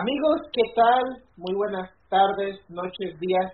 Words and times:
Amigos, 0.00 0.42
¿qué 0.52 0.62
tal? 0.76 1.24
Muy 1.38 1.56
buenas 1.56 1.90
tardes, 2.08 2.60
noches, 2.68 3.18
días. 3.18 3.52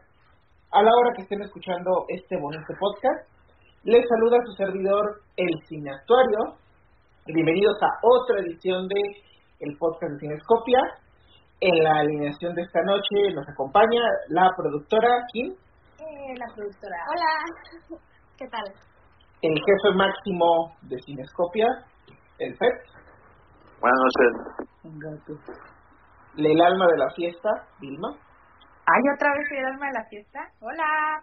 A 0.73 0.83
la 0.83 0.91
hora 0.91 1.13
que 1.17 1.23
estén 1.23 1.41
escuchando 1.41 2.05
este 2.09 2.37
bonito 2.39 2.75
podcast, 2.79 3.31
les 3.85 4.05
saluda 4.07 4.37
su 4.45 4.53
servidor, 4.53 5.23
el 5.39 5.49
Cineactuario. 5.67 6.61
Bienvenidos 7.25 7.77
a 7.81 7.89
otra 8.03 8.41
edición 8.41 8.87
de 8.89 9.01
el 9.61 9.79
podcast 9.79 10.13
de 10.13 10.19
Cinescopia. 10.19 10.81
En 11.61 11.83
la 11.83 12.01
alineación 12.01 12.55
de 12.55 12.63
esta 12.63 12.83
noche 12.83 13.33
nos 13.33 13.49
acompaña 13.49 14.03
la 14.29 14.51
productora 14.55 15.25
Kim. 15.33 15.51
Eh, 15.51 16.35
la 16.37 16.55
productora. 16.55 16.97
Hola. 17.09 17.99
¿Qué 18.37 18.47
tal? 18.49 18.65
El 19.41 19.55
jefe 19.55 19.97
máximo 19.97 20.77
de 20.83 20.99
Cinescopia, 21.07 21.69
el 22.39 22.55
FED. 22.55 22.77
Buenas 23.81 24.01
noches. 24.05 25.74
El 26.37 26.61
alma 26.61 26.87
de 26.89 26.99
la 26.99 27.11
fiesta, 27.15 27.49
Vilma. 27.81 28.09
Ay, 28.11 29.03
otra 29.15 29.33
vez 29.35 29.49
soy 29.49 29.59
el 29.59 29.67
alma 29.67 29.87
de 29.87 29.93
la 29.93 30.05
fiesta. 30.11 30.41
Hola. 30.61 31.23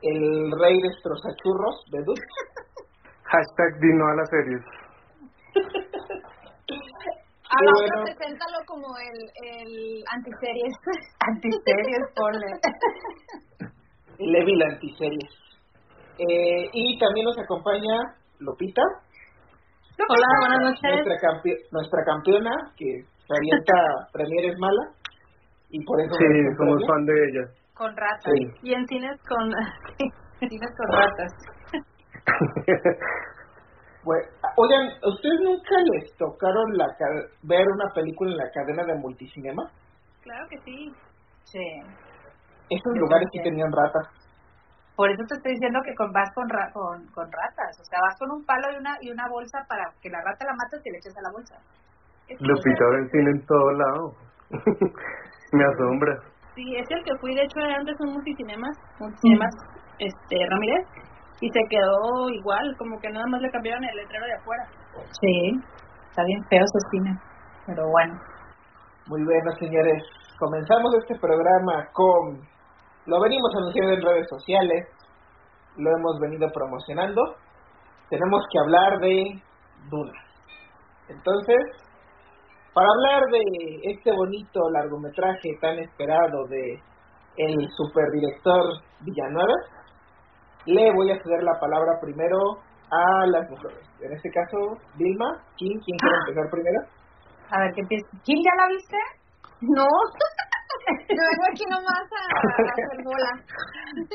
El 0.00 0.50
rey 0.58 0.80
de 0.80 0.88
estrozachurros, 0.88 1.84
Bedut. 1.92 2.18
Hashtag 3.24 3.78
Dino 3.80 4.06
a 4.06 4.14
las 4.16 4.30
series. 4.30 4.64
Bueno. 7.60 8.04
preséntalo 8.04 8.58
como 8.66 8.86
el, 8.98 9.18
el 9.44 10.04
antiseries. 10.14 10.74
antiseries, 11.20 12.06
ponle. 12.14 12.52
Levi 14.18 14.56
la 14.56 14.66
antiseries. 14.66 15.30
Eh, 16.18 16.70
y 16.72 16.98
también 16.98 17.26
nos 17.26 17.38
acompaña 17.38 18.14
Lopita. 18.40 18.82
Hola, 20.08 20.26
buenas 20.40 20.58
noches. 20.60 20.82
Nuestra, 20.82 21.16
campe 21.20 21.50
nuestra 21.70 22.04
campeona, 22.04 22.50
que 22.76 23.04
se 23.28 23.34
avienta 23.36 24.08
Premier 24.12 24.46
es 24.46 24.58
mala. 24.58 24.90
Y 25.70 25.84
por 25.84 26.00
eso. 26.00 26.14
Sí, 26.14 26.24
somos 26.56 26.82
fan 26.86 27.04
de 27.04 27.12
ella. 27.12 27.44
Con 27.74 27.94
ratas. 27.94 28.24
Sí. 28.24 28.50
Y 28.62 28.74
en 28.74 28.86
cines 28.88 29.20
con. 29.28 29.52
cines 30.48 30.74
con 30.76 30.88
ratas. 30.92 31.32
Bueno, 34.04 34.24
oigan, 34.56 34.88
¿ustedes 35.04 35.40
nunca 35.42 35.76
les 35.92 36.16
tocaron 36.16 36.78
la 36.78 36.86
ver 37.42 37.66
una 37.68 37.92
película 37.92 38.30
en 38.30 38.38
la 38.38 38.50
cadena 38.54 38.84
de 38.84 38.94
multicinema? 38.94 39.70
Claro 40.22 40.46
que 40.48 40.56
sí. 40.58 40.94
Sí. 41.44 41.82
Esos 42.70 42.96
lugares 42.96 43.28
sí 43.32 43.42
tenían 43.42 43.70
ratas. 43.70 44.08
Por 44.96 45.10
eso 45.10 45.22
te 45.28 45.34
estoy 45.34 45.52
diciendo 45.52 45.80
que 45.84 45.94
con, 45.94 46.10
vas 46.12 46.32
con, 46.34 46.48
ra 46.48 46.70
con, 46.72 47.06
con 47.12 47.30
ratas. 47.30 47.80
O 47.80 47.84
sea, 47.84 48.00
vas 48.00 48.18
con 48.18 48.30
un 48.30 48.46
palo 48.46 48.72
y 48.72 48.76
una, 48.76 48.96
y 49.02 49.10
una 49.10 49.28
bolsa 49.28 49.58
para 49.68 49.92
que 50.00 50.08
la 50.08 50.22
rata 50.22 50.46
la 50.46 50.54
mates 50.54 50.80
y 50.86 50.90
le 50.90 50.98
eches 50.98 51.16
a 51.18 51.22
la 51.22 51.30
bolsa. 51.30 51.56
Lupita 52.40 52.84
ven 52.92 53.08
cine 53.10 53.30
en 53.30 53.46
todo 53.46 53.72
lado. 53.72 54.12
Me 55.52 55.64
asombra. 55.64 56.14
Sí, 56.54 56.76
es 56.76 56.86
el 56.90 57.04
que 57.04 57.16
fui, 57.20 57.34
de 57.34 57.42
hecho, 57.42 57.60
antes 57.60 57.96
un 58.00 58.14
multicinemas, 58.14 58.76
multicinemas, 58.98 59.54
este, 59.98 60.36
Ramírez, 60.50 60.86
y 61.40 61.48
se 61.48 61.60
quedó 61.70 62.28
igual, 62.30 62.74
como 62.78 62.98
que 63.00 63.08
nada 63.10 63.26
más 63.30 63.40
le 63.40 63.50
cambiaron 63.50 63.84
el 63.84 63.96
letrero 63.96 64.26
de 64.26 64.34
afuera. 64.34 64.64
Sí, 65.20 65.52
está 66.10 66.24
bien 66.24 66.42
feo 66.50 66.60
ese 66.60 66.88
cine, 66.90 67.18
pero 67.66 67.82
bueno. 67.90 68.14
Muy 69.06 69.24
bueno, 69.24 69.50
señores. 69.58 70.02
Comenzamos 70.38 70.94
este 71.00 71.18
programa 71.18 71.86
con... 71.92 72.42
Lo 73.06 73.20
venimos 73.20 73.50
anunciando 73.56 73.94
en 73.94 74.02
redes 74.02 74.26
sociales, 74.28 74.88
lo 75.76 75.90
hemos 75.96 76.20
venido 76.20 76.48
promocionando. 76.52 77.22
Tenemos 78.10 78.44
que 78.50 78.58
hablar 78.58 78.98
de 78.98 79.42
Duna. 79.88 80.12
Entonces, 81.08 81.87
para 82.78 82.94
hablar 82.94 83.26
de 83.32 83.90
este 83.90 84.12
bonito 84.12 84.70
largometraje 84.70 85.50
tan 85.60 85.80
esperado 85.80 86.46
de 86.46 86.78
el 87.36 87.68
superdirector 87.74 88.62
Villanueva, 89.00 89.54
le 90.64 90.92
voy 90.94 91.10
a 91.10 91.18
ceder 91.18 91.42
la 91.42 91.58
palabra 91.58 91.98
primero 92.00 92.38
a 92.86 93.26
las 93.26 93.50
mujeres. 93.50 93.82
En 94.00 94.12
este 94.12 94.30
caso, 94.30 94.78
Vilma, 94.94 95.42
¿quién, 95.58 95.74
quién 95.82 95.98
quiere 95.98 96.16
empezar 96.22 96.50
primero? 96.54 96.78
A 97.50 97.58
ver, 97.66 97.74
¿qué 97.74 97.80
empieza? 97.80 98.06
¿Quién 98.24 98.38
ya 98.46 98.54
la 98.62 98.68
viste? 98.68 98.98
No. 99.60 99.82
Yo 101.10 101.18
vengo 101.18 101.46
aquí 101.50 101.64
nomás 101.66 102.06
a, 102.14 102.22
a, 102.30 102.62
hacer 102.62 103.02
bola. 103.02 103.32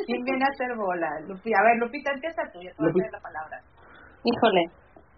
¿Quién 0.07 0.23
viene 0.23 0.45
a 0.45 0.51
hacer 0.55 0.71
bola? 0.77 1.09
Lupi, 1.27 1.51
a 1.51 1.63
ver, 1.67 1.75
Lupita, 1.83 2.11
empieza 2.13 2.41
tú, 2.53 2.61
ya 2.63 2.71
te 2.71 2.79
voy 2.79 3.03
a 3.03 3.11
la 3.11 3.19
palabra. 3.19 3.59
Híjole, 4.23 4.63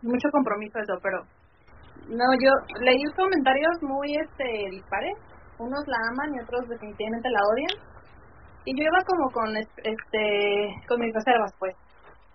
mucho 0.01 0.29
compromiso 0.31 0.79
eso, 0.79 0.97
pero 1.03 1.21
no, 2.09 2.25
yo 2.39 2.51
leí 2.81 3.03
comentarios 3.15 3.81
muy 3.81 4.15
este 4.15 4.69
dispares. 4.71 5.17
Unos 5.57 5.87
la 5.87 5.97
aman 6.11 6.35
y 6.35 6.39
otros 6.41 6.67
definitivamente 6.67 7.29
la 7.29 7.39
odian. 7.51 7.75
Y 8.65 8.77
yo 8.77 8.83
iba 8.83 8.99
como 9.05 9.31
con 9.31 9.55
este 9.55 10.73
con 10.87 10.99
mis 10.99 11.13
reservas, 11.13 11.53
pues. 11.59 11.75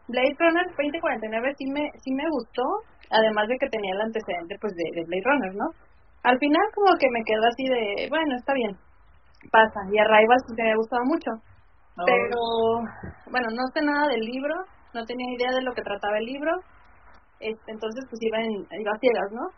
Blade 0.08 0.36
Runner 0.38 0.66
2049 0.66 1.54
sí 1.58 1.66
me 1.70 1.90
sí 2.02 2.12
me 2.12 2.28
gustó, 2.30 2.62
además 3.10 3.46
de 3.48 3.58
que 3.58 3.68
tenía 3.68 3.94
el 3.94 4.00
antecedente 4.00 4.56
pues 4.60 4.74
de, 4.74 4.84
de 4.94 5.04
Blade 5.06 5.22
Runner, 5.24 5.54
¿no? 5.54 5.66
Al 6.22 6.38
final 6.38 6.62
como 6.74 6.98
que 6.98 7.08
me 7.10 7.24
quedó 7.24 7.46
así 7.46 7.64
de, 7.64 8.08
bueno, 8.10 8.36
está 8.36 8.52
bien. 8.52 8.76
Pasa. 9.50 9.80
Y 9.90 9.98
Arrival 9.98 10.38
sí 10.46 10.54
me 10.56 10.72
ha 10.72 10.76
gustado 10.76 11.02
mucho. 11.04 11.30
Oh. 11.96 12.04
Pero 12.04 12.36
bueno, 13.30 13.48
no 13.50 13.66
sé 13.72 13.82
nada 13.82 14.08
del 14.08 14.20
libro, 14.20 14.54
no 14.92 15.04
tenía 15.06 15.34
idea 15.34 15.50
de 15.52 15.62
lo 15.62 15.72
que 15.72 15.82
trataba 15.82 16.18
el 16.18 16.26
libro. 16.26 16.52
Este, 17.40 17.72
entonces 17.72 18.04
pues 18.08 18.20
iba 18.22 18.38
en 18.38 18.66
iba 18.80 18.92
a 18.92 18.98
ciegas, 18.98 19.32
¿no? 19.32 19.48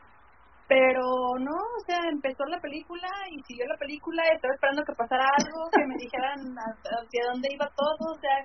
pero 0.72 1.04
no, 1.38 1.52
o 1.52 1.80
sea, 1.84 2.00
empezó 2.10 2.44
la 2.46 2.58
película 2.58 3.06
y 3.30 3.42
siguió 3.44 3.66
la 3.66 3.76
película, 3.76 4.22
y 4.24 4.36
estaba 4.36 4.54
esperando 4.54 4.82
que 4.84 4.94
pasara 4.96 5.24
algo, 5.36 5.68
que 5.68 5.84
me 5.86 5.96
dijeran 6.00 6.40
hacia 6.56 7.22
dónde 7.30 7.48
iba 7.52 7.68
todo, 7.76 8.00
o 8.08 8.18
sea, 8.20 8.40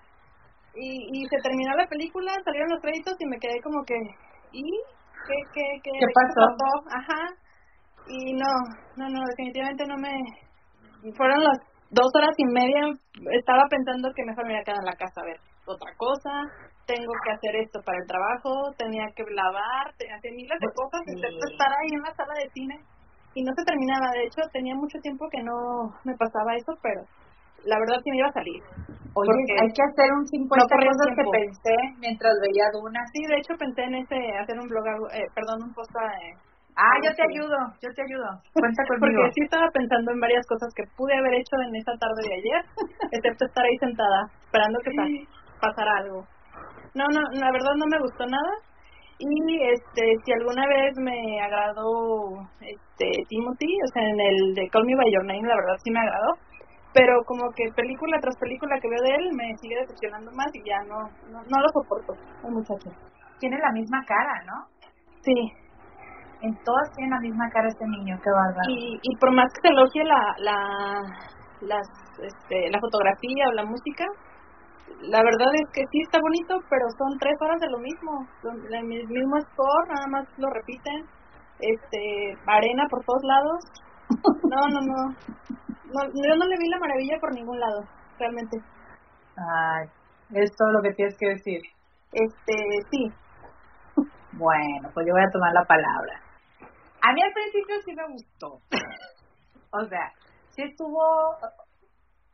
y, 0.76 1.24
y 1.24 1.26
se 1.28 1.38
terminó 1.42 1.72
la 1.76 1.88
película, 1.88 2.36
salieron 2.44 2.70
los 2.70 2.82
créditos 2.82 3.16
y 3.20 3.26
me 3.28 3.40
quedé 3.40 3.62
como 3.62 3.80
que, 3.86 3.96
¿y? 4.52 4.64
¿Qué, 5.24 5.38
qué, 5.54 5.66
qué, 5.84 5.92
¿Qué 6.00 6.08
pasó? 6.14 6.36
¿Qué 6.36 6.56
pasó? 6.60 6.72
Ajá, 7.00 7.22
y 8.08 8.34
no, 8.34 8.52
no, 8.98 9.08
no, 9.08 9.20
definitivamente 9.32 9.86
no 9.88 9.96
me, 9.96 10.12
fueron 11.16 11.44
las 11.44 11.60
dos 11.92 12.12
horas 12.16 12.36
y 12.36 12.46
media, 12.46 12.92
estaba 13.40 13.64
pensando 13.70 14.12
que 14.14 14.26
mejor 14.26 14.46
me 14.46 14.54
iba 14.54 14.62
a 14.62 14.64
quedar 14.64 14.80
en 14.80 14.92
la 14.92 15.00
casa 15.00 15.22
a 15.22 15.26
ver 15.26 15.40
otra 15.66 15.92
cosa, 15.96 16.32
tengo 16.88 17.14
que 17.24 17.32
hacer 17.36 17.54
esto 17.62 17.84
para 17.84 18.00
el 18.00 18.08
trabajo, 18.08 18.74
tenía 18.78 19.06
que 19.16 19.24
lavar, 19.30 19.92
hacer 19.92 20.32
miles 20.32 20.60
de 20.60 20.72
cosas, 20.74 21.04
Sí. 21.06 21.12
excepto 21.14 21.44
estar 21.52 21.68
ahí 21.70 21.92
en 21.94 22.02
la 22.02 22.14
sala 22.16 22.34
de 22.40 22.50
cine 22.56 22.76
y 23.36 23.44
no 23.44 23.52
se 23.54 23.64
terminaba. 23.68 24.10
De 24.16 24.24
hecho, 24.24 24.42
tenía 24.52 24.74
mucho 24.74 24.98
tiempo 25.04 25.28
que 25.30 25.44
no 25.44 25.92
me 26.08 26.16
pasaba 26.16 26.56
eso, 26.56 26.74
pero 26.82 27.04
la 27.68 27.78
verdad 27.78 28.00
sí 28.04 28.10
me 28.12 28.18
iba 28.24 28.30
a 28.32 28.40
salir. 28.40 28.64
Oye, 29.14 29.34
hay 29.60 29.70
que 29.74 29.82
hacer 29.84 30.10
un 30.14 30.26
50 30.26 30.64
no 30.64 30.86
cosas 30.88 31.10
que 31.18 31.26
pensé 31.32 31.76
mientras 31.98 32.34
veía 32.42 32.70
Duna. 32.72 33.02
Sí, 33.12 33.26
de 33.26 33.38
hecho 33.38 33.54
pensé 33.58 33.82
en 33.84 33.96
ese 33.96 34.16
hacer 34.38 34.58
un 34.60 34.68
blog, 34.70 34.86
eh, 35.12 35.26
perdón, 35.34 35.64
un 35.68 35.74
post 35.74 35.92
eh, 35.98 36.38
Ah, 36.78 36.94
yo 37.02 37.10
te 37.18 37.24
ayudo, 37.26 37.58
yo 37.82 37.90
te 37.90 38.02
ayudo. 38.06 38.30
Cuenta 38.54 38.86
conmigo. 38.86 39.18
porque 39.26 39.34
sí 39.34 39.42
estaba 39.42 39.68
pensando 39.74 40.12
en 40.14 40.20
varias 40.22 40.46
cosas 40.46 40.70
que 40.78 40.84
pude 40.96 41.18
haber 41.18 41.34
hecho 41.34 41.58
en 41.66 41.74
esa 41.76 41.98
tarde 41.98 42.22
de 42.22 42.34
ayer, 42.38 42.62
excepto 43.12 43.46
estar 43.50 43.66
ahí 43.66 43.78
sentada 43.82 44.30
esperando 44.46 44.78
que 44.86 44.92
pa- 44.94 45.10
pasara 45.74 45.92
algo. 46.06 46.30
No, 46.94 47.06
no, 47.12 47.22
la 47.40 47.52
verdad 47.52 47.74
no 47.78 47.86
me 47.88 48.00
gustó 48.00 48.26
nada. 48.26 48.54
Y 49.20 49.64
este, 49.74 50.04
si 50.24 50.32
alguna 50.32 50.68
vez 50.68 50.94
me 50.98 51.42
agradó 51.42 52.38
este 52.62 53.08
Timothy, 53.28 53.74
o 53.84 53.88
sea, 53.94 54.04
en 54.04 54.20
el 54.20 54.54
de 54.54 54.70
Call 54.70 54.86
Me 54.86 54.96
by 54.96 55.12
Your 55.12 55.26
Name, 55.26 55.48
la 55.48 55.56
verdad 55.56 55.78
sí 55.84 55.92
me 55.92 56.00
agradó. 56.00 56.34
Pero 56.94 57.14
como 57.26 57.50
que 57.56 57.66
película 57.76 58.18
tras 58.22 58.38
película 58.38 58.80
que 58.80 58.90
veo 58.90 59.02
de 59.04 59.16
él 59.16 59.30
me 59.36 59.56
sigue 59.58 59.76
decepcionando 59.82 60.32
más 60.34 60.48
y 60.54 60.62
ya 60.68 60.78
no, 60.88 60.98
no, 61.30 61.40
no 61.44 61.58
lo 61.62 61.70
soporto, 61.70 62.14
el 62.46 62.52
muchacho. 62.54 62.90
Tiene 63.40 63.58
la 63.60 63.72
misma 63.72 64.04
cara, 64.06 64.34
¿no? 64.46 64.66
Sí, 65.22 65.36
En 66.42 66.54
todas 66.64 66.90
tiene 66.96 67.12
la 67.12 67.20
misma 67.20 67.50
cara 67.50 67.68
este 67.68 67.86
niño, 67.86 68.18
qué 68.24 68.30
bárbaro. 68.32 68.70
y, 68.70 69.00
y 69.02 69.16
por 69.18 69.32
más 69.34 69.46
que 69.54 69.68
se 69.68 69.74
elogie 69.74 70.04
la, 70.06 70.22
la, 70.40 70.58
las, 71.62 71.88
este, 72.22 72.70
la 72.72 72.80
fotografía 72.80 73.46
o 73.50 73.54
la 73.54 73.66
música, 73.66 74.06
la 75.12 75.22
verdad 75.24 75.52
es 75.56 75.68
que 75.74 75.84
sí 75.92 76.00
está 76.04 76.20
bonito, 76.20 76.60
pero 76.70 76.86
son 76.98 77.18
tres 77.20 77.36
horas 77.42 77.60
de 77.60 77.70
lo 77.70 77.80
mismo, 77.80 78.28
el 78.72 78.84
mi- 78.86 79.06
mismo 79.08 79.36
score, 79.42 79.88
nada 79.94 80.08
más 80.08 80.26
lo 80.38 80.50
repiten, 80.50 81.06
este, 81.60 82.02
arena 82.48 82.88
por 82.90 83.04
todos 83.06 83.24
lados. 83.24 83.60
No, 84.48 84.62
no, 84.70 84.80
no, 84.80 85.00
no, 85.92 86.02
yo 86.08 86.36
no 86.38 86.46
le 86.48 86.58
vi 86.58 86.70
la 86.70 86.80
maravilla 86.80 87.18
por 87.20 87.34
ningún 87.34 87.60
lado, 87.60 87.84
realmente. 88.18 88.58
Ay, 89.36 89.88
es 90.32 90.56
todo 90.56 90.72
lo 90.72 90.82
que 90.82 90.94
tienes 90.94 91.16
que 91.20 91.30
decir. 91.30 91.60
Este, 92.14 92.54
sí, 92.90 93.12
Bueno, 94.32 94.90
pues 94.94 95.06
yo 95.08 95.14
voy 95.14 95.24
a 95.24 95.32
tomar 95.32 95.52
la 95.54 95.66
palabra. 95.66 96.22
A 97.02 97.14
mí 97.14 97.22
al 97.22 97.34
principio 97.34 97.76
sí 97.86 97.94
me 97.94 98.08
gustó. 98.14 98.62
o 99.72 99.86
sea, 99.90 100.12
sí 100.52 100.64
estuvo, 100.64 101.02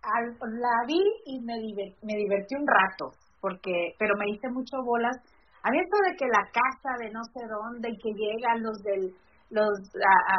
al, 0.03 0.35
la 0.59 0.75
vi 0.87 1.01
y 1.25 1.39
me, 1.41 1.55
diver- 1.55 1.95
me 2.03 2.15
divertí 2.15 2.55
un 2.55 2.67
rato, 2.67 3.11
porque, 3.41 3.95
pero 3.97 4.15
me 4.17 4.29
hice 4.29 4.49
mucho 4.49 4.83
bolas. 4.83 5.15
A 5.63 5.71
mí 5.71 5.79
esto 5.79 5.97
de 6.09 6.15
que 6.17 6.27
la 6.27 6.43
casa 6.51 6.91
de 6.99 7.09
no 7.11 7.23
sé 7.23 7.47
dónde 7.47 7.89
y 7.89 7.97
que 7.97 8.11
llegan 8.13 8.63
los 8.63 8.77
del 8.83 9.15
los 9.49 9.69
a, 9.69 10.15
a, 10.33 10.37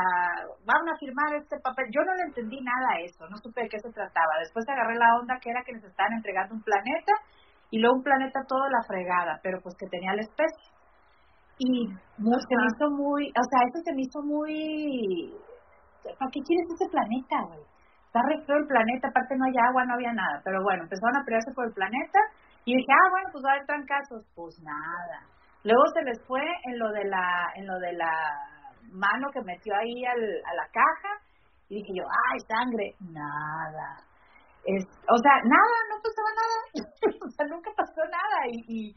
van 0.66 0.88
a 0.88 0.98
firmar 0.98 1.34
este 1.36 1.56
papel. 1.60 1.86
Yo 1.94 2.02
no 2.04 2.14
le 2.14 2.22
entendí 2.24 2.58
nada 2.60 2.98
a 2.98 3.00
eso, 3.04 3.28
no 3.30 3.36
supe 3.38 3.62
de 3.62 3.68
qué 3.68 3.78
se 3.78 3.92
trataba. 3.92 4.40
Después 4.40 4.68
agarré 4.68 4.96
la 4.96 5.16
onda 5.20 5.38
que 5.40 5.50
era 5.50 5.62
que 5.62 5.72
les 5.72 5.84
estaban 5.84 6.14
entregando 6.14 6.54
un 6.54 6.62
planeta 6.62 7.12
y 7.70 7.78
luego 7.78 7.96
un 7.96 8.02
planeta 8.02 8.40
todo 8.48 8.66
la 8.68 8.82
fregada, 8.88 9.38
pero 9.42 9.60
pues 9.62 9.76
que 9.78 9.86
tenía 9.86 10.14
la 10.14 10.22
especie. 10.22 10.66
Y 11.58 11.86
muy, 12.18 12.38
se 12.42 12.56
me 12.58 12.66
hizo 12.74 12.90
muy, 12.90 13.28
o 13.30 13.44
sea, 13.48 13.60
eso 13.68 13.78
se 13.84 13.94
me 13.94 14.02
hizo 14.02 14.20
muy... 14.22 15.32
¿Para 16.02 16.30
qué 16.32 16.40
quieres 16.42 16.66
ese 16.74 16.90
planeta, 16.90 17.36
güey? 17.46 17.62
Está 18.14 18.30
re 18.30 18.38
feo 18.46 18.58
el 18.58 18.66
planeta, 18.70 19.08
aparte 19.08 19.34
no 19.34 19.44
hay 19.44 19.58
agua, 19.58 19.84
no 19.86 19.94
había 19.94 20.12
nada. 20.12 20.40
Pero 20.44 20.62
bueno, 20.62 20.84
empezaron 20.84 21.16
a 21.18 21.24
pelearse 21.24 21.50
por 21.50 21.66
el 21.66 21.74
planeta 21.74 22.20
y 22.64 22.76
dije, 22.76 22.92
ah, 22.94 23.10
bueno, 23.10 23.28
pues 23.32 23.42
va 23.42 23.50
a 23.50 23.52
haber 23.54 23.66
trancazos. 23.66 24.22
Pues 24.36 24.54
nada. 24.62 25.18
Luego 25.64 25.82
se 25.90 26.02
les 26.06 26.22
fue 26.22 26.38
en 26.70 26.78
lo 26.78 26.92
de 26.92 27.10
la, 27.10 27.50
en 27.56 27.66
lo 27.66 27.74
de 27.80 27.92
la 27.94 28.14
mano 28.92 29.34
que 29.34 29.42
metió 29.42 29.74
ahí 29.74 30.06
al, 30.06 30.22
a 30.22 30.54
la 30.54 30.66
caja 30.70 31.10
y 31.68 31.82
dije 31.82 31.90
yo, 31.90 32.04
ay, 32.06 32.38
sangre, 32.46 32.94
nada. 33.10 33.98
Es, 34.62 34.86
o 35.10 35.18
sea, 35.18 35.34
nada, 35.42 35.76
no 35.90 35.98
pasaba 35.98 36.30
nada. 36.38 36.56
o 37.18 37.30
sea, 37.34 37.46
nunca 37.50 37.70
pasó 37.74 37.98
nada 38.06 38.46
y... 38.46 38.62
y 38.70 38.94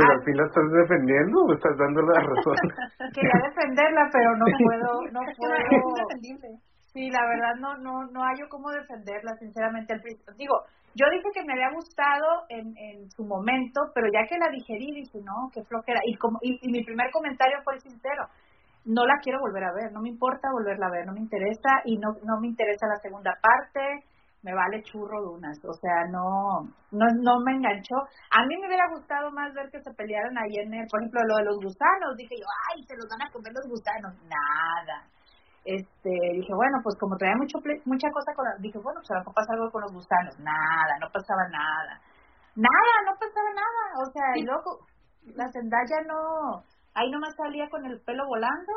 pero 0.00 0.08
ah, 0.08 0.16
al 0.16 0.24
fin 0.24 0.36
la 0.40 0.46
estás 0.48 0.64
defendiendo 0.72 1.44
o 1.44 1.52
estás 1.52 1.76
dando 1.76 2.00
la 2.00 2.20
razón. 2.32 2.56
Quería 3.12 3.36
defenderla, 3.44 4.08
pero 4.10 4.32
no 4.32 4.46
puedo, 4.48 5.12
no 5.12 5.20
puedo. 5.36 5.52
Es. 5.60 6.69
Sí, 6.92 7.08
la 7.10 7.24
verdad 7.26 7.54
no 7.60 7.76
no 7.78 8.04
no 8.10 8.22
hallo 8.22 8.48
cómo 8.48 8.70
defenderla, 8.70 9.36
sinceramente. 9.38 9.94
Al 9.94 10.00
principio, 10.00 10.34
digo, 10.36 10.54
yo 10.94 11.06
dije 11.10 11.30
que 11.32 11.44
me 11.44 11.52
había 11.52 11.70
gustado 11.72 12.46
en, 12.48 12.76
en 12.76 13.10
su 13.10 13.24
momento, 13.24 13.80
pero 13.94 14.08
ya 14.12 14.26
que 14.28 14.38
la 14.38 14.50
digerí 14.50 14.90
dije, 14.92 15.20
no, 15.22 15.50
qué 15.54 15.62
flojera. 15.62 16.00
Y, 16.04 16.16
como, 16.16 16.38
y, 16.42 16.58
y 16.62 16.72
mi 16.72 16.82
primer 16.84 17.10
comentario 17.12 17.58
fue 17.62 17.78
sincero, 17.78 18.26
no 18.84 19.06
la 19.06 19.18
quiero 19.22 19.38
volver 19.40 19.64
a 19.64 19.72
ver, 19.72 19.92
no 19.92 20.00
me 20.00 20.08
importa 20.08 20.50
volverla 20.52 20.86
a 20.86 20.90
ver, 20.90 21.06
no 21.06 21.12
me 21.12 21.20
interesa 21.20 21.82
y 21.84 21.96
no, 21.96 22.16
no 22.24 22.40
me 22.40 22.48
interesa 22.48 22.88
la 22.88 22.96
segunda 22.96 23.38
parte, 23.40 24.04
me 24.42 24.54
vale 24.54 24.82
churro 24.82 25.20
de 25.22 25.28
unas, 25.28 25.62
o 25.64 25.74
sea, 25.74 26.08
no, 26.10 26.66
no, 26.90 27.06
no 27.22 27.40
me 27.44 27.52
enganchó. 27.52 27.94
A 28.32 28.46
mí 28.46 28.56
me 28.58 28.66
hubiera 28.66 28.88
gustado 28.90 29.30
más 29.30 29.54
ver 29.54 29.70
que 29.70 29.80
se 29.80 29.94
pelearan 29.94 30.36
ahí 30.38 30.56
en 30.58 30.74
el, 30.74 30.88
por 30.88 31.00
ejemplo, 31.00 31.20
lo 31.28 31.36
de 31.36 31.44
los 31.44 31.56
gusanos, 31.56 32.16
dije 32.16 32.34
yo, 32.34 32.46
ay, 32.72 32.82
se 32.82 32.96
los 32.96 33.06
van 33.06 33.22
a 33.22 33.30
comer 33.30 33.52
los 33.52 33.68
gusanos, 33.68 34.14
nada. 34.26 35.06
Este, 35.64 36.10
dije, 36.32 36.54
bueno, 36.54 36.78
pues 36.82 36.96
como 36.98 37.16
traía 37.16 37.36
mucho 37.36 37.58
mucha 37.84 38.10
cosa 38.10 38.32
con, 38.34 38.46
dije, 38.60 38.78
bueno, 38.78 39.00
pues 39.00 39.10
a 39.10 39.14
lo 39.14 39.20
mejor 39.20 39.34
pasa 39.34 39.52
algo 39.52 39.70
con 39.70 39.82
los 39.82 39.92
gusanos, 39.92 40.38
nada, 40.40 40.98
no 41.00 41.08
pasaba 41.12 41.48
nada. 41.48 42.00
Nada, 42.56 42.94
no 43.04 43.12
pasaba 43.12 43.50
nada, 43.54 43.82
o 44.02 44.10
sea, 44.10 44.36
y 44.36 44.42
luego 44.42 44.86
la 45.36 45.46
Zendaya 45.52 46.00
no, 46.06 46.64
ahí 46.94 47.10
nomás 47.10 47.34
salía 47.36 47.68
con 47.68 47.84
el 47.84 48.00
pelo 48.00 48.26
volando 48.26 48.72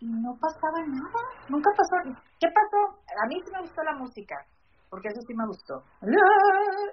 y 0.00 0.06
no 0.06 0.34
pasaba 0.40 0.84
nada, 0.86 1.20
nunca 1.48 1.70
pasó. 1.76 2.18
¿Qué 2.38 2.48
pasó? 2.48 2.98
A 3.22 3.26
mí 3.28 3.40
sí 3.44 3.50
me 3.52 3.60
gustó 3.60 3.82
la 3.82 3.94
música, 3.94 4.34
porque 4.90 5.08
eso 5.08 5.20
sí 5.26 5.34
me 5.34 5.46
gustó. 5.46 5.84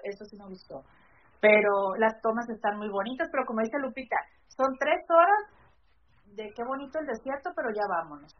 Eso 0.04 0.24
sí 0.24 0.36
me 0.38 0.46
gustó. 0.46 0.82
Pero 1.40 1.96
las 1.98 2.20
tomas 2.20 2.48
están 2.48 2.78
muy 2.78 2.88
bonitas, 2.88 3.28
pero 3.30 3.44
como 3.46 3.60
dice 3.60 3.78
Lupita, 3.78 4.16
son 4.48 4.76
tres 4.78 5.04
horas 5.10 5.58
de 6.34 6.52
qué 6.54 6.64
bonito 6.64 6.98
el 6.98 7.06
desierto, 7.06 7.50
pero 7.54 7.70
ya 7.70 7.82
vámonos. 7.88 8.34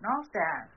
¿No? 0.00 0.08
O 0.20 0.24
sea, 0.30 0.68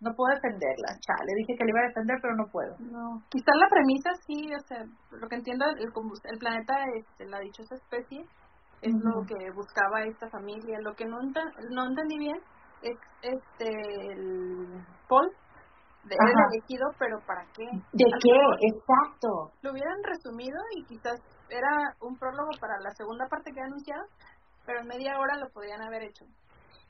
no 0.00 0.14
puedo 0.14 0.34
defenderla, 0.34 0.94
chale, 1.00 1.32
dije 1.36 1.56
que 1.58 1.64
le 1.64 1.70
iba 1.70 1.80
a 1.80 1.88
defender, 1.88 2.18
pero 2.22 2.34
no 2.36 2.46
puedo. 2.46 2.76
No, 2.78 3.22
quizás 3.30 3.54
la 3.58 3.68
premisa 3.68 4.10
sí, 4.26 4.54
o 4.54 4.60
sea, 4.60 4.84
lo 5.10 5.28
que 5.28 5.36
entiendo, 5.36 5.64
el, 5.66 5.90
el 6.24 6.38
planeta, 6.38 6.74
este, 6.94 7.26
la 7.26 7.40
dichosa 7.40 7.74
especie, 7.74 8.24
es 8.82 8.94
lo 8.94 9.26
que 9.26 9.50
buscaba 9.54 10.04
esta 10.04 10.28
familia. 10.30 10.78
Lo 10.80 10.94
que 10.94 11.04
no, 11.04 11.18
no 11.70 11.86
entendí 11.86 12.18
bien 12.18 12.38
es 12.82 12.96
este 13.22 14.12
el 14.12 14.84
Paul 15.08 15.28
de 16.04 16.14
elegido, 16.14 16.86
pero 16.98 17.18
¿para 17.26 17.44
qué? 17.54 17.64
¿De 17.64 18.04
qué? 18.22 18.68
Exacto. 18.70 19.52
Lo 19.62 19.72
hubieran 19.72 19.98
resumido 20.04 20.58
y 20.76 20.84
quizás 20.84 21.20
era 21.50 21.94
un 22.00 22.16
prólogo 22.16 22.50
para 22.60 22.78
la 22.80 22.90
segunda 22.92 23.26
parte 23.26 23.52
que 23.52 23.60
anunciado, 23.60 24.04
pero 24.64 24.80
en 24.80 24.86
media 24.86 25.18
hora 25.18 25.36
lo 25.36 25.48
podrían 25.50 25.82
haber 25.82 26.04
hecho. 26.04 26.24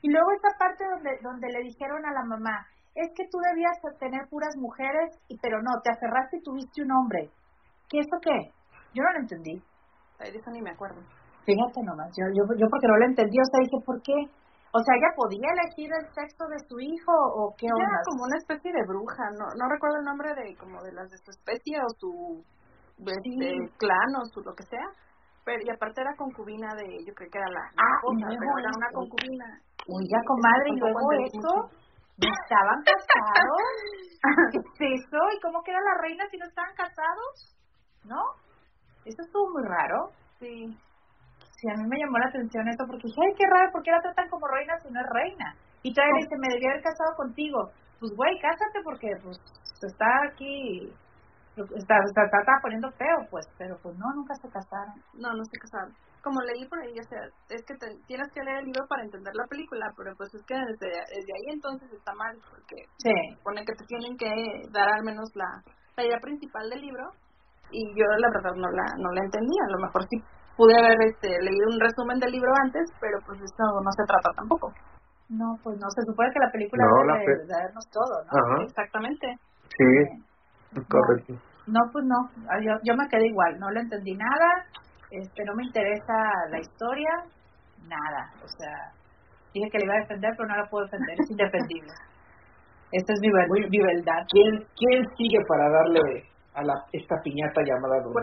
Y 0.01 0.11
luego 0.11 0.31
esa 0.31 0.57
parte 0.57 0.85
donde 0.87 1.19
donde 1.21 1.47
le 1.49 1.63
dijeron 1.63 2.05
a 2.05 2.13
la 2.13 2.23
mamá, 2.23 2.67
es 2.95 3.09
que 3.15 3.27
tú 3.31 3.37
debías 3.39 3.77
tener 3.99 4.27
puras 4.29 4.55
mujeres, 4.57 5.15
y 5.27 5.37
pero 5.39 5.61
no, 5.61 5.81
te 5.83 5.91
aferraste 5.91 6.37
y 6.37 6.43
tuviste 6.43 6.81
un 6.83 6.91
hombre. 6.91 7.29
¿Qué 7.87 7.99
eso 7.99 8.17
qué? 8.21 8.51
Yo 8.93 9.03
no 9.03 9.11
lo 9.13 9.19
entendí. 9.19 9.61
Ay, 10.19 10.31
de 10.31 10.37
eso 10.39 10.51
ni 10.51 10.61
me 10.61 10.71
acuerdo. 10.71 11.01
Fíjate 11.45 11.81
nomás, 11.83 12.11
yo, 12.17 12.25
yo, 12.35 12.43
yo 12.57 12.67
porque 12.69 12.87
no 12.87 12.97
lo 12.97 13.05
entendí, 13.05 13.39
o 13.39 13.45
sea, 13.45 13.63
dije, 13.63 13.79
¿por 13.85 14.01
qué? 14.03 14.13
O 14.71 14.79
sea, 14.83 14.93
¿ella 14.93 15.15
podía 15.15 15.49
elegir 15.49 15.89
el 15.89 16.05
sexo 16.13 16.45
de 16.45 16.59
su 16.67 16.79
hijo 16.79 17.11
o 17.11 17.55
qué 17.57 17.65
onda? 17.65 17.89
Era 17.89 18.05
como 18.05 18.23
una 18.25 18.37
especie 18.37 18.71
de 18.71 18.85
bruja, 18.85 19.23
no 19.33 19.45
no 19.57 19.65
recuerdo 19.67 19.97
el 19.97 20.05
nombre 20.05 20.35
de 20.35 20.55
como 20.57 20.83
de 20.83 20.91
las 20.93 21.09
de 21.09 21.17
su 21.17 21.31
especie 21.31 21.81
o 21.81 21.89
su 21.97 22.43
este, 22.99 23.71
clan 23.77 24.11
o 24.21 24.25
su 24.25 24.41
lo 24.41 24.53
que 24.53 24.63
sea, 24.63 24.85
pero 25.45 25.59
y 25.63 25.69
aparte 25.69 26.01
era 26.01 26.15
concubina 26.15 26.73
de, 26.75 27.03
yo 27.05 27.13
creo 27.13 27.29
que 27.29 27.37
era 27.37 27.49
la, 27.49 27.65
ah, 27.77 27.95
esposa, 27.95 28.27
pero 28.27 28.59
era 28.59 28.71
una 28.75 28.91
concubina. 28.93 29.45
Oiga, 29.87 30.19
comadre, 30.25 30.69
y 30.69 30.79
luego 30.79 31.11
eso, 31.25 31.53
¿estaban 32.17 32.79
casados? 32.83 33.63
¿Qué 34.51 34.59
es 34.59 35.03
eso? 35.03 35.19
¿Y 35.35 35.39
cómo 35.41 35.63
queda 35.63 35.79
la 35.81 36.01
reina 36.01 36.25
si 36.29 36.37
no 36.37 36.45
estaban 36.45 36.75
casados? 36.75 37.55
¿No? 38.05 38.21
Eso 39.05 39.21
estuvo 39.21 39.49
muy 39.51 39.63
raro. 39.63 40.11
Sí 40.39 40.77
sí, 41.59 41.67
a 41.67 41.75
mí 41.75 41.83
me 41.87 41.99
llamó 41.99 42.17
la 42.17 42.29
atención 42.29 42.67
eso 42.67 42.87
porque 42.87 43.07
dije, 43.07 43.19
ay, 43.19 43.35
qué 43.37 43.45
raro, 43.47 43.71
¿por 43.71 43.83
qué 43.83 43.91
la 43.91 44.01
tratan 44.01 44.29
como 44.29 44.47
reina 44.47 44.79
si 44.79 44.89
no 44.91 44.99
es 44.99 45.09
reina? 45.11 45.55
Y 45.83 45.93
todavía 45.93 46.15
le 46.15 46.23
dice, 46.23 46.35
me 46.39 46.53
debía 46.53 46.71
haber 46.71 46.83
casado 46.83 47.11
contigo. 47.15 47.59
Pues, 47.99 48.11
güey, 48.15 48.39
cásate 48.39 48.79
porque, 48.83 49.09
pues, 49.23 49.37
está 49.83 50.07
aquí, 50.31 50.91
está, 51.75 51.95
está, 52.05 52.23
está, 52.23 52.53
poniendo 52.61 52.91
feo, 52.91 53.27
pues, 53.29 53.47
pero 53.57 53.77
pues 53.81 53.97
no, 53.97 54.05
nunca 54.15 54.35
se 54.35 54.49
casaron. 54.49 54.95
No, 55.13 55.33
no 55.33 55.43
se 55.45 55.57
casaron. 55.59 55.93
Como 56.23 56.41
leí 56.41 56.67
por 56.67 56.79
ahí, 56.79 56.93
o 56.99 57.07
sea, 57.07 57.19
es 57.49 57.63
que 57.65 57.75
tienes 58.07 58.27
que 58.33 58.43
leer 58.43 58.59
el 58.59 58.65
libro 58.65 58.85
para 58.87 59.03
entender 59.03 59.33
la 59.35 59.47
película, 59.47 59.91
pero 59.95 60.13
pues 60.17 60.33
es 60.35 60.43
que 60.45 60.55
desde, 60.55 60.91
desde 61.15 61.33
ahí 61.33 61.53
entonces 61.53 61.91
está 61.93 62.13
mal, 62.13 62.35
porque 62.49 62.83
sí. 62.97 63.13
pone 63.43 63.63
que 63.63 63.73
te 63.73 63.85
tienen 63.85 64.17
que 64.17 64.27
dar 64.71 64.89
al 64.89 65.03
menos 65.03 65.29
la, 65.35 65.47
la 65.95 66.03
idea 66.03 66.19
principal 66.19 66.69
del 66.69 66.81
libro, 66.81 67.11
y 67.71 67.87
yo 67.95 68.05
la 68.17 68.29
verdad 68.33 68.51
no 68.55 68.69
la, 68.69 68.85
no 68.97 69.11
la 69.11 69.23
entendía, 69.23 69.63
a 69.67 69.71
lo 69.71 69.79
mejor 69.79 70.03
sí 70.09 70.17
pude 70.57 70.75
haber 70.75 70.97
este, 71.07 71.29
leído 71.39 71.71
un 71.71 71.79
resumen 71.79 72.19
del 72.19 72.31
libro 72.31 72.51
antes, 72.65 72.91
pero 72.99 73.17
pues 73.25 73.39
eso 73.39 73.63
no 73.81 73.91
se 73.95 74.03
trata 74.03 74.29
tampoco. 74.35 74.73
No, 75.29 75.55
pues 75.63 75.79
no, 75.79 75.87
se 75.91 76.01
supone 76.03 76.33
que 76.33 76.39
la 76.39 76.51
película 76.51 76.83
no, 76.83 76.89
debe 76.97 77.07
la 77.07 77.19
pe 77.23 77.47
darnos 77.47 77.85
todo, 77.91 78.15
¿no? 78.25 78.31
Ajá. 78.33 78.63
Exactamente. 78.63 79.27
Sí, 79.77 79.85
no, 80.73 80.83
correcto. 80.89 81.33
No, 81.33 81.39
pues 81.91 82.05
no, 82.05 82.29
yo, 82.61 82.73
yo 82.83 82.95
me 82.95 83.07
quedé 83.09 83.27
igual, 83.27 83.59
no 83.59 83.69
le 83.71 83.81
entendí 83.81 84.13
nada, 84.13 84.65
este, 85.11 85.43
no 85.45 85.55
me 85.55 85.63
interesa 85.63 86.13
la 86.49 86.59
historia, 86.59 87.09
nada, 87.87 88.31
o 88.43 88.47
sea, 88.47 88.91
dije 89.53 89.69
que 89.71 89.79
le 89.79 89.85
iba 89.85 89.95
a 89.95 90.01
defender, 90.01 90.31
pero 90.37 90.49
no 90.49 90.55
la 90.55 90.69
puedo 90.69 90.85
defender, 90.85 91.15
es 91.19 91.29
indefendible. 91.29 91.93
Esta 92.91 93.13
es 93.13 93.19
mi, 93.21 93.29
mi 93.29 93.79
verdad. 93.85 94.25
¿Quién, 94.31 94.65
¿Quién 94.73 95.05
sigue 95.15 95.37
para 95.47 95.69
darle 95.69 96.25
a 96.55 96.63
la, 96.63 96.73
esta 96.91 97.21
piñata 97.21 97.61
llamada 97.61 98.01
Dud? 98.01 98.17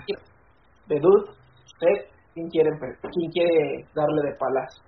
¿De 0.88 0.99
Dud? 0.99 1.31
¿Usted? 1.65 2.11
¿Quién 2.35 2.49
quiere, 2.50 2.71
quién 2.75 3.31
quiere 3.31 3.87
darle 3.95 4.23
de 4.26 4.35
palas? 4.35 4.83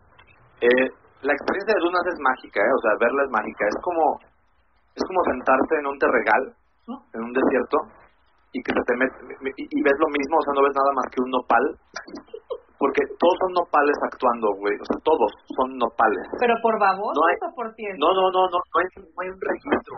Eh, 0.61 0.91
la 1.23 1.33
experiencia 1.33 1.75
de 1.75 1.81
Dunas 1.81 2.03
es 2.11 2.19
mágica, 2.19 2.59
¿eh? 2.59 2.75
o 2.75 2.81
sea, 2.83 2.91
verla 2.99 3.23
es 3.23 3.31
mágica. 3.31 3.65
Es 3.71 3.79
como 3.81 4.19
es 4.99 5.05
como 5.07 5.23
sentarte 5.31 5.75
en 5.79 5.87
un 5.87 5.99
terregal, 5.99 6.43
en 7.15 7.23
un 7.23 7.33
desierto, 7.33 7.79
y 8.53 8.63
que 8.63 8.73
se 8.73 8.83
te 8.85 8.95
mete, 8.97 9.19
y, 9.57 9.81
ves 9.83 9.99
lo 10.01 10.09
mismo, 10.09 10.41
o 10.41 10.45
sea, 10.45 10.55
no 10.57 10.65
ves 10.65 10.75
nada 10.75 10.93
más 10.97 11.07
que 11.13 11.21
un 11.21 11.31
nopal, 11.31 11.65
porque 12.79 13.03
todos 13.19 13.37
son 13.45 13.53
nopales 13.53 13.97
actuando, 14.03 14.55
güey, 14.57 14.75
o 14.81 14.87
sea, 14.87 14.97
todos 15.05 15.31
son 15.57 15.77
nopales. 15.77 16.25
¿Pero 16.41 16.55
por 16.63 16.79
babosos 16.79 17.17
no 17.17 17.23
hay, 17.29 17.37
o 17.45 17.55
por? 17.55 17.69
No, 17.75 18.09
no, 18.15 18.25
no, 18.33 18.43
no, 18.49 18.59
no 18.59 18.77
hay, 18.81 18.89
no 19.03 19.19
hay 19.21 19.29
un 19.29 19.41
registro. 19.41 19.95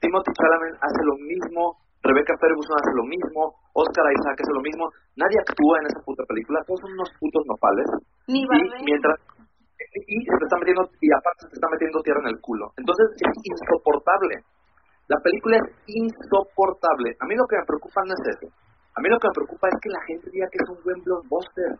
Timothy 0.00 0.32
Chalamet 0.36 0.76
hace 0.76 1.02
lo 1.08 1.16
mismo, 1.24 1.80
Rebecca 2.04 2.36
Ferguson 2.38 2.76
hace 2.76 2.92
lo 2.94 3.06
mismo, 3.08 3.56
Oscar 3.72 4.04
Isaac 4.12 4.38
hace 4.38 4.52
lo 4.52 4.60
mismo, 4.60 4.84
nadie 5.16 5.40
actúa 5.40 5.80
en 5.80 5.86
esa 5.88 6.00
puta 6.04 6.22
película, 6.28 6.60
todos 6.68 6.80
son 6.84 6.92
unos 6.92 7.10
putos 7.18 7.42
nopales. 7.48 7.88
Ni 8.28 8.44
y 8.44 8.84
mientras 8.84 9.16
y 9.76 10.16
se 10.24 10.36
te 10.36 10.44
está 10.44 10.56
metiendo 10.58 10.82
y 11.00 11.08
aparte 11.12 11.40
se 11.44 11.48
te 11.48 11.56
está 11.56 11.68
metiendo 11.70 12.00
tierra 12.02 12.20
en 12.20 12.36
el 12.36 12.40
culo. 12.40 12.72
Entonces 12.76 13.06
es 13.16 13.32
insoportable. 13.44 14.44
La 15.08 15.18
película 15.22 15.56
es 15.58 15.68
insoportable. 15.86 17.14
A 17.20 17.26
mí 17.26 17.34
lo 17.36 17.46
que 17.46 17.56
me 17.56 17.66
preocupa 17.66 18.02
no 18.06 18.14
es 18.14 18.24
eso. 18.36 18.50
A 18.96 19.00
mí 19.00 19.08
lo 19.08 19.18
que 19.18 19.28
me 19.28 19.34
preocupa 19.34 19.68
es 19.68 19.78
que 19.80 19.90
la 19.90 20.02
gente 20.06 20.30
diga 20.30 20.48
que 20.50 20.58
es 20.58 20.68
un 20.68 20.82
buen 20.82 21.02
blockbuster. 21.04 21.78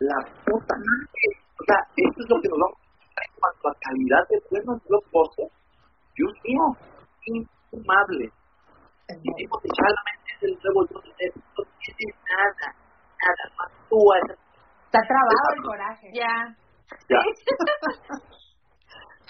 La 0.00 0.18
puta 0.44 0.74
madre. 0.76 1.28
O 1.56 1.64
sea, 1.64 1.80
esto 1.96 2.20
es 2.20 2.28
lo 2.28 2.36
que 2.42 2.48
nos 2.52 2.58
vamos 2.60 2.76
a 2.76 3.20
en 3.24 3.32
cuanto 3.40 3.68
a 3.68 3.74
calidad 3.80 4.28
de 4.28 4.36
buenos 4.50 4.76
blockbusters. 4.84 5.52
Dios 6.16 6.32
mío, 6.44 6.76
infumable. 7.24 8.28
Y 9.08 9.32
tipo 9.34 9.58
que 9.60 9.68
solamente 9.72 10.28
es 10.36 10.42
el 10.42 10.58
nuevo 10.62 10.82
no 10.90 11.00
tiene 11.00 12.12
nada, 12.28 12.74
nada, 12.74 13.44
no 13.56 13.62
actúa. 13.64 14.16
Está 14.84 15.00
trabado 15.06 15.48
el 15.56 15.62
coraje. 15.62 16.10
Ya. 16.12 16.56
Ya. 17.08 17.20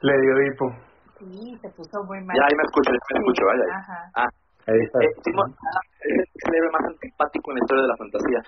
Le 0.02 0.12
dio 0.20 0.34
hipo. 0.42 0.85
Sí, 1.18 1.58
se 1.62 1.68
puso 1.70 2.04
muy 2.04 2.20
mal. 2.24 2.36
Ya, 2.36 2.44
ahí 2.46 2.54
me 2.56 2.64
escucho, 2.64 2.90
ya 2.92 3.00
me 3.14 3.18
escucho, 3.20 3.42
vaya. 3.46 3.66
Ajá. 3.78 4.00
Ah, 4.16 4.28
Ahí 4.66 4.80
está. 4.82 4.98
eh, 5.02 5.12
Timon 5.24 5.48
es 5.50 6.28
el 6.48 6.54
héroe 6.54 6.70
más 6.72 6.84
antipático 6.90 7.50
en 7.50 7.54
la 7.56 7.62
historia 7.64 7.82
de 7.82 7.88
la 7.88 7.96
fantasía. 7.96 8.40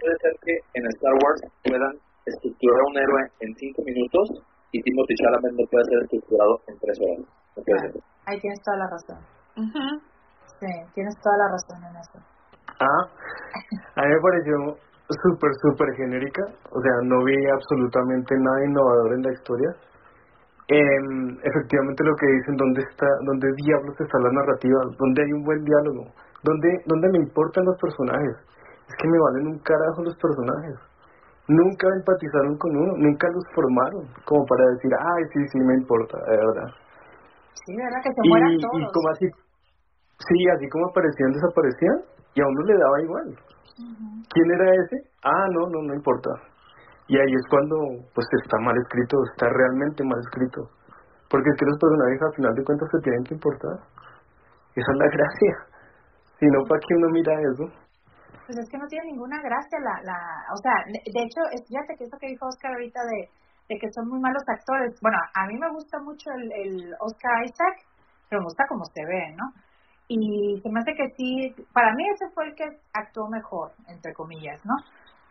Puede 0.00 0.16
ser 0.18 0.32
que 0.42 0.54
en 0.74 0.86
Star 0.98 1.14
Wars 1.22 1.40
puedan 1.62 1.94
estructurar 2.26 2.80
a 2.80 2.84
un 2.90 2.96
héroe 2.98 3.22
en 3.40 3.54
cinco 3.56 3.82
minutos 3.86 4.26
y 4.72 4.82
Timothy 4.82 5.14
Chalamet 5.22 5.52
no 5.54 5.64
puede 5.70 5.84
ser 5.86 5.98
estructurado 6.02 6.54
en 6.66 6.74
tres 6.80 6.98
horas. 6.98 7.20
No 7.56 7.62
puede 7.62 7.78
ser. 7.78 7.92
Ahí 8.26 8.40
tienes 8.40 8.60
toda 8.62 8.76
la 8.78 8.86
razón. 8.90 9.18
Ujú. 9.56 9.84
Sí, 10.58 10.70
tienes 10.94 11.14
toda 11.22 11.36
la 11.38 11.48
razón 11.54 11.78
en 11.84 11.94
eso. 11.96 12.18
Ah, 12.82 13.02
a 13.96 14.00
mí 14.02 14.08
me 14.10 14.20
pareció 14.20 14.54
súper, 15.22 15.50
súper 15.62 15.88
genérica. 15.96 16.42
O 16.70 16.80
sea, 16.82 16.94
no 17.04 17.22
vi 17.24 17.36
absolutamente 17.54 18.34
nada 18.38 18.64
innovador 18.66 19.14
en 19.14 19.22
la 19.22 19.32
historia. 19.32 19.70
Em, 20.68 21.36
efectivamente 21.42 22.04
lo 22.04 22.14
que 22.16 22.26
dicen, 22.38 22.56
¿dónde 22.56 22.82
está, 22.82 23.06
dónde 23.26 23.48
diablos 23.56 23.96
está 23.98 24.18
la 24.18 24.30
narrativa? 24.30 24.80
¿Dónde 24.98 25.22
hay 25.22 25.32
un 25.32 25.42
buen 25.44 25.64
diálogo? 25.64 26.06
¿Dónde, 26.42 26.68
dónde 26.86 27.08
me 27.10 27.18
importan 27.18 27.64
los 27.64 27.76
personajes? 27.80 28.36
Es 28.88 28.94
que 28.96 29.08
me 29.08 29.18
valen 29.18 29.46
un 29.48 29.58
carajo 29.60 30.02
los 30.02 30.16
personajes. 30.16 30.76
Nunca 31.48 31.88
empatizaron 31.98 32.56
con 32.58 32.70
uno, 32.76 32.94
nunca 32.96 33.26
los 33.34 33.44
formaron, 33.54 34.06
como 34.24 34.46
para 34.46 34.64
decir, 34.70 34.90
ay, 34.94 35.22
sí, 35.34 35.40
sí, 35.50 35.58
me 35.58 35.74
importa, 35.74 36.16
de 36.30 36.36
verdad. 36.36 36.70
Sí, 37.66 37.74
¿verdad? 37.76 38.00
Que 38.02 38.12
se 38.14 38.28
mueran 38.28 38.52
Y, 38.52 38.58
todos. 38.58 38.80
y 38.80 38.84
como 38.94 39.08
así, 39.10 39.26
sí, 40.18 40.38
así 40.54 40.68
como 40.68 40.86
aparecían, 40.88 41.32
desaparecían, 41.32 41.98
y 42.34 42.40
a 42.40 42.46
uno 42.46 42.62
le 42.62 42.74
daba 42.78 43.02
igual. 43.02 43.26
¿Quién 44.30 44.50
era 44.54 44.70
ese? 44.70 44.96
Ah, 45.24 45.46
no, 45.50 45.68
no, 45.68 45.82
no 45.82 45.94
importa. 45.94 46.30
Y 47.08 47.18
ahí 47.18 47.32
es 47.34 47.46
cuando, 47.50 47.76
pues, 48.14 48.26
está 48.42 48.58
mal 48.58 48.76
escrito, 48.78 49.16
está 49.32 49.48
realmente 49.48 50.04
mal 50.04 50.18
escrito. 50.20 50.70
Porque 51.28 51.48
es 51.50 51.56
que 51.58 51.66
los 51.66 51.78
personajes 51.78 52.22
al 52.22 52.34
final 52.34 52.54
de 52.54 52.64
cuentas 52.64 52.88
se 52.92 53.00
tienen 53.00 53.24
que 53.24 53.34
importar. 53.34 53.76
Esa 54.74 54.92
es 54.92 54.98
la 54.98 55.08
gracia. 55.08 55.54
Si 56.38 56.46
no, 56.46 56.64
¿para 56.68 56.80
qué 56.80 56.94
uno 56.94 57.08
mira 57.10 57.32
eso? 57.40 57.64
Pues 58.46 58.58
es 58.58 58.68
que 58.68 58.78
no 58.78 58.86
tiene 58.86 59.12
ninguna 59.12 59.40
gracia 59.40 59.78
la, 59.80 60.02
la 60.02 60.18
o 60.52 60.56
sea, 60.56 60.74
de, 60.86 61.20
hecho, 61.22 61.40
fíjate 61.68 61.94
que 61.96 62.04
eso 62.04 62.18
que 62.18 62.28
dijo 62.28 62.46
Oscar 62.46 62.72
ahorita 62.72 63.00
de, 63.04 63.28
de 63.68 63.78
que 63.78 63.92
son 63.92 64.08
muy 64.08 64.20
malos 64.20 64.42
actores. 64.48 64.98
Bueno, 65.00 65.18
a 65.34 65.46
mí 65.46 65.56
me 65.58 65.70
gusta 65.70 65.98
mucho 66.00 66.30
el, 66.32 66.52
el 66.52 66.94
Oscar 67.00 67.44
Isaac, 67.44 67.86
pero 68.28 68.40
me 68.40 68.46
gusta 68.46 68.64
como 68.68 68.84
se 68.86 69.04
ve, 69.04 69.34
¿no? 69.36 69.52
Y 70.08 70.60
se 70.60 70.68
me 70.68 70.80
hace 70.80 70.94
que 70.94 71.08
sí, 71.16 71.54
para 71.72 71.94
mí 71.94 72.04
ese 72.08 72.28
fue 72.34 72.48
el 72.48 72.54
que 72.54 72.64
actuó 72.92 73.28
mejor, 73.28 73.72
entre 73.88 74.12
comillas, 74.12 74.60
¿no? 74.64 74.74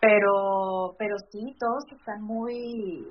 Pero, 0.02 0.96
pero 0.98 1.16
sí, 1.30 1.56
todos 1.60 1.86
están 1.94 2.22
muy, 2.24 3.06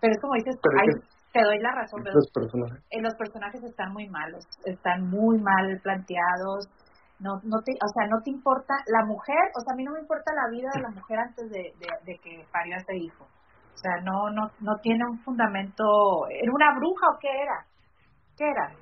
pero 0.00 0.12
es 0.14 0.20
como 0.20 0.34
dices, 0.34 0.56
Pero 0.62 0.80
que- 0.80 1.06
te 1.32 1.44
doy 1.44 1.58
la 1.60 1.72
razón, 1.72 2.00
pero 2.02 2.14
Los 2.16 2.30
personajes. 2.32 2.80
eh, 2.90 3.02
los 3.02 3.14
personajes 3.16 3.62
están 3.62 3.92
muy 3.92 4.08
malos, 4.08 4.46
están 4.64 5.10
muy 5.10 5.38
mal 5.38 5.78
planteados, 5.82 6.68
no, 7.20 7.36
no 7.44 7.60
te, 7.64 7.72
o 7.72 7.88
sea, 7.92 8.08
no 8.08 8.22
te 8.24 8.30
importa 8.30 8.72
la 8.86 9.04
mujer, 9.04 9.36
o 9.56 9.60
sea, 9.60 9.74
a 9.74 9.76
mí 9.76 9.84
no 9.84 9.92
me 9.92 10.00
importa 10.00 10.32
la 10.32 10.48
vida 10.50 10.68
de 10.74 10.80
la 10.82 10.90
mujer 10.90 11.18
antes 11.18 11.50
de, 11.50 11.72
de, 11.78 11.88
de 12.06 12.18
que 12.24 12.44
parió 12.50 12.74
a 12.76 12.78
ese 12.78 12.96
hijo, 12.96 13.24
o 13.24 13.76
sea, 13.78 14.00
no, 14.02 14.30
no, 14.30 14.48
no 14.60 14.72
tiene 14.80 15.04
un 15.04 15.18
fundamento, 15.20 15.84
¿era 16.30 16.50
una 16.52 16.74
bruja 16.78 17.06
o 17.12 17.18
qué 17.20 17.28
era? 17.28 17.60
¿Qué 18.38 18.44
era? 18.48 18.72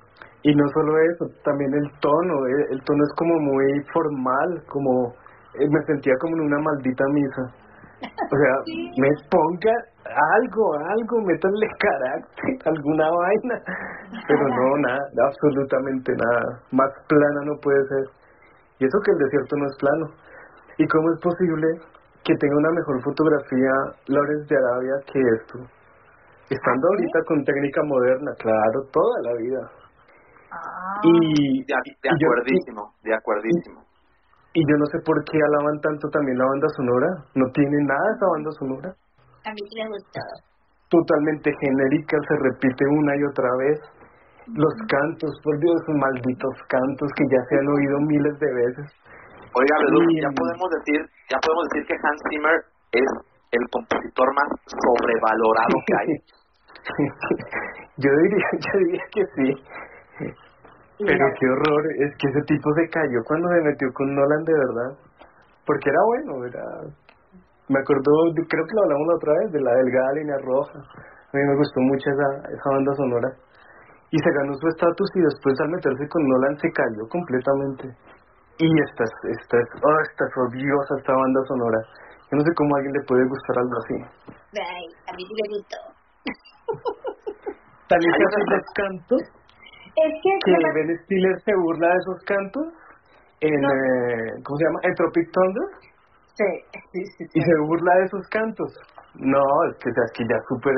Y 0.43 0.55
no 0.55 0.63
solo 0.73 0.99
eso, 0.99 1.25
también 1.43 1.73
el 1.73 1.91
tono, 1.99 2.47
eh, 2.47 2.67
el 2.71 2.81
tono 2.83 3.03
es 3.03 3.13
como 3.17 3.39
muy 3.39 3.65
formal, 3.91 4.63
como 4.69 5.13
me 5.59 5.81
sentía 5.85 6.13
como 6.19 6.35
en 6.37 6.41
una 6.43 6.59
maldita 6.59 7.03
misa. 7.13 7.43
O 8.05 8.35
sea, 8.37 8.53
Sí. 8.65 8.91
me 8.99 9.09
ponga 9.29 9.73
algo, 10.35 10.73
algo, 10.75 11.21
métanle 11.25 11.67
carácter, 11.79 12.55
alguna 12.65 13.09
vaina. 13.09 13.61
Pero 14.27 14.47
no, 14.47 14.77
nada, 14.77 15.01
absolutamente 15.27 16.11
nada. 16.13 16.59
Más 16.71 16.89
plana 17.07 17.41
no 17.45 17.53
puede 17.61 17.81
ser. 17.87 18.05
Y 18.79 18.85
eso 18.85 18.97
que 19.05 19.11
el 19.11 19.17
desierto 19.17 19.55
no 19.57 19.65
es 19.67 19.77
plano. 19.79 20.05
¿Y 20.77 20.87
cómo 20.87 21.09
es 21.13 21.19
posible 21.21 21.67
que 22.23 22.35
tenga 22.35 22.57
una 22.57 22.71
mejor 22.71 23.01
fotografía 23.03 23.71
Lawrence 24.07 24.53
de 24.53 24.57
Arabia 24.59 24.93
que 25.11 25.19
esto? 25.39 25.59
Estando 26.49 26.87
¿Ah, 26.87 26.91
sí? 26.97 27.03
ahorita 27.03 27.19
con 27.27 27.43
técnica 27.45 27.81
moderna, 27.83 28.31
claro, 28.37 28.81
toda 28.91 29.21
la 29.23 29.33
vida. 29.39 29.71
Ah, 30.51 31.01
Y, 31.03 31.63
De, 31.65 31.73
de 31.73 32.09
yo- 32.19 32.27
de 33.03 33.13
acuerdísimo. 33.15 33.81
Y 34.55 34.61
yo 34.71 34.75
no 34.79 34.85
sé 34.87 34.97
por 35.03 35.19
qué 35.27 35.35
alaban 35.35 35.77
tanto 35.83 36.07
también 36.15 36.37
la 36.39 36.47
banda 36.47 36.67
sonora. 36.79 37.09
No 37.35 37.45
tiene 37.51 37.75
nada 37.83 38.07
esa 38.15 38.27
banda 38.31 38.51
sonora. 38.55 38.89
a 39.43 39.51
mí 39.51 39.61
sí 39.67 39.75
me 39.83 39.89
gustó. 39.91 40.21
Totalmente 40.89 41.51
genérica, 41.59 42.15
se 42.27 42.35
repite 42.39 42.83
una 42.87 43.11
y 43.19 43.23
otra 43.27 43.49
vez. 43.59 43.79
Los 44.55 44.73
cantos, 44.87 45.33
por 45.43 45.59
Dios, 45.59 45.81
malditos 45.89 46.55
cantos 46.69 47.09
que 47.17 47.25
ya 47.29 47.41
se 47.49 47.55
han 47.59 47.67
oído 47.67 47.99
miles 47.99 48.39
de 48.39 48.53
veces. 48.53 48.87
Oiga, 49.57 49.75
Sí. 49.75 50.21
ya 50.21 50.29
podemos 50.31 50.69
decir, 50.71 50.99
ya 51.29 51.37
podemos 51.43 51.65
decir 51.69 51.87
que 51.87 51.95
Hans 51.99 52.21
Zimmer 52.29 52.57
es 52.95 53.09
el 53.51 53.63
compositor 53.71 54.27
más 54.35 54.49
sobrevalorado 54.71 55.75
que 55.85 55.93
hay. 55.99 56.11
yo 57.97 58.11
diría, 58.23 58.47
yo 58.63 58.79
diría 58.79 59.05
que 59.11 59.23
sí. 59.35 59.47
Pero 60.97 61.25
qué 61.39 61.45
horror, 61.45 61.83
es 61.99 62.11
que 62.15 62.27
ese 62.31 62.41
tipo 62.47 62.71
se 62.73 62.87
cayó 62.87 63.19
cuando 63.27 63.49
se 63.49 63.61
metió 63.61 63.91
con 63.93 64.15
Nolan 64.15 64.43
de 64.43 64.53
verdad. 64.53 64.91
Porque 65.65 65.89
era 65.89 66.01
bueno, 66.05 66.45
era... 66.45 66.63
Me 67.67 67.79
acuerdo, 67.79 68.11
creo 68.47 68.63
que 68.63 68.75
lo 68.75 68.83
hablamos 68.83 69.07
la 69.07 69.15
otra 69.15 69.33
vez, 69.41 69.51
de 69.51 69.61
la 69.61 69.73
delgada 69.73 70.13
línea 70.13 70.37
roja. 70.37 70.79
A 70.79 71.33
mí 71.35 71.43
me 71.43 71.55
gustó 71.57 71.81
mucho 71.81 72.05
esa, 72.07 72.47
esa 72.47 72.69
banda 72.69 72.93
sonora. 72.93 73.29
Y 74.11 74.17
se 74.19 74.31
ganó 74.31 74.53
su 74.55 74.67
estatus 74.67 75.09
y 75.15 75.21
después 75.21 75.59
al 75.59 75.69
meterse 75.69 76.07
con 76.07 76.23
Nolan 76.23 76.55
se 76.59 76.71
cayó 76.71 77.03
completamente. 77.09 77.89
Y 78.59 78.71
esta 78.71 79.03
es, 79.03 79.13
esta 79.41 79.57
es, 79.59 79.67
oh, 79.83 79.99
esta 80.07 80.23
es 80.23 80.33
odiosa 80.37 80.95
esta 80.95 81.11
banda 81.11 81.41
sonora. 81.47 81.81
Yo 82.31 82.37
no 82.37 82.43
sé 82.45 82.51
cómo 82.55 82.75
a 82.75 82.77
alguien 82.79 82.93
le 82.93 83.03
puede 83.03 83.27
gustar 83.27 83.57
algo 83.59 83.75
así. 83.83 83.95
Ay, 84.55 84.85
a 85.09 85.11
mí 85.11 85.23
sí 85.27 85.33
me 85.35 85.47
gustó. 85.57 85.77
También 87.89 88.13
se 88.13 88.39
los 88.47 88.65
cantos 88.75 89.21
Es 89.95 90.13
que, 90.21 90.29
que 90.43 90.51
me- 90.51 90.73
Ben 90.73 90.97
Stiller 91.03 91.39
se 91.41 91.55
burla 91.55 91.87
de 91.89 91.95
esos 91.95 92.19
cantos 92.25 92.67
en, 93.41 93.61
No. 93.61 93.69
eh, 93.69 94.31
¿cómo 94.43 94.57
se 94.57 94.65
llama? 94.65 94.79
En 94.83 94.93
Tropic 94.95 95.27
Thunder 95.31 95.67
sí, 96.35 96.49
sí, 96.91 97.01
sí, 97.17 97.23
y 97.33 97.39
sí. 97.39 97.45
se 97.45 97.55
burla 97.67 97.95
de 97.95 98.03
esos 98.05 98.27
cantos. 98.29 98.69
No, 99.15 99.43
es 99.71 99.77
que, 99.79 99.89
es 99.89 100.11
que 100.17 100.23
ya 100.27 100.37
súper 100.49 100.75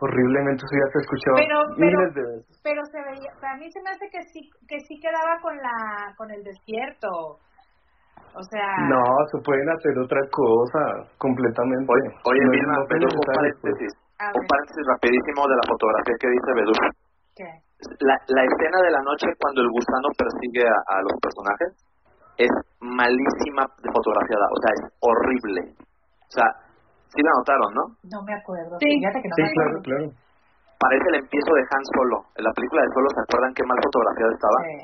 horriblemente 0.00 0.64
eso 0.66 0.74
ya 0.74 0.88
se 0.90 0.98
ha 0.98 1.02
escuchado 1.02 1.36
Pero, 1.38 1.58
pero, 1.78 1.86
miles 1.86 2.14
de 2.14 2.22
veces. 2.22 2.60
pero 2.62 2.80
se 2.86 2.98
veía, 3.02 3.30
para 3.40 3.56
mí 3.56 3.70
se 3.70 3.80
me 3.82 3.90
hace 3.90 4.10
que 4.10 4.22
sí, 4.34 4.50
que 4.66 4.78
sí 4.80 4.98
quedaba 5.00 5.38
con 5.40 5.56
la, 5.56 6.14
con 6.16 6.30
el 6.30 6.42
desierto. 6.42 7.38
O 8.34 8.42
sea, 8.50 8.66
No, 8.88 9.02
se 9.30 9.38
pueden 9.44 9.68
hacer 9.70 9.92
otra 9.98 10.20
cosa 10.32 10.80
completamente. 11.18 11.86
Oye, 11.92 12.08
oye 12.24 12.44
No 12.44 12.50
Vilma, 12.50 12.72
no 12.72 12.82
un 12.82 12.88
pues. 12.88 13.36
paréntesis, 13.36 13.92
un 14.34 14.46
paréntesis 14.48 14.84
rapidísimo 14.88 15.46
de 15.46 15.54
la 15.56 15.66
fotografía 15.68 16.14
que 16.18 16.28
dice 16.30 16.50
Bedú. 16.56 16.72
¿qué? 17.36 17.50
La, 18.00 18.14
la 18.28 18.42
escena 18.44 18.78
de 18.82 18.90
la 18.90 19.02
noche 19.02 19.26
cuando 19.38 19.60
el 19.62 19.70
gusano 19.74 20.08
persigue 20.16 20.62
a, 20.66 20.78
a 20.86 20.96
los 21.02 21.14
personajes 21.18 21.70
es 22.38 22.52
malísima 22.80 23.66
de 23.82 23.88
fotografiada, 23.92 24.46
o 24.50 24.58
sea, 24.62 24.70
es 24.78 24.82
horrible. 25.00 25.62
O 25.74 26.32
sea, 26.32 26.46
sí 27.12 27.20
la 27.20 27.32
notaron, 27.36 27.70
¿no? 27.74 27.84
No 28.08 28.18
me 28.24 28.34
acuerdo. 28.34 28.78
Sí. 28.80 28.88
Fíjate 28.98 29.20
que 29.22 29.28
no 29.28 29.36
Sí, 29.36 29.42
me 29.42 29.52
claro, 29.52 29.70
acuerdo. 29.70 29.82
claro. 29.82 30.06
Parece 30.82 31.06
el 31.14 31.16
empiezo 31.22 31.50
de 31.54 31.62
Han 31.62 31.84
Solo. 31.94 32.18
En 32.34 32.42
la 32.42 32.52
película 32.56 32.82
de 32.82 32.90
Solo, 32.94 33.08
¿se 33.14 33.22
acuerdan 33.22 33.54
qué 33.54 33.62
mal 33.66 33.78
fotografiada 33.82 34.32
estaba? 34.32 34.58
Sí. 34.66 34.76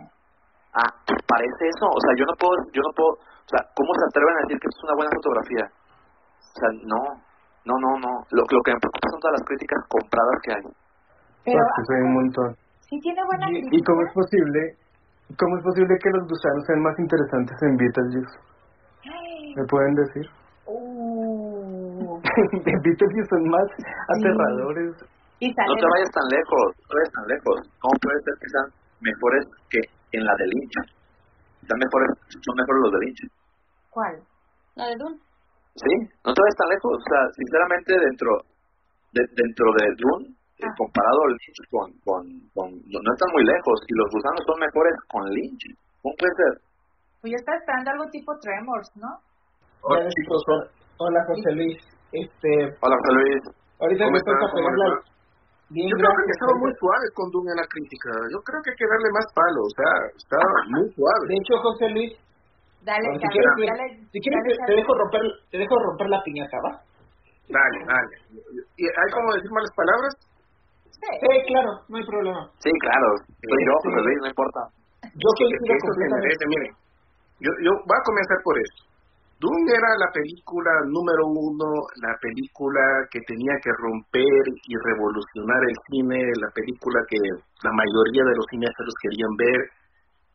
Ah, 0.79 0.91
pues 1.09 1.19
parece 1.27 1.63
eso. 1.75 1.87
O 1.91 2.01
sea, 2.05 2.13
yo 2.15 2.25
no 2.29 2.35
puedo, 2.39 2.55
yo 2.71 2.83
no 2.85 2.93
puedo, 2.95 3.13
o 3.19 3.49
sea, 3.51 3.63
¿cómo 3.75 3.91
se 3.99 4.05
atreven 4.07 4.35
a 4.39 4.43
decir 4.47 4.57
que 4.63 4.69
es 4.71 4.79
una 4.85 4.95
buena 4.95 5.11
fotografía? 5.17 5.65
O 5.67 6.55
sea, 6.61 6.71
no, 6.87 7.01
no, 7.67 7.75
no, 7.83 7.91
no. 7.99 8.13
Lo, 8.31 8.43
lo 8.47 8.61
que 8.63 8.73
me 8.77 8.79
preocupa 8.83 9.07
son 9.11 9.21
todas 9.25 9.35
las 9.41 9.47
críticas 9.49 9.81
compradas 9.89 10.37
que 10.45 10.51
hay. 10.55 10.65
Pero 11.49 11.59
Pues 11.59 11.73
que 11.75 11.83
soy 11.89 12.01
un 12.05 12.15
montón. 12.15 12.51
Sí 12.89 12.99
tiene 13.01 13.21
buena 13.25 13.47
¿Y, 13.51 13.53
crítica. 13.53 13.77
y 13.77 13.83
cómo 13.85 14.01
es 14.03 14.13
posible 14.15 14.61
cómo 15.37 15.57
es 15.59 15.63
posible 15.65 15.93
que 16.03 16.11
los 16.11 16.25
gusanos 16.25 16.65
sean 16.67 16.81
más 16.81 16.97
interesantes 16.99 17.57
en 17.63 17.77
Beetlejuice? 17.77 18.37
¿Me 19.57 19.65
pueden 19.69 19.95
decir? 19.95 20.27
uh, 20.67 22.21
en 22.73 22.81
Beetlejuice 22.81 23.29
son 23.29 23.45
más 23.49 23.69
aterradores. 24.17 24.97
y 25.41 25.49
No 25.49 25.75
te 25.77 25.89
vayas 25.93 26.11
tan 26.17 26.29
lejos, 26.33 26.65
no 26.81 26.85
te 26.89 26.95
vayas 26.97 27.13
tan 27.13 27.27
lejos. 27.29 27.57
¿Cómo 27.81 27.95
puede 28.01 28.19
ser 28.25 28.35
que 28.41 28.49
sean 28.49 28.67
mejores 29.01 29.45
que 29.71 29.81
en 30.17 30.25
la 30.25 30.35
de 30.39 30.47
Lynch? 30.47 30.77
Están 31.63 31.79
mejores, 31.79 32.09
son 32.41 32.57
mejores 32.57 32.81
los 32.85 32.93
de 32.93 33.01
Lynch. 33.05 33.21
¿Cuál? 33.91 34.15
La 34.77 34.87
de 34.89 34.97
Dune. 34.97 35.19
Sí, 35.77 35.93
no 36.25 36.33
te 36.33 36.41
vayas 36.41 36.57
tan 36.59 36.69
lejos. 36.73 36.93
O 36.97 37.05
sea, 37.05 37.21
sinceramente, 37.37 37.93
dentro 38.01 38.31
de, 39.13 39.23
dentro 39.37 39.67
de 39.77 39.85
Dune, 40.01 40.27
eh, 40.59 40.71
comparado 40.77 41.21
Lynch 41.29 41.61
con, 41.71 41.89
con, 42.03 42.23
con. 42.55 42.69
No 42.91 42.99
no 42.99 43.11
están 43.15 43.31
muy 43.33 43.45
lejos. 43.45 43.77
Y 43.87 43.93
los 43.95 44.09
gusanos 44.11 44.43
son 44.47 44.59
mejores 44.59 44.95
con 45.09 45.23
Lynch. 45.31 45.65
¿Cómo 46.03 46.15
puede 46.19 46.35
ser? 46.35 46.53
Pues 47.21 47.29
yo 47.33 47.39
estaba 47.39 47.59
esperando 47.59 47.91
algo 47.91 48.07
tipo 48.11 48.31
Tremors, 48.43 48.91
¿no? 48.97 49.11
Hola, 49.83 50.09
chicos. 50.11 50.43
Hola, 50.99 51.21
José 51.27 51.51
Luis. 51.55 51.79
Este, 52.11 52.51
Hola, 52.83 52.97
José 52.99 53.13
Luis. 53.15 53.43
ahorita 53.79 54.03
¿Cómo 54.05 54.15
me 54.17 54.23
toca 54.27 54.39
¿Cómo 54.39 54.55
pegar 54.55 54.73
les 54.75 54.83
la, 54.83 54.89
va? 54.89 55.01
Bien, 55.69 55.85
yo 55.85 55.97
creo 56.01 56.11
que 56.25 56.33
estaba 56.33 56.55
muy 56.59 56.73
suave 56.81 57.07
con 57.13 57.27
Dune 57.31 57.51
en 57.53 57.59
la 57.61 57.69
crítica. 57.69 58.11
Yo 58.33 58.39
creo 58.41 58.59
que 58.65 58.71
hay 58.73 58.79
que 58.81 58.89
darle 58.89 59.11
más 59.13 59.27
palo. 59.37 59.61
O 59.69 59.73
sea, 59.77 59.93
estaba 60.17 60.49
muy 60.73 60.87
suave. 60.97 61.23
De 61.29 61.37
hecho, 61.37 61.55
José 61.61 61.87
Luis, 61.93 62.13
Dale, 62.89 63.05
si 63.05 63.21
Carlos, 63.21 63.53
quieres, 63.59 63.69
dale, 63.69 63.87
si 64.09 64.19
quieres 64.23 64.41
dale, 64.41 64.55
te, 64.57 64.65
te 64.65 64.75
dejo 64.81 64.93
romper, 64.95 65.23
te 65.51 65.59
dejo 65.59 65.75
romper 65.77 66.09
la 66.09 66.23
piñata, 66.25 66.57
¿va? 66.65 66.73
Dale, 67.53 67.79
dale. 67.85 68.15
¿Y 68.81 68.85
¿Hay 68.87 69.11
como 69.13 69.29
decir 69.35 69.51
malas 69.51 69.73
palabras? 69.77 70.15
Sí. 70.91 71.11
Sí, 71.21 71.33
claro, 71.49 71.71
no 71.89 71.97
hay 71.97 72.07
problema. 72.07 72.51
Sí, 72.59 72.71
claro. 72.81 73.09
Soy 73.27 73.61
yo, 73.67 73.75
Sí. 73.83 73.89
José 73.89 74.01
Luis, 74.05 74.19
no 74.23 74.29
importa. 74.29 74.61
Yo 75.15 75.29
se 75.39 75.45
completamente. 75.79 76.27
merece, 76.27 76.45
miren. 76.49 76.73
Yo, 77.41 77.51
yo 77.63 77.71
voy 77.87 77.97
a 77.99 78.03
comenzar 78.05 78.39
por 78.43 78.59
esto. 78.59 78.83
Dune 79.39 79.71
era 79.71 79.91
la 80.03 80.11
película 80.11 80.71
número 80.91 81.27
uno, 81.31 81.87
la 82.03 82.17
película 82.21 82.83
que 83.11 83.21
tenía 83.23 83.55
que 83.63 83.71
romper 83.79 84.43
y 84.67 84.75
revolucionar 84.83 85.63
el 85.63 85.77
cine, 85.87 86.19
la 86.43 86.51
película 86.51 86.99
que 87.09 87.19
la 87.63 87.71
mayoría 87.71 88.25
de 88.27 88.35
los 88.35 88.47
cineastas 88.51 88.91
querían 89.01 89.31
ver. 89.39 89.71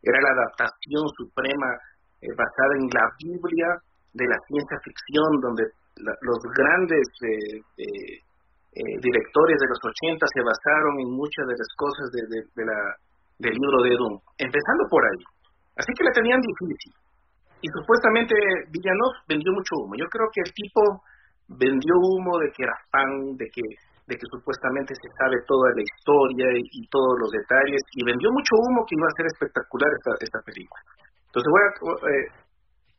Era 0.02 0.20
la 0.20 0.30
adaptación 0.32 1.04
suprema 1.20 1.68
eh, 2.22 2.32
basada 2.32 2.72
en 2.80 2.88
la 2.88 3.04
Biblia 3.20 3.68
de 4.14 4.24
la 4.26 4.38
ciencia 4.48 4.78
ficción, 4.80 5.40
donde 5.42 5.64
la- 6.00 6.16
los 6.22 6.40
grandes 6.56 7.04
eh, 7.28 7.60
eh, 7.84 8.18
eh, 8.74 8.98
directores 8.98 9.56
de 9.62 9.70
los 9.70 9.78
80 9.78 10.18
se 10.26 10.42
basaron 10.42 10.98
en 10.98 11.10
muchas 11.14 11.46
de 11.46 11.54
las 11.54 11.70
cosas 11.78 12.10
de, 12.10 12.64
la, 12.66 12.78
del 13.38 13.54
libro 13.54 13.78
de 13.86 13.94
Dune, 13.94 14.18
empezando 14.38 14.82
por 14.90 15.02
ahí. 15.06 15.22
Así 15.78 15.94
que 15.94 16.02
la 16.02 16.10
tenían 16.10 16.42
difícil. 16.42 16.92
Y 17.62 17.68
supuestamente 17.70 18.34
Villanov 18.74 19.14
vendió 19.30 19.52
mucho 19.54 19.78
humo. 19.78 19.94
Yo 19.94 20.10
creo 20.10 20.26
que 20.34 20.42
el 20.42 20.52
tipo 20.52 20.82
vendió 21.48 21.94
humo 22.02 22.38
de 22.42 22.50
que 22.50 22.66
era 22.66 22.74
fan, 22.90 23.36
de 23.38 23.46
que 23.46 23.62
de 24.04 24.16
que 24.20 24.26
supuestamente 24.28 24.92
se 24.92 25.08
sabe 25.16 25.40
toda 25.48 25.72
la 25.72 25.80
historia 25.80 26.44
y, 26.52 26.84
todos 26.92 27.16
los 27.24 27.30
detalles, 27.32 27.80
y 27.96 28.04
vendió 28.04 28.28
mucho 28.36 28.52
humo 28.60 28.84
que 28.84 29.00
iba 29.00 29.08
a 29.08 29.16
ser 29.16 29.26
espectacular 29.32 29.88
esta, 30.20 30.40
película. 30.44 30.82
Entonces 31.24 31.48
a, 31.48 31.64
eh, 32.12 32.28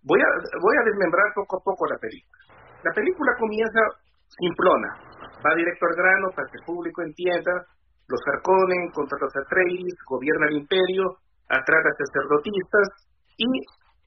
voy 0.02 0.18
a 0.18 0.30
voy 0.58 0.76
a 0.82 0.86
desmembrar 0.90 1.30
poco 1.36 1.62
a 1.62 1.64
poco 1.64 1.86
la 1.86 1.98
película. 2.02 2.42
La 2.82 2.92
película 2.94 3.38
comienza 3.38 3.82
simplona, 4.38 4.90
va 5.46 5.56
directo 5.56 5.86
al 5.86 5.96
grano 5.96 6.28
para 6.36 6.48
que 6.52 6.58
el 6.60 6.66
público 6.66 7.02
entienda, 7.02 7.66
los 8.08 8.22
Harkonnen 8.28 8.92
contra 8.94 9.18
los 9.20 9.34
Atreides, 9.36 9.98
gobierna 10.06 10.48
el 10.48 10.58
imperio, 10.62 11.18
atrae 11.50 11.82
a 11.82 11.98
sacerdotistas, 11.98 12.88
y 13.38 13.48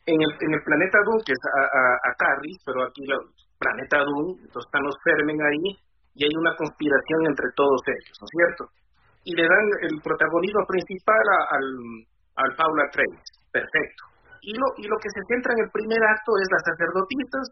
en 0.07 0.19
el, 0.23 0.33
en 0.41 0.51
el 0.55 0.63
planeta 0.63 0.99
Dune, 1.05 1.23
que 1.27 1.33
es 1.33 1.43
a, 1.53 2.09
a, 2.09 2.13
Carris, 2.17 2.57
pero 2.65 2.85
aquí 2.87 3.03
el 3.05 3.29
planeta 3.59 4.05
Dune, 4.05 4.41
entonces 4.41 4.67
están 4.67 4.85
los 4.85 4.97
Fermen 5.05 5.41
ahí, 5.43 5.77
y 6.15 6.25
hay 6.25 6.35
una 6.35 6.55
conspiración 6.57 7.27
entre 7.29 7.47
todos 7.55 7.81
ellos, 7.87 8.17
¿no 8.21 8.25
es 8.25 8.33
cierto? 8.33 8.63
Y 9.25 9.35
le 9.35 9.45
dan 9.45 9.67
el 9.83 10.01
protagonismo 10.01 10.65
principal 10.67 11.25
al, 11.53 11.67
al 12.37 12.51
Paula 12.57 12.89
Atreides, 12.89 13.29
perfecto. 13.53 14.03
Y 14.41 14.55
lo, 14.55 14.67
y 14.79 14.87
lo 14.87 14.97
que 14.97 15.11
se 15.11 15.23
centra 15.29 15.53
en 15.53 15.67
el 15.67 15.71
primer 15.71 15.99
acto 15.99 16.33
es 16.41 16.49
las 16.51 16.65
sacerdotisas, 16.65 17.47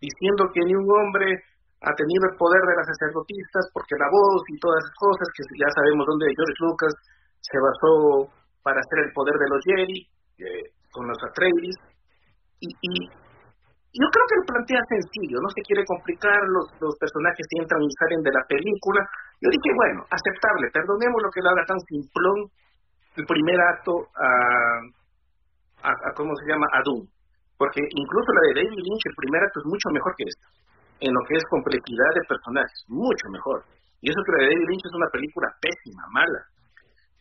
diciendo 0.00 0.50
que 0.52 0.64
ni 0.64 0.74
un 0.74 0.88
hombre 0.90 1.44
ha 1.82 1.92
tenido 1.98 2.30
el 2.30 2.36
poder 2.38 2.62
de 2.62 2.76
las 2.78 2.86
sacerdotistas, 2.86 3.66
porque 3.74 3.98
la 3.98 4.06
voz 4.06 4.42
y 4.48 4.58
todas 4.58 4.78
esas 4.82 4.94
cosas, 4.94 5.26
que 5.34 5.42
ya 5.58 5.70
sabemos 5.74 6.06
dónde 6.06 6.30
George 6.30 6.58
Lucas 6.62 6.92
se 7.42 7.58
basó 7.58 8.30
para 8.62 8.78
hacer 8.78 8.98
el 9.06 9.12
poder 9.12 9.34
de 9.34 9.48
los 9.50 9.60
Jedi, 9.66 9.98
eh, 10.38 10.64
con 10.94 11.08
los 11.10 11.18
Atreides, 11.26 11.76
y, 12.62 12.70
y 12.70 12.92
yo 13.92 14.06
creo 14.08 14.26
que 14.30 14.38
lo 14.40 14.46
plantea 14.46 14.80
sencillo, 14.88 15.36
no 15.42 15.50
se 15.50 15.60
quiere 15.66 15.84
complicar, 15.84 16.40
los, 16.48 16.70
los 16.80 16.94
personajes 16.96 17.44
entran 17.60 17.82
y 17.82 17.90
salen 17.98 18.22
de 18.22 18.32
la 18.32 18.44
película. 18.48 19.04
Yo 19.42 19.50
dije, 19.52 19.68
bueno, 19.76 20.00
aceptable, 20.08 20.70
perdonemos 20.72 21.20
lo 21.20 21.28
que 21.28 21.42
lo 21.42 21.50
haga 21.50 21.66
tan 21.66 21.80
simplón 21.84 22.48
el 23.16 23.26
primer 23.26 23.60
acto 23.60 23.92
a, 24.16 24.30
a, 25.84 25.90
a 25.92 26.08
¿cómo 26.16 26.32
se 26.36 26.48
llama? 26.48 26.64
A 26.72 26.80
Doom. 26.80 27.04
Porque 27.58 27.84
incluso 27.84 28.32
la 28.32 28.40
de 28.48 28.64
David 28.64 28.80
Lynch, 28.80 29.04
el 29.04 29.16
primer 29.20 29.42
acto 29.44 29.60
es 29.60 29.66
mucho 29.66 29.90
mejor 29.92 30.14
que 30.16 30.24
esta, 30.24 30.46
en 31.02 31.10
lo 31.10 31.22
que 31.26 31.34
es 31.34 31.44
complejidad 31.50 32.10
de 32.14 32.30
personajes, 32.30 32.78
mucho 32.86 33.26
mejor. 33.34 33.66
Y 34.00 34.10
eso 34.10 34.22
que 34.22 34.32
la 34.32 34.42
de 34.46 34.54
David 34.54 34.68
Lynch 34.70 34.86
es 34.86 34.94
una 34.94 35.10
película 35.10 35.46
pésima, 35.58 36.06
mala. 36.14 36.40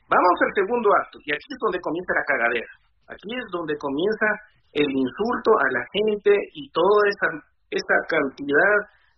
Vamos 0.06 0.38
al 0.46 0.54
segundo 0.54 0.90
acto, 1.02 1.18
y 1.26 1.34
aquí 1.34 1.50
es 1.50 1.60
donde 1.62 1.82
comienza 1.82 2.14
la 2.14 2.26
cagadera. 2.30 2.72
Aquí 3.10 3.32
es 3.34 3.48
donde 3.50 3.78
comienza 3.78 4.28
el 4.74 4.90
insulto 4.90 5.52
a 5.58 5.68
la 5.72 5.84
gente 5.92 6.32
y 6.54 6.70
toda 6.72 7.02
esa, 7.10 7.28
esa 7.70 7.98
cantidad 8.08 8.76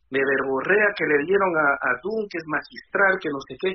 de 0.10 0.22
verborrea 0.22 0.94
que 0.96 1.06
le 1.06 1.26
dieron 1.26 1.52
a, 1.58 1.68
a 1.76 1.92
que 2.02 2.38
es 2.38 2.48
magistral, 2.48 3.20
que 3.20 3.30
no 3.30 3.42
sé 3.48 3.54
qué. 3.60 3.72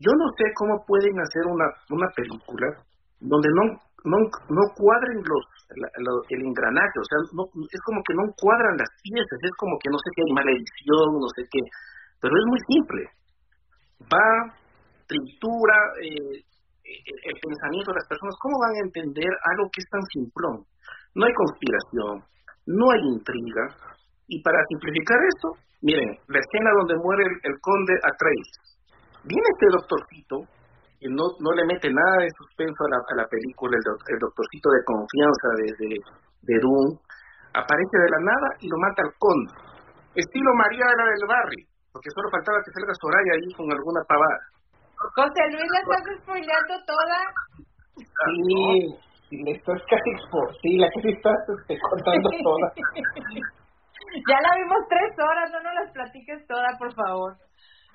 Yo 0.00 0.12
no 0.16 0.26
sé 0.36 0.44
cómo 0.56 0.84
pueden 0.86 1.12
hacer 1.20 1.44
una, 1.46 1.68
una 1.90 2.08
película 2.16 2.66
donde 3.20 3.48
no, 3.52 3.78
no, 4.04 4.18
no 4.48 4.62
cuadren 4.76 5.18
los, 5.24 5.42
la- 5.76 5.92
lo- 6.02 6.24
el 6.28 6.40
engranaje, 6.46 6.96
o 7.00 7.06
sea, 7.08 7.18
no, 7.36 7.44
es 7.70 7.80
como 7.84 8.00
que 8.06 8.14
no 8.14 8.24
cuadran 8.36 8.76
las 8.76 8.90
piezas, 9.02 9.38
es 9.42 9.54
como 9.58 9.78
que 9.78 9.90
no 9.90 9.98
sé 9.98 10.08
qué 10.14 10.22
hay 10.26 10.32
mala 10.34 10.50
edición, 10.52 11.08
no 11.20 11.28
sé 11.36 11.42
qué, 11.50 11.60
pero 12.20 12.32
es 12.36 12.46
muy 12.46 12.60
simple. 12.68 13.02
Va, 14.08 14.54
tritura 15.06 15.76
eh, 16.02 16.40
el, 16.84 17.16
el 17.30 17.36
pensamiento 17.40 17.92
de 17.92 17.98
las 18.00 18.08
personas, 18.08 18.34
¿cómo 18.40 18.56
van 18.58 18.74
a 18.74 18.86
entender 18.86 19.30
algo 19.52 19.68
que 19.70 19.80
es 19.80 19.88
tan 19.90 20.02
simplón? 20.14 20.64
No 21.14 21.26
hay 21.26 21.34
conspiración, 21.34 22.24
no 22.66 22.84
hay 22.92 23.02
intriga, 23.14 23.64
y 24.28 24.40
para 24.42 24.64
simplificar 24.68 25.18
esto, 25.34 25.48
miren, 25.82 26.16
la 26.28 26.38
escena 26.38 26.70
donde 26.78 26.96
muere 27.02 27.22
el, 27.24 27.34
el 27.52 27.56
conde 27.60 27.94
Atreides. 28.02 28.78
Viene 29.24 29.46
este 29.52 29.66
doctorcito, 29.70 30.36
que 31.00 31.08
no, 31.08 31.24
no 31.40 31.50
le 31.56 31.64
mete 31.64 31.88
nada 31.88 32.16
de 32.20 32.28
suspenso 32.36 32.84
a 32.84 32.90
la, 32.92 32.98
a 33.00 33.14
la 33.24 33.26
película, 33.26 33.72
el, 33.72 33.82
doc- 33.88 34.04
el 34.12 34.18
doctorcito 34.20 34.68
de 34.70 34.84
confianza 34.84 35.48
de, 35.56 35.68
de, 35.80 35.90
de 36.44 36.56
Doom, 36.60 36.92
aparece 37.56 37.96
de 38.04 38.10
la 38.12 38.20
nada 38.20 38.48
y 38.60 38.68
lo 38.68 38.76
mata 38.78 39.00
al 39.02 39.12
conde. 39.18 39.52
Estilo 40.14 40.52
María 40.60 40.84
la 40.92 41.04
del 41.08 41.24
barrio, 41.26 41.64
porque 41.92 42.10
solo 42.12 42.28
faltaba 42.30 42.60
que 42.62 42.72
salga 42.76 42.92
Soraya 43.00 43.32
ahí 43.32 43.48
con 43.56 43.72
alguna 43.72 44.02
pavada. 44.04 44.44
José 45.16 45.42
Luis, 45.56 45.68
la 45.72 45.80
estás 45.80 46.04
spoileando 46.20 46.74
toda. 46.84 47.18
Sí, 47.96 49.00
sí, 49.30 49.36
le 49.42 49.52
estás 49.56 49.80
casi 49.88 50.10
expo- 50.20 50.52
sí, 50.60 50.76
la 50.76 50.88
sí 51.00 51.08
estás 51.16 51.40
este, 51.48 51.80
contando 51.80 52.28
toda. 52.44 52.68
ya 54.28 54.38
la 54.44 54.50
vimos 54.60 54.84
tres 54.92 55.12
horas, 55.16 55.48
no 55.52 55.60
nos 55.64 55.74
las 55.80 55.90
platiques 55.92 56.46
toda, 56.46 56.68
por 56.78 56.92
favor. 56.92 57.32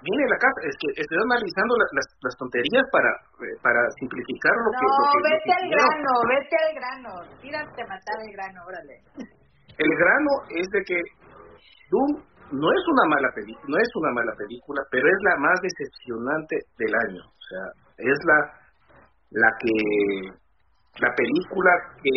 Viene 0.04 0.24
la 0.30 0.38
casa, 0.38 0.60
es 0.68 0.76
que 0.80 0.88
estoy 1.02 1.18
analizando 1.18 1.74
la- 1.78 1.92
las, 1.98 2.08
las 2.22 2.36
tonterías 2.38 2.86
para 2.92 3.10
eh, 3.10 3.56
para 3.64 3.80
simplificar 4.00 4.54
lo 4.66 4.70
que... 4.76 4.86
No, 4.86 4.96
que- 5.12 5.24
vete 5.32 5.52
al 5.56 5.66
grano, 5.72 6.12
vete 6.30 6.56
al 6.62 6.72
grano. 6.76 7.12
Tírate 7.42 7.80
a 7.82 7.88
matar 7.88 8.18
el 8.22 8.32
grano, 8.36 8.60
órale. 8.68 8.96
El 9.78 9.92
grano 9.98 10.32
es 10.52 10.68
de 10.72 10.82
que 10.86 11.00
Doom 11.90 12.12
no 12.52 12.68
es 12.72 12.84
una 12.88 13.06
mala 13.10 13.30
película, 13.34 13.66
no 13.68 13.78
es 13.78 13.90
una 13.96 14.12
mala 14.12 14.34
película, 14.38 14.82
pero 14.92 15.08
es 15.08 15.20
la 15.24 15.36
más 15.38 15.58
decepcionante 15.62 16.56
del 16.78 16.94
año. 17.10 17.24
O 17.26 17.44
sea, 17.50 17.64
es 17.98 18.18
la 18.30 18.38
la 19.32 19.50
que 19.60 19.76
la 21.02 21.12
película 21.16 21.72
que 22.04 22.12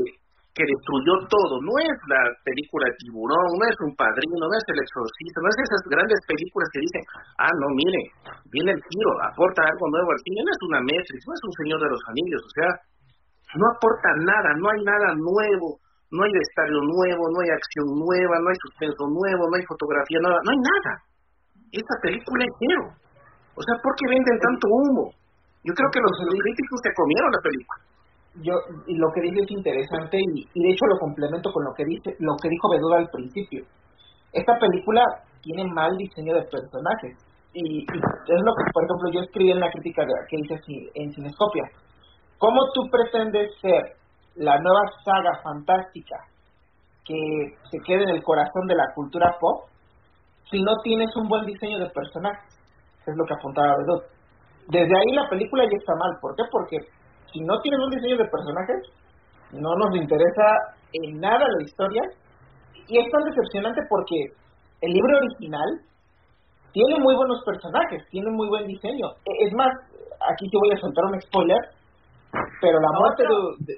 que 0.58 0.66
destruyó 0.66 1.14
todo. 1.30 1.62
No 1.62 1.74
es 1.78 1.96
la 2.10 2.22
película 2.42 2.90
Tiburón, 2.98 3.46
no 3.54 3.64
es 3.70 3.78
un 3.86 3.94
padrino, 3.94 4.42
no 4.42 4.56
es 4.58 4.66
el 4.66 4.82
exorcista, 4.82 5.38
no 5.38 5.48
es 5.54 5.58
esas 5.62 5.82
grandes 5.86 6.18
películas 6.26 6.66
que 6.74 6.82
dicen, 6.82 7.02
ah, 7.38 7.54
no, 7.62 7.66
mire, 7.78 8.02
viene 8.50 8.74
el 8.74 8.82
tiro, 8.90 9.10
aporta 9.22 9.62
algo 9.62 9.86
nuevo 9.86 10.10
al 10.10 10.22
cine, 10.26 10.42
no 10.42 10.50
es 10.50 10.62
una 10.66 10.80
Matrix, 10.82 11.22
no 11.22 11.32
es 11.38 11.42
un 11.46 11.54
Señor 11.62 11.78
de 11.78 11.90
los 11.94 12.02
Anillos, 12.10 12.42
o 12.42 12.52
sea, 12.58 12.70
no 13.54 13.64
aporta 13.70 14.10
nada, 14.26 14.50
no 14.58 14.66
hay 14.74 14.80
nada 14.82 15.08
nuevo, 15.14 15.78
no 16.10 16.26
hay 16.26 16.32
vestuario 16.34 16.82
nuevo, 16.82 17.22
no 17.30 17.38
hay 17.38 17.50
acción 17.54 17.86
nueva, 17.94 18.34
no 18.42 18.50
hay 18.50 18.58
suspenso 18.58 19.04
nuevo, 19.14 19.46
no 19.46 19.54
hay 19.54 19.64
fotografía 19.70 20.18
nueva, 20.18 20.42
no 20.42 20.50
hay 20.50 20.60
nada. 20.60 20.92
Esta 21.70 21.94
película 22.02 22.42
es 22.42 22.54
cero. 22.58 22.84
O 23.54 23.62
sea, 23.62 23.74
¿por 23.78 23.92
qué 23.94 24.10
venden 24.10 24.38
tanto 24.42 24.66
humo? 24.66 25.06
Yo 25.62 25.72
creo 25.74 25.90
que 25.94 26.00
los 26.02 26.14
críticos 26.18 26.78
se 26.82 26.92
comieron 26.98 27.30
la 27.30 27.42
película. 27.46 27.87
Yo, 28.40 28.54
y 28.86 28.94
lo 28.96 29.08
que 29.12 29.22
dice 29.22 29.40
es 29.42 29.50
interesante 29.50 30.18
y, 30.18 30.44
de 30.44 30.70
hecho 30.70 30.86
lo 30.86 30.98
complemento 30.98 31.50
con 31.52 31.64
lo 31.64 31.74
que 31.74 31.84
dice, 31.84 32.14
lo 32.20 32.36
que 32.40 32.48
dijo 32.48 32.70
Beduda 32.70 32.98
al 32.98 33.10
principio. 33.10 33.64
Esta 34.32 34.58
película 34.58 35.02
tiene 35.42 35.64
mal 35.72 35.96
diseño 35.96 36.34
de 36.34 36.42
personajes 36.42 37.16
y, 37.52 37.82
es 37.82 38.40
lo 38.44 38.52
que, 38.54 38.64
por 38.72 38.84
ejemplo, 38.84 39.10
yo 39.12 39.20
escribí 39.20 39.50
en 39.50 39.60
la 39.60 39.70
crítica 39.70 40.04
que 40.28 40.36
hice 40.36 40.54
en 40.94 41.12
Cinescopia. 41.12 41.64
¿Cómo 42.38 42.60
tú 42.74 42.82
pretendes 42.90 43.50
ser 43.60 43.96
la 44.36 44.56
nueva 44.58 44.82
saga 45.04 45.40
fantástica 45.42 46.16
que 47.04 47.56
se 47.70 47.78
quede 47.84 48.04
en 48.04 48.10
el 48.10 48.22
corazón 48.22 48.66
de 48.68 48.76
la 48.76 48.86
cultura 48.94 49.34
pop 49.40 49.66
si 50.50 50.62
no 50.62 50.76
tienes 50.84 51.08
un 51.16 51.26
buen 51.26 51.44
diseño 51.46 51.78
de 51.78 51.90
personajes? 51.90 52.54
Es 53.06 53.16
lo 53.16 53.24
que 53.24 53.34
apuntaba 53.34 53.74
Bedut. 53.78 54.04
Desde 54.68 54.94
ahí 54.94 55.14
la 55.14 55.28
película 55.28 55.64
ya 55.64 55.76
está 55.76 55.94
mal. 55.96 56.12
¿Por 56.20 56.36
qué? 56.36 56.42
Porque 56.52 56.76
si 57.32 57.40
no 57.40 57.60
tienes 57.60 57.80
un 57.80 57.90
diseño 57.90 58.16
de 58.16 58.28
personajes, 58.28 58.82
no 59.52 59.74
nos 59.74 59.96
interesa 59.96 60.76
en 60.92 61.20
nada 61.20 61.46
la 61.46 61.62
historia. 61.64 62.02
Y 62.86 62.98
es 62.98 63.10
tan 63.10 63.24
decepcionante 63.24 63.80
porque 63.88 64.16
el 64.80 64.92
libro 64.92 65.18
original 65.18 65.80
tiene 66.72 67.00
muy 67.00 67.14
buenos 67.16 67.42
personajes, 67.44 68.02
tiene 68.10 68.30
muy 68.30 68.48
buen 68.48 68.66
diseño. 68.66 69.08
E, 69.24 69.46
es 69.46 69.52
más, 69.54 69.70
aquí 70.30 70.48
te 70.48 70.58
voy 70.58 70.72
a 70.72 70.80
soltar 70.80 71.04
un 71.04 71.20
spoiler, 71.20 71.58
pero 72.60 72.78
la 72.80 72.98
muerte 72.98 73.22
de, 73.60 73.74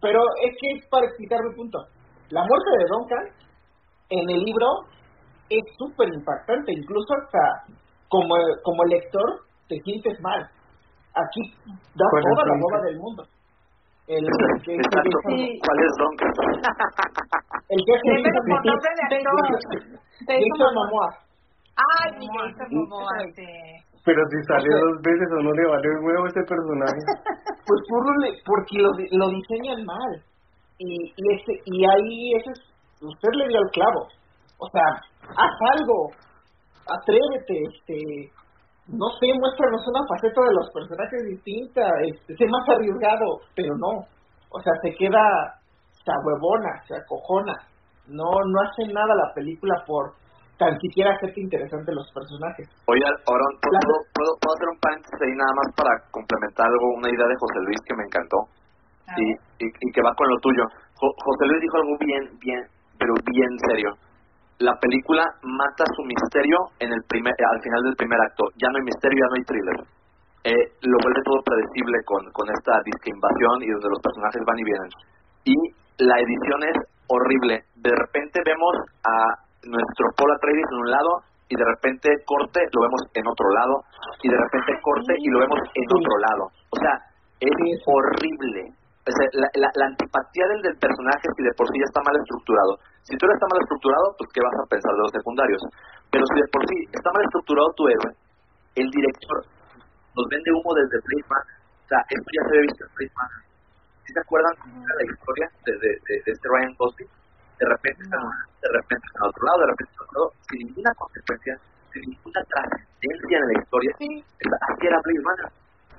pero 0.00 0.20
es 0.44 0.56
que 0.60 0.78
es 0.78 0.86
para 0.88 1.06
explicar 1.06 1.40
mi 1.42 1.54
punto. 1.56 1.78
La 2.30 2.44
muerte 2.44 2.70
de 2.78 2.84
Duncan 2.88 3.24
en 4.10 4.30
el 4.30 4.40
libro 4.44 4.66
es 5.50 5.62
súper 5.78 6.08
impactante, 6.08 6.72
incluso 6.72 7.14
hasta 7.14 7.74
como, 8.08 8.34
como 8.62 8.84
lector 8.84 9.40
te 9.68 9.76
sientes 9.80 10.20
mal. 10.20 10.48
Aquí 11.18 11.42
da 11.98 12.06
toda 12.06 12.44
la 12.46 12.54
boba 12.62 12.78
del 12.86 12.98
mundo. 12.98 13.22
El, 14.06 14.24
que, 14.64 14.72
¿Cuál 14.72 15.78
es 15.84 15.92
Duncan? 15.98 16.32
El 17.68 17.80
que 17.84 17.92
es 17.92 18.02
de 18.02 18.30
actor. 18.30 19.36
Jason 20.24 20.74
Momoa. 20.74 21.10
Ay, 21.76 22.18
mi 22.18 22.26
Jason 22.26 22.68
Momoa, 22.70 23.12
Pero 24.04 24.20
si 24.30 24.38
sale 24.46 24.68
dos 24.70 25.02
veces 25.02 25.28
o 25.28 25.42
no 25.42 25.52
le 25.52 25.66
vale 25.68 25.88
el 25.88 26.04
huevo 26.04 26.26
ese 26.26 26.42
personaje. 26.48 27.02
Pues 27.68 27.82
por 27.86 28.00
porque 28.46 28.78
lo, 28.78 28.88
lo 28.88 29.28
diseñan 29.28 29.84
mal. 29.84 30.24
Y, 30.78 30.88
y, 30.88 31.34
ese, 31.34 31.52
y 31.66 31.84
ahí 31.84 32.32
ese 32.36 32.50
es, 32.52 32.60
usted 33.02 33.28
le 33.34 33.48
dio 33.48 33.60
el 33.60 33.70
clavo. 33.72 34.08
O 34.56 34.66
sea, 34.70 34.88
haz 35.36 35.56
algo. 35.76 36.08
Atrévete, 36.88 37.62
este, 37.68 38.32
no 38.88 39.08
sé, 39.20 39.28
muéstranos 39.36 39.84
una 39.84 40.00
faceta 40.08 40.40
de 40.40 40.54
los 40.54 40.68
personajes 40.72 41.20
distinta, 41.28 41.84
este, 42.08 42.36
sé 42.36 42.44
más 42.48 42.64
arriesgado, 42.68 43.44
pero 43.54 43.76
no. 43.76 44.08
O 44.48 44.60
sea, 44.64 44.72
se 44.80 44.96
queda, 44.96 45.20
se 45.92 46.12
huevona, 46.24 46.72
se 46.88 46.96
acojona. 46.96 47.52
No, 48.08 48.24
no 48.24 48.56
hace 48.64 48.88
nada 48.88 49.12
la 49.12 49.28
película 49.34 49.84
por 49.86 50.16
tan 50.56 50.72
siquiera 50.80 51.12
hacerte 51.12 51.40
interesante 51.40 51.92
los 51.92 52.08
personajes. 52.12 52.66
Oye, 52.88 53.04
ahora 53.04 53.44
¿puedo, 53.60 53.94
¿puedo, 54.16 54.32
¿puedo, 54.40 54.52
hacer 54.56 54.68
un 54.72 54.80
paréntesis 54.80 55.20
ahí 55.20 55.36
nada 55.36 55.52
más 55.54 55.68
para 55.76 55.92
complementar 56.10 56.66
algo, 56.66 56.96
una 56.96 57.12
idea 57.12 57.28
de 57.28 57.36
José 57.38 57.58
Luis 57.62 57.80
que 57.84 57.94
me 57.94 58.04
encantó 58.08 58.38
y, 59.20 59.26
y, 59.62 59.66
y, 59.68 59.86
que 59.92 60.02
va 60.02 60.16
con 60.16 60.28
lo 60.28 60.36
tuyo. 60.40 60.64
José 60.96 61.44
Luis 61.46 61.60
dijo 61.60 61.76
algo 61.76 61.94
bien, 62.00 62.24
bien, 62.40 62.62
pero 62.98 63.12
bien 63.22 63.52
serio 63.68 64.07
la 64.58 64.74
película 64.80 65.22
mata 65.42 65.84
su 65.94 66.02
misterio 66.02 66.74
en 66.80 66.90
el 66.90 67.02
primer, 67.06 67.34
al 67.34 67.62
final 67.62 67.82
del 67.84 67.96
primer 67.96 68.18
acto. 68.20 68.50
Ya 68.58 68.68
no 68.70 68.78
hay 68.78 68.84
misterio, 68.84 69.18
ya 69.22 69.30
no 69.30 69.36
hay 69.38 69.46
thriller. 69.46 69.78
Eh, 70.44 70.64
lo 70.82 70.98
vuelve 70.98 71.22
todo 71.22 71.42
predecible 71.46 71.98
con, 72.04 72.26
con 72.32 72.46
esta 72.50 72.82
disque 72.82 73.10
invasión 73.14 73.62
y 73.62 73.70
donde 73.70 73.90
los 73.90 74.02
personajes 74.02 74.42
van 74.42 74.58
y 74.58 74.64
vienen. 74.64 74.90
Y 75.44 75.56
la 76.02 76.16
edición 76.18 76.60
es 76.74 76.76
horrible. 77.06 77.62
De 77.76 77.94
repente 77.94 78.42
vemos 78.42 78.74
a 79.06 79.46
nuestro 79.62 80.04
Paul 80.18 80.34
Atreides 80.34 80.66
en 80.70 80.78
un 80.78 80.90
lado 80.90 81.12
y 81.48 81.54
de 81.54 81.64
repente 81.64 82.10
corte 82.26 82.60
lo 82.74 82.82
vemos 82.82 83.02
en 83.14 83.26
otro 83.26 83.48
lado 83.54 83.74
y 84.22 84.28
de 84.28 84.38
repente 84.38 84.74
corte 84.82 85.14
y 85.18 85.28
lo 85.30 85.38
vemos 85.38 85.60
en 85.74 85.86
otro 85.86 86.14
lado. 86.18 86.44
O 86.70 86.76
sea, 86.78 86.94
es 87.40 87.54
horrible 87.86 88.74
la, 89.32 89.48
la, 89.74 89.86
antipatía 89.86 90.44
del, 90.52 90.62
del 90.62 90.76
personaje 90.78 91.26
si 91.36 91.42
de 91.42 91.54
por 91.56 91.66
sí 91.68 91.78
ya 91.78 91.88
está 91.88 92.00
mal 92.04 92.16
estructurado. 92.16 92.72
Si 93.08 93.16
tú 93.16 93.24
eres 93.24 93.40
está 93.40 93.48
mal 93.48 93.64
estructurado, 93.64 94.06
pues 94.20 94.28
¿qué 94.36 94.40
vas 94.44 94.52
a 94.52 94.68
pensar 94.68 94.92
de 94.92 95.00
los 95.00 95.12
secundarios? 95.16 95.62
Pero 96.12 96.24
si 96.28 96.34
de 96.44 96.48
por 96.52 96.62
sí 96.68 96.76
está 96.92 97.08
mal 97.08 97.24
estructurado 97.24 97.72
tu 97.72 97.88
héroe, 97.88 98.12
el 98.76 98.88
director 98.92 99.40
nos 100.12 100.26
vende 100.28 100.52
humo 100.52 100.76
desde 100.76 101.00
Prisma, 101.00 101.40
o 101.40 101.88
sea, 101.88 102.04
esto 102.04 102.28
ya 102.28 102.42
se 102.44 102.50
había 102.52 102.68
visto 102.68 102.84
en 102.84 102.92
Prisma. 102.92 103.24
¿Sí 104.04 104.12
se 104.12 104.20
acuerdan 104.20 104.52
cómo 104.60 104.76
era 104.84 104.94
la 105.00 105.06
historia 105.08 105.46
de, 105.64 105.72
de, 105.72 105.90
de, 106.04 106.30
este 106.36 106.46
Ryan 106.52 106.74
Gosling? 106.76 107.12
De 107.56 107.66
repente 107.66 108.00
está 108.04 108.18
de 108.20 108.68
repente 108.76 109.04
está 109.08 109.18
en 109.24 109.28
otro 109.32 109.42
lado, 109.48 109.58
de 109.64 109.68
repente 109.72 109.88
está 109.88 110.04
en 110.04 110.08
otro 110.08 110.16
lado, 110.20 110.28
sin 110.44 110.58
ninguna 110.68 110.92
consecuencia, 111.00 111.54
sin 111.96 112.02
ninguna 112.12 112.40
trascendencia 112.44 113.36
en 113.40 113.46
la 113.48 113.56
historia. 113.56 113.90
Sí. 113.96 114.10
Así 114.68 114.84
era 114.84 115.00
Prisma 115.00 115.32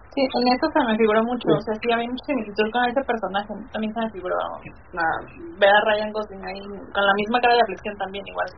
Sí, 0.09 0.21
en 0.25 0.47
eso 0.49 0.65
se 0.73 0.81
me 0.89 0.97
figuró 0.97 1.21
mucho, 1.23 1.47
o 1.53 1.61
sea, 1.61 1.75
sí 1.75 1.91
había 1.93 2.09
mucha 2.09 2.25
similitud 2.25 2.65
con 2.73 2.83
ese 2.85 3.01
personaje, 3.05 3.53
también 3.71 3.93
se 3.93 4.01
me 4.01 4.09
figuró 4.09 4.35
ver 5.59 5.69
a 5.69 5.81
Ryan 5.85 6.11
Gosling 6.11 6.45
ahí 6.45 6.61
con 6.65 7.05
la 7.05 7.13
misma 7.13 7.39
cara 7.39 7.53
de 7.53 7.61
aflicción 7.61 7.95
también 7.97 8.25
igual. 8.25 8.49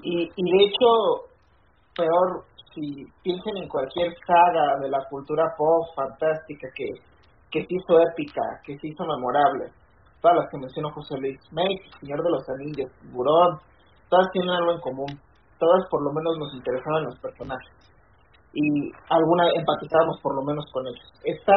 Y, 0.00 0.32
y 0.34 0.44
de 0.56 0.64
hecho, 0.64 0.88
peor, 1.94 2.44
si 2.72 3.04
piensen 3.22 3.56
en 3.58 3.68
cualquier 3.68 4.08
saga 4.26 4.80
de 4.80 4.88
la 4.88 5.04
cultura 5.10 5.44
pop 5.58 5.92
fantástica 5.94 6.68
que, 6.74 6.88
que 7.50 7.60
se 7.60 7.74
hizo 7.76 8.00
épica, 8.00 8.40
que 8.64 8.78
se 8.78 8.88
hizo 8.88 9.04
memorable, 9.04 9.68
todas 10.22 10.38
las 10.38 10.50
que 10.50 10.56
mencionó 10.56 10.90
José 10.90 11.20
Luis, 11.20 11.40
Make, 11.52 11.84
Señor 12.00 12.22
de 12.24 12.30
los 12.30 12.48
Anillos, 12.48 12.90
Burón, 13.12 13.60
todas 14.08 14.30
tienen 14.32 14.56
algo 14.56 14.72
en 14.72 14.80
común, 14.80 15.20
todas 15.58 15.84
por 15.90 16.00
lo 16.02 16.12
menos 16.16 16.38
nos 16.38 16.54
interesaban 16.54 17.04
los 17.04 17.18
personajes 17.20 17.75
y 18.56 18.90
alguna 19.10 19.44
empatizábamos 19.54 20.18
por 20.22 20.34
lo 20.34 20.42
menos 20.42 20.64
con 20.72 20.86
ellos. 20.86 21.12
Está 21.24 21.56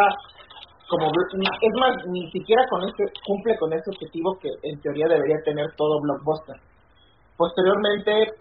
como 0.90 1.06
es 1.08 1.74
más 1.80 1.96
ni 2.08 2.30
siquiera 2.32 2.66
con 2.70 2.84
este 2.84 3.06
cumple 3.26 3.58
con 3.58 3.72
ese 3.72 3.90
objetivo 3.90 4.38
que 4.42 4.50
en 4.64 4.82
teoría 4.82 5.08
debería 5.08 5.38
tener 5.46 5.72
todo 5.78 6.02
blockbuster. 6.02 6.58
Posteriormente 7.38 8.36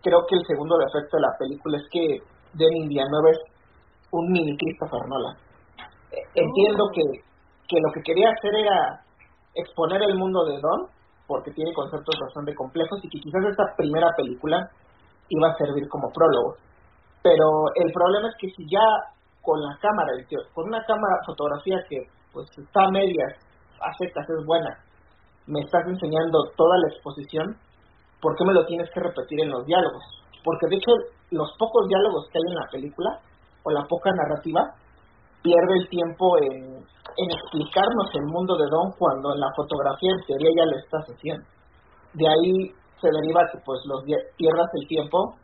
creo 0.00 0.24
que 0.26 0.36
el 0.36 0.46
segundo 0.46 0.78
defecto 0.78 1.18
de 1.18 1.22
la 1.22 1.36
película 1.38 1.76
es 1.76 1.84
que 1.92 2.22
Denis 2.54 2.88
Villeneuve 2.88 3.30
es 3.32 3.40
un 4.12 4.32
mini 4.32 4.56
Christopher 4.56 5.04
Nolan. 5.06 5.36
Eh, 6.12 6.24
entiendo 6.34 6.84
oh. 6.84 6.92
que, 6.94 7.02
que 7.68 7.76
lo 7.76 7.92
que 7.92 8.00
quería 8.00 8.30
hacer 8.30 8.54
era 8.54 9.04
exponer 9.54 10.00
el 10.02 10.16
mundo 10.16 10.46
de 10.46 10.60
Don, 10.60 10.88
porque 11.26 11.50
tiene 11.50 11.74
conceptos 11.74 12.14
bastante 12.18 12.54
complejos 12.54 13.04
y 13.04 13.08
que 13.10 13.20
quizás 13.20 13.44
esta 13.50 13.76
primera 13.76 14.08
película 14.16 14.70
iba 15.28 15.48
a 15.50 15.58
servir 15.58 15.86
como 15.90 16.08
prólogo 16.08 16.56
pero 17.28 17.68
el 17.76 17.92
problema 17.92 18.28
es 18.28 18.34
que 18.40 18.48
si 18.56 18.64
ya 18.70 18.80
con 19.42 19.60
la 19.60 19.76
cámara, 19.82 20.12
con 20.54 20.66
una 20.66 20.82
cámara 20.84 21.20
fotografía 21.26 21.76
que 21.88 22.08
pues 22.32 22.48
está 22.56 22.84
a 22.84 22.90
medias, 22.90 23.36
a 23.80 23.92
secas, 23.98 24.24
es 24.28 24.46
buena, 24.46 24.72
me 25.46 25.60
estás 25.60 25.86
enseñando 25.86 26.38
toda 26.56 26.78
la 26.78 26.88
exposición, 26.88 27.56
¿por 28.22 28.34
qué 28.36 28.44
me 28.46 28.54
lo 28.54 28.64
tienes 28.64 28.88
que 28.94 29.00
repetir 29.00 29.40
en 29.42 29.50
los 29.50 29.66
diálogos? 29.66 30.02
Porque 30.42 30.68
de 30.68 30.76
hecho 30.76 30.92
los 31.32 31.52
pocos 31.58 31.86
diálogos 31.88 32.28
que 32.32 32.38
hay 32.38 32.48
en 32.48 32.54
la 32.56 32.70
película, 32.72 33.20
o 33.64 33.70
la 33.70 33.84
poca 33.84 34.10
narrativa, 34.12 34.62
pierde 35.42 35.74
el 35.80 35.88
tiempo 35.90 36.38
en, 36.38 36.80
en 36.80 37.28
explicarnos 37.30 38.08
el 38.14 38.24
mundo 38.24 38.56
de 38.56 38.70
Don 38.70 38.92
cuando 38.98 39.34
en 39.34 39.40
la 39.40 39.52
fotografía 39.54 40.12
en 40.12 40.24
teoría 40.24 40.50
ya 40.56 40.64
lo 40.64 40.78
estás 40.78 41.04
haciendo. 41.12 41.44
De 42.14 42.26
ahí 42.26 42.72
se 43.00 43.08
deriva 43.12 43.42
que 43.52 43.58
pues 43.64 43.80
los 43.84 44.02
pierdas 44.36 44.68
el 44.80 44.88
tiempo 44.88 45.36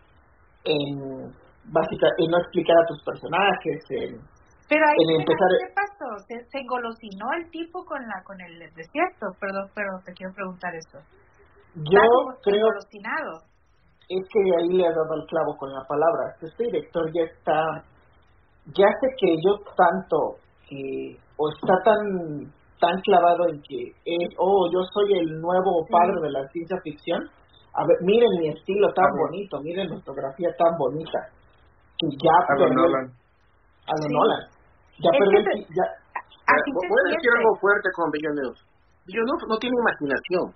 en 0.65 1.44
básicamente 1.73 2.25
en 2.25 2.31
no 2.31 2.39
explicar 2.39 2.77
a 2.77 2.87
tus 2.87 3.03
personajes, 3.05 3.83
en, 3.91 4.21
pero 4.69 4.81
ahí 4.81 5.21
empezar... 5.21 5.49
¿qué 5.61 5.75
pasó? 5.77 6.09
¿Se, 6.27 6.35
¿Se, 6.49 6.59
engolosinó 6.59 7.27
el 7.37 7.51
tipo 7.51 7.85
con 7.85 8.01
la 8.01 8.23
con 8.25 8.41
el 8.41 8.59
desierto? 8.73 9.27
Perdón, 9.39 9.69
pero 9.75 9.91
te 10.05 10.13
quiero 10.13 10.33
preguntar 10.33 10.75
eso. 10.75 10.99
Yo 11.77 12.05
creo... 12.43 12.67
Es 14.09 14.25
que 14.33 14.41
ahí 14.41 14.69
le 14.69 14.87
ha 14.87 14.91
dado 14.91 15.15
el 15.15 15.27
clavo 15.27 15.57
con 15.59 15.73
la 15.73 15.85
palabra. 15.87 16.35
Este 16.41 16.65
director 16.65 17.11
ya 17.13 17.23
está... 17.25 17.85
Ya 18.73 18.89
se 19.01 19.09
creyó 19.21 19.61
tanto 19.77 20.41
que... 20.69 21.19
O 21.37 21.51
está 21.51 21.75
tan 21.85 22.53
tan 22.81 23.01
clavado 23.01 23.49
en 23.49 23.63
que 23.63 23.81
es, 24.05 24.35
oh, 24.37 24.69
yo 24.71 24.81
soy 24.93 25.19
el 25.19 25.41
nuevo 25.41 25.87
padre 25.89 26.21
de 26.21 26.31
la 26.31 26.47
ciencia 26.49 26.77
ficción. 26.83 27.23
A 27.73 27.87
ver, 27.87 27.97
miren 28.03 28.29
mi 28.39 28.49
estilo 28.49 28.93
tan 28.93 29.09
bonito, 29.17 29.59
miren 29.63 29.89
mi 29.89 29.97
fotografía 30.01 30.51
tan 30.59 30.77
bonita 30.77 31.19
que 31.99 32.07
ya 32.19 32.35
a 32.35 32.47
perdió, 32.59 32.75
Nolan. 32.75 33.07
A 33.87 33.93
lo 33.95 34.07
Nolan. 34.11 34.43
Ya 34.99 35.11
perdió 35.11 35.39
ya, 35.75 35.87
Voy 36.45 37.01
a 37.01 37.09
decir 37.15 37.31
algo 37.39 37.57
fuerte 37.57 37.89
con 37.95 38.11
Villeneuve. 38.11 38.59
Villeneuve 39.07 39.45
no 39.49 39.57
tiene 39.59 39.77
imaginación. 39.81 40.47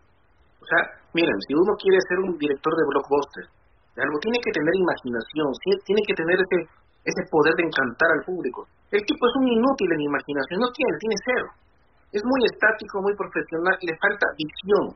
O 0.59 0.65
sea, 0.69 0.81
miren, 1.15 1.39
si 1.47 1.55
uno 1.55 1.73
quiere 1.81 1.99
ser 2.09 2.19
un 2.19 2.37
director 2.37 2.73
de 2.77 2.85
blockbuster, 2.93 3.45
algo 3.99 4.19
tiene 4.23 4.39
que 4.39 4.53
tener 4.53 4.75
imaginación, 4.79 5.49
tiene 5.83 6.03
que 6.07 6.15
tener 6.15 6.39
ese, 6.39 6.59
ese 7.03 7.23
poder 7.31 7.55
de 7.59 7.67
encantar 7.67 8.11
al 8.15 8.23
público. 8.23 8.67
El 8.91 9.03
tipo 9.03 9.23
es 9.27 9.35
un 9.43 9.49
inútil 9.49 9.91
en 9.91 10.03
imaginación, 10.07 10.61
no 10.61 10.71
tiene, 10.71 10.93
tiene 11.03 11.17
cero. 11.25 11.49
Es 12.13 12.23
muy 12.25 12.41
estático, 12.47 13.03
muy 13.03 13.15
profesional, 13.17 13.75
le 13.83 13.95
falta 13.99 14.27
visión. 14.39 14.95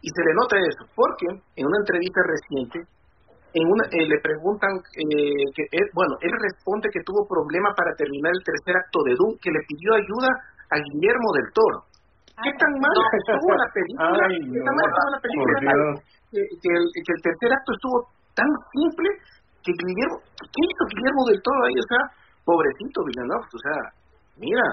Y 0.00 0.08
se 0.10 0.22
le 0.24 0.32
nota 0.34 0.56
eso, 0.58 0.84
porque 0.94 1.26
en 1.28 1.66
una 1.66 1.78
entrevista 1.78 2.20
reciente 2.24 2.78
en 3.54 3.64
una, 3.64 3.84
eh, 3.90 4.04
le 4.04 4.18
preguntan 4.20 4.76
eh, 4.76 5.44
que 5.56 5.64
bueno 5.94 6.16
él 6.20 6.32
responde 6.36 6.88
que 6.92 7.00
tuvo 7.00 7.24
problema 7.26 7.72
para 7.72 7.94
terminar 7.96 8.32
el 8.36 8.44
tercer 8.44 8.76
acto 8.76 9.00
de 9.04 9.16
Doom 9.16 9.40
que 9.40 9.50
le 9.50 9.64
pidió 9.64 9.94
ayuda 9.96 10.28
a 10.68 10.76
Guillermo 10.76 11.28
del 11.32 11.48
Toro. 11.56 11.78
Qué 12.44 12.52
tan 12.54 12.72
mal 12.76 12.92
estuvo 12.92 13.50
la 13.56 13.68
película 13.72 14.24
qué 14.28 14.60
tan 14.62 14.74
mal 14.76 14.86
estuvo 14.86 15.10
la 15.10 15.20
película 15.24 15.54
que, 16.30 16.70
el, 16.70 16.84
que 16.92 17.12
el 17.16 17.22
tercer 17.24 17.50
acto 17.50 17.70
estuvo 17.72 17.96
tan 18.36 18.50
simple 18.76 19.08
que 19.64 19.72
Guillermo 19.72 20.16
qué 20.38 20.60
hizo 20.62 20.84
Guillermo 20.92 21.22
del 21.32 21.40
Toro 21.42 21.60
ahí 21.66 21.76
o 21.80 21.88
sea 21.88 22.02
pobrecito 22.44 23.00
Villeneuve 23.00 23.48
o 23.48 23.60
sea 23.64 23.78
mira 24.36 24.66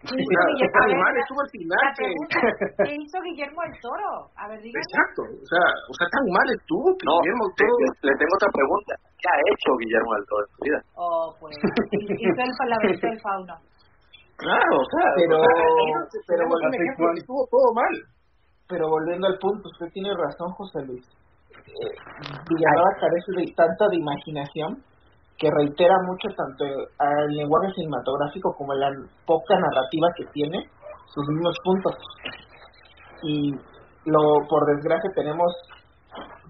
¿Qué 0.00 0.16
hizo 0.16 0.24
O 0.24 0.32
sea, 0.32 0.44
Guillermo? 0.48 0.72
tan 0.72 0.80
A 0.80 0.86
ver, 0.88 0.96
mal 1.04 1.12
la- 1.12 1.20
estuvo 1.20 1.40
al 1.44 1.50
final 1.52 1.80
La 1.84 1.92
que... 1.92 2.04
pregunta, 2.08 2.38
¿qué 2.88 2.92
hizo 2.96 3.16
Guillermo 3.20 3.60
el 3.68 3.74
Toro? 3.84 4.10
A 4.40 4.44
ver, 4.48 4.58
dígame. 4.64 4.80
Exacto, 4.80 5.20
o 5.28 5.46
sea, 5.46 5.66
o 5.90 5.94
sea, 6.00 6.06
tan 6.08 6.24
mal 6.32 6.46
estuvo 6.56 6.86
que 6.96 7.04
No, 7.04 7.14
Guillermo 7.20 7.44
te- 7.52 7.68
todo... 7.68 7.76
le, 7.84 7.88
le 8.08 8.14
tengo 8.16 8.32
otra 8.40 8.50
pregunta. 8.56 8.92
¿Qué 9.20 9.26
ha 9.28 9.38
hecho 9.52 9.68
Guillermo 9.76 10.10
del 10.16 10.24
Toro 10.24 10.40
en 10.40 10.50
su 10.50 10.58
vida? 10.64 10.78
Oh, 10.96 11.26
pues. 11.36 11.52
Hizo 12.16 12.60
el 12.64 12.70
laberinto 12.72 13.06
del 13.12 13.20
fauno. 13.20 13.54
Claro, 14.40 14.72
o 14.80 14.86
sea, 14.88 15.06
Pero- 15.20 15.36
o 15.36 15.44
sea, 15.44 16.20
pero 16.24 16.42
¿hace 16.48 16.76
ejemplo 16.80 17.06
estuvo 17.20 17.42
todo 17.52 17.68
mal. 17.76 17.94
Pero 18.70 18.88
volviendo 18.88 19.26
al 19.26 19.36
punto, 19.36 19.68
usted 19.68 19.92
tiene 19.92 20.14
razón, 20.16 20.48
José 20.56 20.80
Luis. 20.86 21.04
Eh, 21.52 21.92
Villanueva 22.48 22.90
carece 23.02 23.30
de 23.36 23.52
tanta 23.52 23.84
de 23.90 23.96
imaginación 24.00 24.70
que 25.40 25.48
reitera 25.50 25.94
mucho 26.06 26.28
tanto 26.36 26.64
al 26.98 27.26
lenguaje 27.32 27.72
cinematográfico 27.74 28.52
como 28.58 28.74
la 28.74 28.90
poca 29.24 29.54
narrativa 29.58 30.08
que 30.16 30.26
tiene 30.36 30.58
sus 31.08 31.26
mismos 31.28 31.56
puntos. 31.64 31.94
Y 33.22 33.52
lo 34.04 34.20
por 34.48 34.66
desgracia 34.76 35.10
tenemos, 35.14 35.48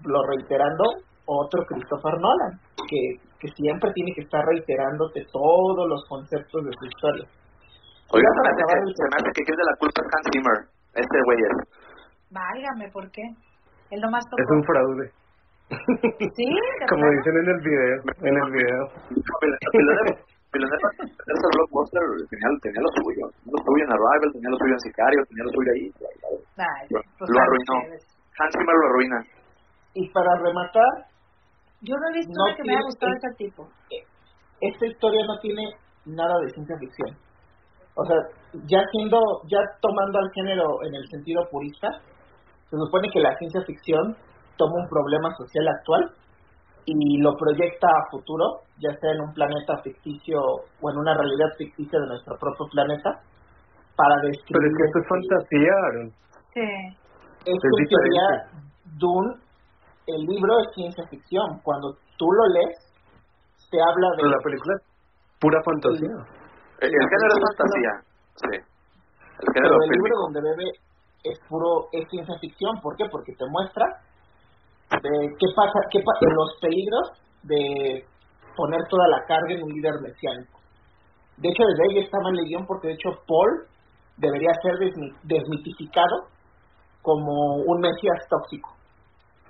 lo 0.03 0.19
reiterando, 0.27 0.83
otro 1.25 1.63
Christopher 1.67 2.19
Nolan, 2.19 2.59
que, 2.89 3.15
que 3.39 3.47
siempre 3.55 3.91
tiene 3.93 4.11
que 4.13 4.21
estar 4.21 4.43
reiterándote 4.45 5.23
todos 5.31 5.87
los 5.87 6.03
conceptos 6.09 6.65
de 6.65 6.71
su 6.77 6.85
historia. 6.85 7.25
Oiga, 8.11 8.27
se 8.35 8.41
me 8.43 8.49
acabar 8.51 8.75
que, 8.75 8.89
el- 8.89 8.95
se 8.95 9.03
me 9.07 9.15
hace 9.15 9.31
que 9.35 9.43
quien 9.47 9.57
de 9.57 9.63
la 9.71 9.75
culpa 9.79 10.01
es 10.03 10.09
Hans 10.11 10.27
Zimmer. 10.35 10.59
Este 10.99 11.17
güey 11.23 11.37
es. 11.39 11.55
Válgame, 12.29 12.91
¿por 12.91 13.09
qué? 13.11 13.21
Él 13.91 14.01
nomás 14.01 14.23
tocó. 14.25 14.43
Es 14.43 14.49
un 14.51 14.63
fraude. 14.63 15.11
¿Sí? 15.71 16.45
¿De 16.79 16.85
Como 16.89 17.03
dicen 17.11 17.35
en 17.37 17.47
el 17.49 17.61
video, 17.61 17.95
en 18.27 18.35
el 18.37 18.51
video. 18.51 18.81
Villeneuve, 19.41 20.19
ese 20.51 21.47
blockbuster 21.55 22.03
tenía, 22.29 22.49
tenía 22.61 22.81
lo 22.83 22.91
suyo. 22.99 23.23
Tenía 23.39 23.55
lo 23.55 23.61
suyo 23.63 23.83
en 23.87 23.91
Arrival, 23.95 24.29
tenía 24.35 24.49
lo 24.51 24.57
suyo 24.59 24.73
en 24.75 24.79
Sicario, 24.83 25.21
tenía 25.31 25.43
lo 25.47 25.51
suyo 25.55 25.69
ahí. 25.71 25.85
Ay, 26.59 26.83
Lo, 26.91 26.99
pues, 27.17 27.29
lo 27.31 27.39
arruinó. 27.39 27.75
ustedes. 27.87 28.03
Hans 28.37 28.51
Zimmer 28.51 28.75
lo 28.75 28.85
arruina. 28.91 29.17
Y 29.95 30.09
para 30.11 30.31
rematar, 30.43 30.91
Yo 31.81 31.95
no 31.95 32.03
he 32.11 32.13
visto 32.19 32.31
No 32.35 32.43
una 32.45 32.55
que 32.55 32.63
me 32.67 32.73
haya 32.75 32.83
gustado 32.83 33.11
de 33.11 33.17
ese 33.17 33.31
tipo. 33.39 33.61
esta 34.59 34.85
historia 34.85 35.23
no 35.25 35.39
tiene 35.39 35.63
nada 36.05 36.35
de 36.43 36.49
ciencia 36.51 36.75
ficción. 36.79 37.15
O 37.95 38.03
sea, 38.05 38.17
ya 38.67 38.83
siendo, 38.91 39.19
ya 39.47 39.59
tomando 39.81 40.19
al 40.19 40.29
género 40.35 40.67
en 40.83 40.95
el 40.95 41.07
sentido 41.09 41.47
purista, 41.49 41.87
se 42.69 42.75
supone 42.77 43.07
que 43.11 43.19
la 43.19 43.35
ciencia 43.37 43.61
ficción 43.65 44.15
toma 44.57 44.83
un 44.83 44.89
problema 44.89 45.29
social 45.35 45.67
actual 45.67 46.11
y 46.85 47.21
lo 47.21 47.35
proyecta 47.37 47.87
a 47.87 48.09
futuro, 48.09 48.61
ya 48.79 48.89
sea 48.99 49.11
en 49.11 49.21
un 49.21 49.33
planeta 49.33 49.77
ficticio 49.83 50.39
o 50.41 50.91
en 50.91 50.97
una 50.97 51.13
realidad 51.13 51.53
ficticia 51.57 51.99
de 51.99 52.07
nuestro 52.07 52.37
propio 52.37 52.65
planeta, 52.71 53.21
para 53.95 54.15
describir... 54.23 54.49
Pero 54.49 54.67
es 54.67 54.73
que 54.77 54.83
esto 54.85 54.99
es 54.99 55.07
fantasía, 55.07 55.73
Aaron. 55.85 56.07
Sí. 56.53 56.69
es 57.45 57.53
Es 57.53 57.59
que 57.61 57.83
en 57.83 57.87
teoría. 57.87 58.25
Dune, 58.97 59.35
el 60.07 60.21
libro 60.25 60.59
es 60.59 60.73
ciencia 60.73 61.05
ficción. 61.07 61.59
Cuando 61.63 61.93
tú 62.17 62.25
lo 62.31 62.45
lees, 62.53 62.77
se 63.69 63.77
habla 63.79 64.09
de... 64.11 64.17
Pero 64.17 64.29
la 64.29 64.43
película 64.43 64.75
es 64.75 64.83
pura 65.39 65.59
fantasía. 65.63 66.15
El, 66.81 66.89
el 66.89 67.07
género 67.09 67.33
es 67.37 67.43
fantasía. 67.45 67.93
Sí. 68.35 68.55
El 68.57 69.47
Pero 69.53 69.69
el 69.69 69.89
libro 69.89 70.15
donde 70.25 70.41
bebe 70.41 70.69
es 71.23 71.39
puro 71.47 71.87
es 71.91 72.09
ciencia 72.09 72.35
ficción, 72.39 72.81
¿por 72.81 72.95
qué? 72.95 73.05
Porque 73.09 73.33
te 73.33 73.45
muestra 73.49 73.85
de 74.99 75.29
qué 75.39 75.47
pasa, 75.55 75.79
qué 75.91 75.99
pa- 75.99 76.19
de 76.19 76.33
los 76.33 76.49
peligros 76.59 77.07
de 77.43 78.05
poner 78.55 78.81
toda 78.89 79.07
la 79.07 79.23
carga 79.25 79.53
en 79.53 79.63
un 79.63 79.69
líder 79.71 79.93
mesiánico. 80.01 80.59
De 81.37 81.49
hecho, 81.49 81.63
desde 81.63 81.83
ahí 81.89 82.03
está 82.05 82.17
mal 82.21 82.37
el 82.37 82.45
guion 82.45 82.65
porque 82.67 82.89
de 82.89 82.93
hecho 82.95 83.09
Paul 83.25 83.65
debería 84.17 84.51
ser 84.61 84.75
desmi- 84.75 85.15
desmitificado 85.23 86.27
como 87.01 87.55
un 87.65 87.79
mesías 87.79 88.27
tóxico, 88.29 88.69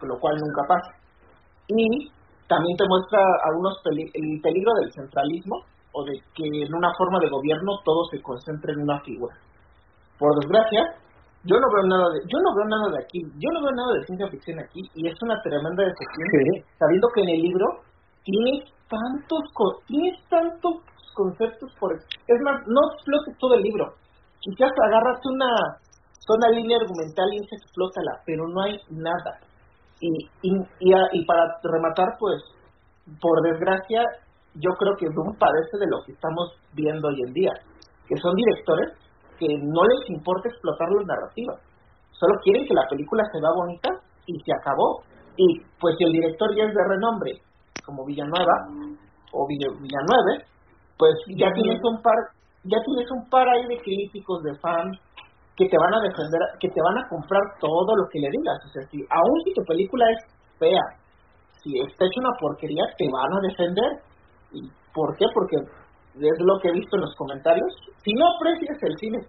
lo 0.01 0.17
cual 0.19 0.35
nunca 0.37 0.61
pasa. 0.67 0.91
Y 1.67 2.07
también 2.47 2.77
te 2.77 2.87
muestra 2.87 3.19
algunos 3.49 3.81
peli- 3.83 4.11
el 4.13 4.41
peligro 4.41 4.71
del 4.81 4.91
centralismo 4.93 5.57
o 5.93 6.03
de 6.05 6.13
que 6.35 6.45
en 6.45 6.73
una 6.73 6.93
forma 6.97 7.19
de 7.19 7.29
gobierno 7.29 7.71
todo 7.83 8.05
se 8.11 8.21
concentre 8.21 8.73
en 8.73 8.83
una 8.83 9.01
figura. 9.01 9.35
Por 10.17 10.39
desgracia, 10.39 10.95
yo 11.43 11.55
no 11.59 11.67
veo 11.73 11.83
nada 11.89 12.05
de, 12.13 12.19
yo 12.29 12.37
no 12.39 12.49
veo 12.55 12.67
nada 12.69 12.87
de 12.93 12.99
aquí, 13.03 13.19
yo 13.41 13.49
no 13.53 13.61
veo 13.65 13.71
nada 13.73 13.91
de 13.97 14.05
ciencia 14.05 14.27
ficción 14.29 14.59
aquí 14.59 14.81
y 14.93 15.07
es 15.09 15.15
una 15.21 15.41
tremenda 15.41 15.83
decepción 15.83 16.27
Sí. 16.29 16.63
sabiendo 16.77 17.07
que 17.15 17.21
en 17.21 17.29
el 17.29 17.41
libro 17.41 17.65
tienes 18.23 18.69
tantos 18.89 19.41
tienes 19.87 20.15
tantos 20.29 20.85
conceptos 21.15 21.73
por 21.79 21.93
es 21.95 22.39
más 22.43 22.61
no 22.67 22.81
explotes 22.93 23.37
todo 23.39 23.55
el 23.55 23.61
libro 23.63 23.85
quizás 24.39 24.71
agárrate 24.85 25.27
una 25.33 25.49
zona 26.27 26.49
línea 26.49 26.77
argumental 26.77 27.25
y 27.33 27.37
esa 27.37 27.55
explótala 27.57 28.21
pero 28.25 28.47
no 28.47 28.61
hay 28.61 28.77
nada 28.91 29.39
y 29.99 30.09
y, 30.41 30.49
y, 30.79 30.93
a- 30.93 31.09
y 31.11 31.25
para 31.25 31.57
rematar 31.63 32.09
pues 32.19 32.37
por 33.19 33.41
desgracia 33.41 34.03
yo 34.55 34.71
creo 34.77 34.95
que 34.99 35.07
Doom 35.07 35.37
padece 35.39 35.77
de 35.79 35.87
lo 35.87 36.03
que 36.05 36.11
estamos 36.11 36.53
viendo 36.73 37.07
hoy 37.07 37.21
en 37.25 37.33
día 37.33 37.51
que 38.07 38.15
son 38.17 38.35
directores 38.35 38.89
que 39.41 39.49
no 39.57 39.81
les 39.89 40.01
importa 40.13 40.49
explotar 40.49 40.85
las 40.93 41.05
narrativas. 41.09 41.57
Solo 42.13 42.37
quieren 42.45 42.61
que 42.69 42.75
la 42.77 42.85
película 42.85 43.23
se 43.33 43.41
vea 43.41 43.49
bonita 43.57 43.89
y 44.29 44.37
se 44.37 44.53
acabó. 44.53 45.01
Y 45.35 45.65
pues 45.81 45.97
si 45.97 46.03
el 46.05 46.11
director 46.13 46.53
ya 46.55 46.65
es 46.69 46.73
de 46.75 46.83
renombre 46.85 47.31
como 47.83 48.05
Villanueva 48.05 48.53
o 49.33 49.47
Villa- 49.49 49.73
Villanueve 49.81 50.45
pues 50.99 51.15
ya 51.33 51.49
tienes 51.57 51.81
un 51.81 51.97
par 52.03 52.13
ya 52.63 52.77
tienes 52.85 53.09
un 53.09 53.25
par 53.31 53.47
ahí 53.49 53.65
de 53.65 53.81
críticos 53.81 54.43
de 54.43 54.53
fans 54.61 54.93
que 55.57 55.65
te 55.65 55.77
van 55.81 55.95
a 55.95 56.01
defender 56.01 56.41
que 56.59 56.69
te 56.69 56.81
van 56.81 56.97
a 57.01 57.09
comprar 57.09 57.41
todo 57.59 57.95
lo 57.97 58.05
que 58.11 58.19
le 58.19 58.29
digas. 58.29 58.59
O 58.61 58.69
sea 58.69 58.83
si 58.91 59.01
aún 59.09 59.37
si 59.45 59.53
tu 59.57 59.63
película 59.65 60.05
es 60.11 60.19
fea 60.59 60.85
si 61.63 61.73
está 61.79 62.05
hecha 62.05 62.19
una 62.21 62.37
porquería 62.39 62.83
te 62.99 63.09
van 63.09 63.33
a 63.33 63.41
defender. 63.41 63.91
Y 64.53 64.69
por 64.93 65.15
qué 65.17 65.25
porque 65.33 65.57
es 66.15 66.37
lo 66.39 66.59
que 66.59 66.69
he 66.69 66.73
visto 66.73 66.95
en 66.97 67.01
los 67.01 67.15
comentarios 67.15 67.71
si 68.03 68.13
no 68.13 68.25
aprecias 68.35 68.77
el 68.81 68.95
cine 68.97 69.19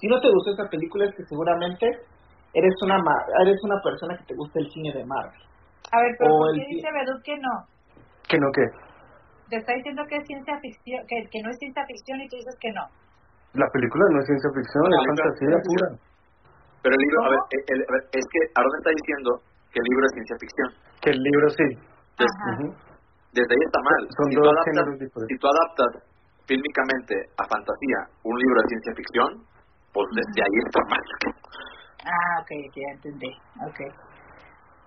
si 0.00 0.06
no 0.08 0.20
te 0.20 0.28
gustó 0.30 0.52
esa 0.52 0.68
película 0.68 1.04
es 1.06 1.14
que 1.14 1.24
seguramente 1.24 1.86
eres 2.54 2.74
una 2.82 2.98
ma- 2.98 3.24
eres 3.44 3.60
una 3.64 3.80
persona 3.82 4.16
que 4.18 4.24
te 4.24 4.34
gusta 4.34 4.60
el 4.60 4.68
cine 4.70 4.92
de 4.92 5.04
Marvel 5.04 5.40
A 5.92 6.00
ver, 6.00 6.12
pero 6.18 6.30
¿por 6.32 6.48
el 6.50 6.56
qué 6.60 6.66
dice 6.72 6.88
Bedut 6.92 7.22
que 7.22 7.36
no? 7.36 7.54
¿Que 8.28 8.38
no 8.40 8.48
qué? 8.56 8.64
Te 9.50 9.56
está 9.60 9.72
diciendo 9.76 10.02
que 10.08 10.16
es 10.16 10.24
ciencia 10.26 10.56
ficción, 10.64 11.04
que, 11.06 11.16
que 11.28 11.40
no 11.44 11.50
es 11.52 11.58
ciencia 11.60 11.84
ficción 11.84 12.16
y 12.24 12.28
tú 12.32 12.36
dices 12.40 12.56
que 12.56 12.72
no. 12.72 12.80
La 13.52 13.68
película 13.68 14.04
no 14.08 14.20
es 14.20 14.26
ciencia 14.26 14.48
ficción, 14.56 14.82
No, 14.88 14.96
es 14.96 15.04
fantasía 15.12 15.58
pura. 15.60 15.88
Pero 16.80 16.92
el 16.96 17.02
libro, 17.04 17.18
a 17.20 17.28
ver, 17.36 17.40
el- 17.52 17.84
a 17.84 17.92
ver, 17.92 18.02
es 18.16 18.24
que 18.32 18.40
Aaron 18.56 18.72
está 18.80 18.90
diciendo 18.96 19.28
que 19.68 19.78
el 19.84 19.86
libro 19.92 20.04
es 20.08 20.12
ciencia 20.16 20.36
ficción. 20.40 20.68
Que 21.04 21.10
el 21.12 21.20
libro 21.20 21.46
sí. 21.52 21.68
Entonces, 21.68 22.32
Ajá. 22.40 22.50
Ujú. 22.56 22.66
desde 23.36 23.52
ahí 23.52 23.64
está 23.68 23.80
mal. 23.84 24.00
Son 24.16 24.26
si, 24.32 24.34
dos 24.40 24.44
tú 24.44 24.50
adaptas, 24.56 24.86
si 25.28 25.36
tú 25.36 25.46
adaptas 25.52 25.90
fílmicamente 26.46 27.14
a 27.38 27.44
fantasía 27.46 27.98
un 28.24 28.38
libro 28.38 28.56
de 28.62 28.68
ciencia 28.68 28.92
ficción, 28.94 29.30
pues 29.92 30.06
desde 30.14 30.38
ahí 30.42 30.56
está 30.66 30.80
mal. 30.88 31.04
Ah, 32.04 32.34
ok, 32.42 32.50
ya 32.74 32.88
entendí. 32.94 33.30
Ok. 33.62 33.80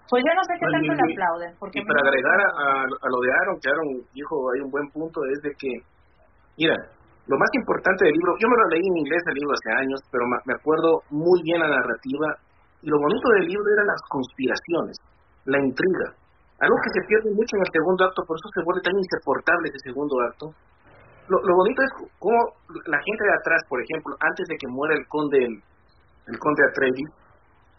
Pues 0.10 0.22
yo 0.22 0.32
no 0.36 0.44
sé 0.46 0.54
qué 0.60 0.66
tanto 0.70 0.92
y- 0.94 0.98
le 1.00 1.06
aplauden. 1.14 1.52
Porque 1.58 1.80
Y 1.80 1.86
para 1.86 2.02
me 2.04 2.10
agregar 2.10 2.40
a, 2.42 2.50
a- 2.86 3.10
lo 3.10 3.20
de 3.26 3.30
Aaron, 3.32 3.58
que 3.62 3.70
Aaron 3.70 3.90
dijo 4.14 4.34
hay 4.54 4.60
un 4.62 4.72
buen 4.72 4.88
punto, 4.92 5.18
es 5.34 5.40
de 5.42 5.52
que, 5.58 5.72
mira, 6.58 6.76
lo 7.26 7.38
más 7.42 7.50
importante 7.58 8.06
del 8.06 8.14
libro, 8.14 8.36
yo 8.38 8.48
me 8.50 8.58
lo 8.58 8.68
leí 8.70 8.86
en 8.86 8.98
inglés 9.02 9.24
el 9.26 9.34
libro 9.34 9.54
hace 9.58 9.72
años, 9.82 10.00
pero 10.12 10.26
me 10.46 10.54
acuerdo 10.54 11.02
muy 11.10 11.42
bien 11.42 11.58
la 11.60 11.70
narrativa, 11.74 12.38
y 12.86 12.88
lo 12.90 13.00
bonito 13.02 13.28
del 13.34 13.50
libro 13.50 13.66
eran 13.74 13.88
las 13.88 14.02
conspiraciones, 14.10 14.94
la 15.46 15.58
intriga, 15.58 16.14
algo 16.62 16.78
que 16.86 16.94
se 17.02 17.08
pierde 17.08 17.34
mucho 17.34 17.58
en 17.58 17.64
el 17.66 17.72
segundo 17.74 18.06
acto, 18.06 18.22
por 18.30 18.38
eso 18.38 18.48
se 18.54 18.62
vuelve 18.62 18.82
tan 18.86 18.94
insoportable 18.94 19.70
ese 19.74 19.90
segundo 19.90 20.22
acto. 20.22 20.54
Lo, 21.28 21.38
lo 21.42 21.54
bonito 21.56 21.82
es 21.82 21.92
cómo 22.20 22.38
la 22.86 23.00
gente 23.02 23.24
de 23.26 23.34
atrás, 23.40 23.62
por 23.70 23.82
ejemplo, 23.82 24.14
antes 24.22 24.46
de 24.48 24.56
que 24.58 24.68
muera 24.68 24.94
el 24.96 25.06
conde, 25.08 25.38
el, 25.42 25.56
el 26.28 26.38
conde 26.40 26.62
Atreides, 26.70 27.12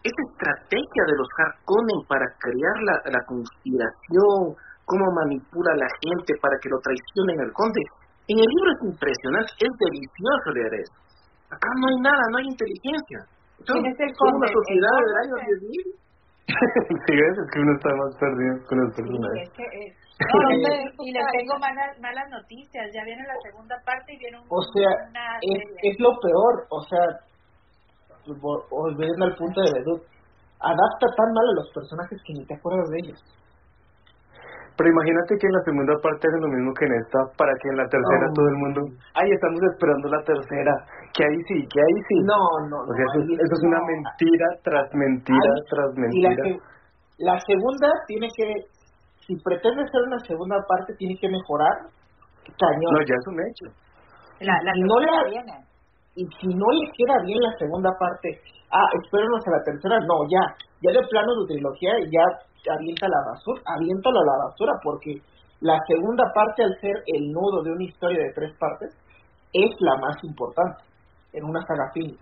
esa 0.03 0.21
estrategia 0.31 1.03
de 1.07 1.15
los 1.17 1.27
Harkonnen 1.37 2.01
para 2.07 2.25
crear 2.39 2.77
la, 2.83 2.95
la 3.11 3.21
conspiración, 3.25 4.55
cómo 4.85 5.05
manipula 5.19 5.71
a 5.73 5.81
la 5.83 5.89
gente 6.03 6.31
para 6.41 6.55
que 6.61 6.69
lo 6.69 6.79
traicionen 6.79 7.39
al 7.43 7.51
conde. 7.51 7.81
En 8.27 8.39
el 8.39 8.47
libro 8.47 8.69
es 8.75 8.81
impresionante, 8.91 9.51
es 9.59 9.73
delicioso 9.79 10.47
leer 10.55 10.73
eso. 10.83 10.95
Acá 11.51 11.67
no 11.79 11.87
hay 11.87 11.99
nada, 12.03 12.23
no 12.31 12.37
hay 12.39 12.47
inteligencia. 12.51 13.19
¿Quién 13.63 13.83
es 13.87 13.95
el 13.99 14.11
conde? 14.15 14.37
una 14.37 14.51
sociedad 14.51 14.95
¿El 14.99 15.07
del 15.07 15.17
año 15.23 15.35
10.000. 15.63 16.07
sí, 17.07 17.13
es 17.15 17.35
que 17.51 17.59
uno 17.59 17.71
está 17.75 17.89
más 17.95 18.11
perdido 18.19 18.53
con 18.67 18.75
los 18.79 18.89
Sí, 18.95 19.01
personajes. 19.03 19.43
es 19.43 19.53
que, 19.55 19.63
eh, 19.63 19.87
no, 20.17 20.49
y 20.51 20.57
le- 20.61 20.91
y 20.99 21.11
les 21.13 21.25
tengo 21.31 21.53
malas, 21.59 21.99
malas 21.99 22.29
noticias. 22.29 22.85
Ya 22.93 23.03
viene 23.03 23.23
la 23.27 23.37
segunda 23.43 23.75
parte 23.85 24.13
y 24.13 24.17
viene 24.17 24.39
un, 24.39 24.45
O 24.49 24.61
sea, 24.73 24.89
una 25.09 25.37
es, 25.41 25.61
serie. 25.61 25.77
es 25.93 25.95
lo 25.99 26.11
peor, 26.19 26.53
o 26.69 26.81
sea, 26.89 27.05
vol- 28.41 28.65
volviendo 28.69 29.25
al 29.25 29.35
punto 29.35 29.61
de 29.61 29.71
Vedut, 29.77 30.01
adapta 30.59 31.07
tan 31.15 31.29
mal 31.33 31.45
a 31.47 31.57
los 31.61 31.69
personajes 31.73 32.17
que 32.25 32.33
ni 32.33 32.45
te 32.45 32.55
acuerdas 32.55 32.89
de 32.89 32.97
ellos. 33.03 33.21
Pero 34.77 34.91
imagínate 34.93 35.33
que 35.41 35.47
en 35.47 35.53
la 35.57 35.63
segunda 35.65 35.93
parte 36.05 36.27
hacen 36.29 36.41
lo 36.41 36.53
mismo 36.53 36.69
que 36.77 36.85
en 36.85 36.93
esta, 37.01 37.17
para 37.33 37.49
que 37.57 37.67
en 37.69 37.77
la 37.81 37.87
tercera 37.89 38.25
todo 38.33 38.45
el 38.47 38.57
mundo, 38.61 38.79
ay, 39.17 39.25
estamos 39.33 39.57
esperando 39.73 40.05
la 40.09 40.21
tercera, 40.21 40.73
que 41.17 41.25
ahí 41.25 41.39
sí, 41.49 41.65
que 41.65 41.79
ahí 41.81 41.97
sí. 42.09 42.15
No, 42.29 42.37
no, 42.69 42.85
O 42.85 42.93
sea, 42.93 43.05
no, 43.05 43.09
eso, 43.09 43.19
ahí 43.25 43.33
es- 43.33 43.41
eso 43.41 43.53
es 43.57 43.63
una 43.65 43.81
mentira 43.81 44.47
tras 44.61 44.85
mentira 44.93 45.49
Ahí- 45.49 45.65
tras 45.69 45.89
Y 45.97 46.21
la, 46.21 46.29
mentira. 46.29 46.43
que- 46.45 46.59
la 47.25 47.35
segunda 47.41 47.89
tiene 48.05 48.27
que, 48.37 48.45
si 49.27 49.35
pretende 49.43 49.83
hacer 49.83 50.01
una 50.07 50.19
segunda 50.19 50.55
parte, 50.67 50.95
tiene 50.97 51.15
que 51.19 51.27
mejorar 51.29 51.91
cañón. 52.57 52.93
No, 52.95 52.99
ya 53.05 53.15
es 53.19 53.27
un 53.27 53.39
hecho. 53.43 53.65
La, 54.39 54.55
la 54.63 54.71
no 54.73 54.95
viene. 55.29 55.53
y 56.15 56.23
si 56.39 56.47
no 56.47 56.65
le 56.71 56.85
queda 56.95 57.15
bien 57.25 57.39
la 57.41 57.53
segunda 57.59 57.91
parte, 57.99 58.39
ah, 58.71 58.87
espérenos 59.03 59.41
a 59.45 59.51
la 59.51 59.63
tercera, 59.63 59.99
no, 59.99 60.23
ya, 60.31 60.41
ya 60.81 60.91
de 60.95 61.07
plano 61.07 61.33
de 61.41 61.53
trilogía, 61.53 61.93
ya 62.09 62.23
avienta 62.73 63.07
la 63.07 63.21
basura, 63.31 63.61
aviéntalo 63.65 64.17
a 64.19 64.25
la 64.25 64.37
basura, 64.49 64.73
porque 64.83 65.13
la 65.61 65.77
segunda 65.87 66.23
parte, 66.33 66.63
al 66.63 66.73
ser 66.79 66.95
el 67.05 67.31
nudo 67.31 67.63
de 67.63 67.71
una 67.71 67.83
historia 67.83 68.19
de 68.23 68.33
tres 68.33 68.55
partes, 68.57 68.93
es 69.53 69.71
la 69.79 69.95
más 69.97 70.15
importante 70.23 70.83
en 71.33 71.43
una 71.43 71.61
saga 71.67 71.89
film. 71.93 72.15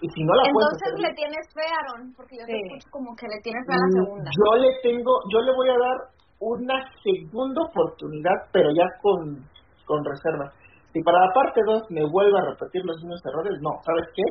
Y 0.00 0.08
si 0.08 0.24
no 0.24 0.32
la 0.34 0.42
puedes 0.50 0.70
Entonces 0.72 0.88
hacer 0.88 1.00
le 1.10 1.14
tienes 1.14 1.44
fe, 1.52 1.66
Aaron, 1.66 2.14
porque 2.16 2.34
yo 2.40 2.44
te 2.46 2.52
Sí. 2.52 2.60
escucho 2.62 2.88
como 2.90 3.14
que 3.14 3.26
le 3.28 3.38
tienes 3.42 3.62
fe 3.66 3.72
a 3.74 3.76
la 3.76 3.88
Mm, 3.90 3.96
segunda. 4.00 4.30
Yo 4.32 4.50
le 4.56 4.70
tengo, 4.82 5.12
yo 5.30 5.38
le 5.44 5.52
voy 5.52 5.68
a 5.68 5.78
dar 5.78 5.98
una 6.40 6.76
segunda 7.04 7.60
oportunidad, 7.68 8.48
pero 8.52 8.70
ya 8.72 8.86
con, 9.02 9.38
con 9.86 10.04
reserva. 10.04 10.50
Si 10.92 11.02
para 11.02 11.20
la 11.20 11.32
parte 11.32 11.60
2 11.64 11.90
me 11.90 12.02
vuelve 12.10 12.38
a 12.38 12.50
repetir 12.50 12.82
los 12.84 12.96
mismos 12.98 13.20
errores, 13.24 13.60
no, 13.62 13.70
¿sabes 13.84 14.06
qué? 14.16 14.24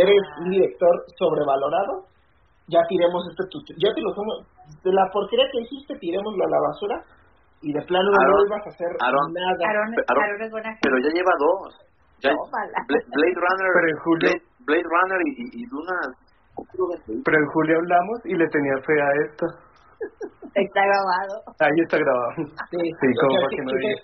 Eres 0.00 0.22
un 0.42 0.50
director 0.50 0.90
sobrevalorado, 1.16 2.04
ya 2.66 2.80
tiremos 2.88 3.22
este 3.30 3.44
tu, 3.48 3.58
ya 3.78 3.94
te 3.94 4.02
lo 4.02 4.10
somos, 4.12 4.42
de 4.82 4.92
la 4.92 5.06
porquería 5.12 5.46
que 5.52 5.60
hiciste, 5.62 5.94
tirémoslo 5.98 6.44
a 6.44 6.50
la 6.50 6.60
basura 6.68 6.96
y 7.62 7.72
de 7.72 7.80
plano 7.86 8.10
no 8.10 8.18
vuelvas 8.34 8.66
a 8.66 8.70
hacer 8.74 8.90
Aaron, 9.00 9.32
nada. 9.32 9.54
Aaron, 9.70 9.88
Aaron, 9.94 10.24
Aaron 10.24 10.42
es 10.42 10.50
buena 10.50 10.68
gente. 10.68 10.82
Pero 10.82 10.96
ya 10.98 11.10
lleva 11.14 11.32
dos. 11.38 11.80
Ya, 12.20 12.30
Blade 12.32 13.38
Runner, 13.38 13.70
Pero 13.74 13.88
en 13.88 13.98
julio- 14.04 14.28
Blade, 14.28 14.42
Blade 14.66 14.88
Runner 14.90 15.20
y, 15.24 15.30
y, 15.30 15.44
y 15.62 15.66
Duna. 15.70 15.96
Pero 17.24 17.36
en 17.38 17.46
julio 17.54 17.76
hablamos 17.78 18.18
y 18.24 18.34
le 18.34 18.46
tenía 18.48 18.76
fe 18.84 18.96
a 19.00 19.10
esta. 19.30 19.46
Está 20.54 20.80
grabado. 20.86 21.34
Ahí 21.58 21.78
está 21.82 21.96
grabado. 21.98 22.30
Sí, 22.70 22.78
Sí, 22.78 23.06
como 23.20 23.34
para 23.42 23.50
que 23.50 23.62
no 23.62 23.72
digas. 23.74 24.00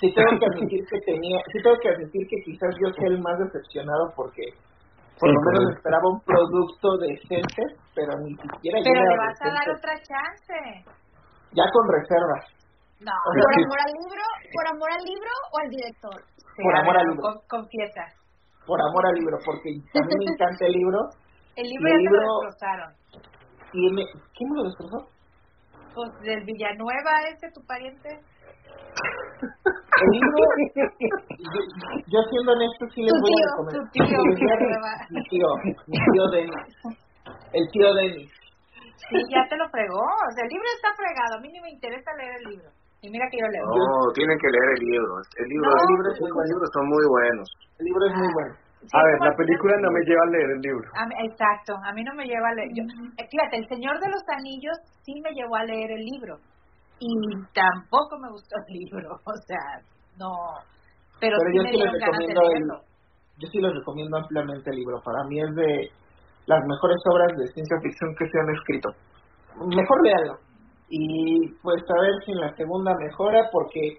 sí 0.00 0.06
tengo 0.14 0.32
que 0.38 0.46
admitir 0.46 0.80
que 0.90 0.98
tenía, 1.06 1.38
sí 1.52 1.58
tengo 1.62 1.76
que 1.78 1.88
admitir 1.90 2.22
que 2.28 2.36
quizás 2.44 2.70
yo 2.82 2.90
sea 2.92 3.08
el 3.08 3.20
más 3.22 3.38
decepcionado 3.38 4.10
porque 4.16 4.42
por 5.20 5.30
Sí, 5.30 5.34
lo 5.34 5.40
menos 5.46 5.76
esperaba 5.76 6.02
un 6.10 6.20
producto 6.26 6.96
decente, 6.98 7.62
pero 7.94 8.18
ni 8.26 8.34
siquiera 8.34 8.78
Pero 8.82 8.98
le 8.98 9.16
vas 9.18 9.38
a 9.42 9.48
dar 9.54 9.70
otra 9.70 9.94
chance. 10.02 10.58
ya 11.54 11.64
con 11.70 11.84
reservas, 11.86 12.44
No. 12.98 13.12
O 13.14 13.30
sea, 13.34 13.42
¿Por 13.42 13.54
sí. 13.54 13.62
amor 13.62 13.78
al 13.86 13.92
libro, 13.94 14.24
por 14.54 14.64
amor 14.66 14.90
al 14.90 15.04
libro 15.04 15.32
o 15.52 15.58
al 15.62 15.68
director? 15.70 16.18
Sí, 16.34 16.62
por 16.62 16.74
amor 16.74 16.94
ver, 16.94 17.02
al 17.02 17.08
libro. 17.14 17.22
con- 17.22 17.40
Confiesa. 17.60 18.04
por 18.66 18.78
amor 18.80 19.06
al 19.06 19.14
libro, 19.14 19.36
porque 19.44 19.68
a 19.70 20.02
mí 20.06 20.14
me 20.18 20.24
encanta 20.34 20.66
el 20.66 20.72
libro, 20.72 20.98
El 21.56 21.66
libro 21.68 21.86
Y 21.86 21.92
ya 21.92 21.94
el 21.94 22.02
te 22.02 22.10
lo 22.10 22.10
libro- 22.10 22.40
destrozaron. 22.42 22.90
tiene, 23.70 24.02
¿quién 24.34 24.50
me 24.50 24.56
lo 24.56 24.64
destrozó? 24.64 25.11
Pues 25.94 26.10
del 26.22 26.44
Villanueva 26.44 27.20
ese, 27.28 27.50
tu 27.52 27.60
pariente. 27.66 28.08
El 30.02 30.08
libro, 30.10 30.38
yo, 30.74 30.84
yo 32.06 32.20
siendo 32.30 32.52
honesto 32.52 32.86
sí 32.94 33.02
les 33.02 33.12
Tu 33.12 33.20
voy 33.20 33.32
a 33.32 33.36
tío, 33.36 33.46
recomendar. 33.50 33.82
tu 33.82 33.92
tío, 33.92 34.16
a- 34.88 35.06
mi 35.10 35.22
tío, 35.28 35.48
mi 35.86 35.98
tío 36.12 36.24
Denis, 36.32 36.66
el 37.52 37.64
tío 37.72 37.94
Denis. 37.94 38.30
Sí, 39.08 39.16
ya 39.28 39.44
te 39.48 39.56
lo 39.56 39.68
fregó. 39.68 40.00
O 40.00 40.30
sea, 40.34 40.44
el 40.44 40.50
libro 40.50 40.68
está 40.76 40.88
fregado. 40.96 41.36
A 41.36 41.40
mí 41.40 41.48
ni 41.52 41.60
me 41.60 41.70
interesa 41.70 42.10
leer 42.16 42.36
el 42.40 42.44
libro. 42.54 42.70
Y 43.02 43.10
mira 43.10 43.26
que 43.30 43.38
yo 43.40 43.46
leo. 43.48 43.66
No, 43.66 44.12
tienen 44.14 44.38
que 44.38 44.48
leer 44.48 44.68
el 44.78 44.84
libro. 44.86 45.12
El 45.36 45.48
libro, 45.48 45.68
No, 45.68 45.76
el 45.76 45.88
libro, 45.92 46.08
pues, 46.18 46.30
los 46.32 46.46
libros 46.48 46.70
son 46.72 46.86
muy 46.88 47.04
buenos. 47.10 47.48
El 47.78 47.84
libro 47.86 48.06
es 48.06 48.14
muy 48.14 48.30
bueno. 48.32 48.54
A 48.92 49.02
ver, 49.04 49.18
la 49.20 49.36
película 49.36 49.74
no 49.80 49.90
me 49.92 50.00
lleva 50.04 50.22
a 50.26 50.30
leer 50.30 50.50
el 50.56 50.60
libro. 50.60 50.88
A 50.94 51.06
mí- 51.06 51.14
exacto, 51.30 51.74
a 51.84 51.92
mí 51.92 52.02
no 52.02 52.14
me 52.14 52.24
lleva 52.26 52.48
a 52.48 52.54
leer. 52.54 52.70
Yo, 52.74 52.82
eh, 52.82 53.26
fíjate, 53.30 53.56
El 53.58 53.68
Señor 53.68 54.00
de 54.00 54.08
los 54.10 54.22
Anillos 54.36 54.76
sí 55.04 55.14
me 55.22 55.30
llevó 55.32 55.56
a 55.56 55.64
leer 55.64 55.90
el 55.92 56.04
libro. 56.04 56.36
Y 56.98 57.08
tampoco 57.54 58.18
me 58.20 58.30
gustó 58.30 58.56
el 58.66 58.74
libro. 58.74 59.10
O 59.26 59.36
sea, 59.46 59.80
no. 60.18 60.30
Pero, 61.20 61.36
Pero 61.38 61.50
sí 61.50 61.56
yo 61.56 61.62
me 61.62 61.70
sí 61.70 61.76
les 61.78 61.90
dieron 61.92 62.00
ganas 62.00 62.18
de 62.18 62.26
recomiendo 62.26 62.42
el- 62.42 62.48
leerlo. 62.52 62.76
yo 63.38 63.48
sí 63.48 63.58
les 63.60 63.74
recomiendo 63.74 64.16
ampliamente 64.18 64.70
el 64.70 64.76
libro. 64.76 65.00
Para 65.04 65.22
mí 65.28 65.40
es 65.40 65.54
de 65.54 65.88
las 66.46 66.60
mejores 66.66 66.98
obras 67.12 67.30
de 67.38 67.46
ciencia 67.54 67.76
ficción 67.82 68.14
que 68.18 68.26
se 68.28 68.38
han 68.40 68.50
escrito. 68.50 68.88
Mejor 69.66 69.98
léalo. 70.02 70.38
Y 70.88 71.48
pues 71.62 71.82
a 71.88 72.00
ver 72.02 72.12
si 72.24 72.32
en 72.32 72.40
la 72.40 72.54
segunda 72.56 72.94
mejora 72.98 73.48
porque 73.52 73.98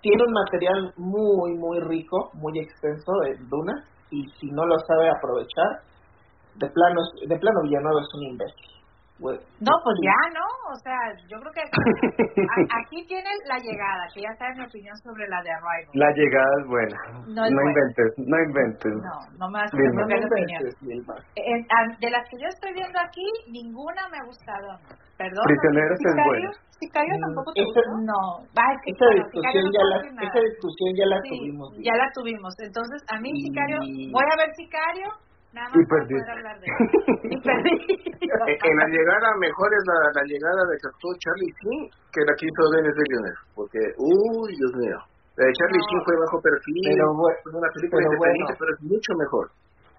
tiene 0.00 0.22
un 0.24 0.32
material 0.32 0.92
muy, 0.96 1.54
muy 1.54 1.80
rico, 1.80 2.30
muy 2.34 2.58
extenso 2.58 3.12
de 3.24 3.36
Duna. 3.48 3.74
Y 4.10 4.24
si 4.40 4.50
no 4.50 4.64
lo 4.66 4.78
sabe 4.86 5.10
aprovechar, 5.10 5.82
de 6.54 6.68
plano, 6.68 7.00
de 7.26 7.38
plano 7.38 7.62
Villanueva 7.62 8.00
es 8.00 8.14
un 8.14 8.22
imbécil. 8.22 8.76
No, 9.18 9.72
pues 9.82 9.96
ya, 10.04 10.18
¿no? 10.36 10.44
O 10.68 10.76
sea, 10.84 10.98
yo 11.26 11.40
creo 11.40 11.52
que 11.52 11.64
aquí 12.84 13.00
tiene 13.08 13.30
la 13.48 13.56
llegada, 13.56 14.04
que 14.12 14.20
ya 14.20 14.28
saben 14.36 14.58
mi 14.58 14.64
opinión 14.64 14.94
sobre 14.98 15.26
la 15.28 15.40
de 15.42 15.50
Arrival. 15.56 15.92
La 15.94 16.10
llegada 16.12 16.52
es 16.60 16.66
buena. 16.68 16.98
No 17.24 17.24
No, 17.32 17.44
es 17.48 17.52
buena. 17.52 17.70
inventes, 17.72 18.08
no 18.28 18.36
inventes. 18.44 18.92
No, 18.92 19.16
no 19.40 19.44
me 19.48 19.56
vas 19.64 19.72
a 19.72 19.76
No 19.76 20.04
opinión. 20.04 20.62
Eh, 21.36 21.66
ah, 21.72 21.84
de 21.98 22.10
las 22.10 22.28
que 22.28 22.36
yo 22.36 22.48
estoy 22.48 22.72
viendo 22.74 22.98
aquí, 23.00 23.24
ninguna 23.48 24.04
me 24.12 24.18
ha 24.20 24.24
gustado. 24.28 24.68
Perdón. 25.16 25.44
Prisioneros 25.48 25.96
es 25.96 25.98
Sicario, 26.04 26.28
buena. 26.28 26.50
Sicario 26.76 27.14
Mm, 27.16 27.20
tampoco 27.24 27.52
te 27.56 27.60
esa- 27.64 27.72
gustó. 27.72 28.04
No, 28.04 28.20
va, 28.52 28.64
es 28.68 28.78
que 28.84 28.90
Esa 28.92 29.04
bueno, 29.08 29.24
discusión, 29.24 29.64
no 29.64 29.72
ya 29.72 29.84
la, 29.88 29.96
esa 30.28 30.40
discusión 30.44 30.88
ya 30.92 31.06
la 31.08 31.18
Sí, 31.24 31.28
tuvimos. 31.32 31.68
ya 31.80 31.94
la 31.96 32.06
tuvimos. 32.12 32.52
Entonces, 32.60 33.00
a 33.08 33.16
mí 33.24 33.30
Y- 33.32 33.40
Sicario, 33.48 33.78
voy 34.12 34.26
a 34.28 34.36
ver 34.36 34.50
Sicario, 34.60 35.08
nada 35.56 35.72
más 35.72 35.80
Y 35.80 36.14
hablar 36.28 36.56
de 36.60 36.66
él. 36.68 37.32
Y 37.32 37.36
perdí. 37.40 37.76
En, 38.20 38.76
la 38.76 38.86
llegada 38.92 39.28
mejor 39.40 39.68
es 39.72 39.84
la, 39.88 39.98
la 40.20 40.24
llegada 40.28 40.62
de 40.68 40.74
que 40.76 40.86
actuó 40.92 41.10
Charlie 41.16 41.52
Sheen 41.56 41.82
que 42.12 42.20
la 42.28 42.32
que 42.36 42.44
hizo 42.44 42.62
Denis 42.76 42.96
Villeneuve. 43.00 43.40
Porque, 43.56 43.80
uy, 43.96 44.48
Dios 44.52 44.72
mío. 44.76 44.98
La 45.40 45.42
de 45.48 45.52
Charlie 45.56 45.80
No. 45.80 45.86
Sheen 45.88 46.02
fue 46.04 46.14
bajo 46.20 46.36
perfil. 46.44 46.82
Pero 46.92 47.04
bueno, 47.16 47.38
fue 47.40 47.52
una 47.56 47.70
película 47.72 47.96
pero 47.96 48.12
independiente, 48.12 48.52
bueno. 48.52 48.60
pero 48.60 48.70
es 48.76 48.80
mucho 48.84 49.10
mejor. 49.16 49.44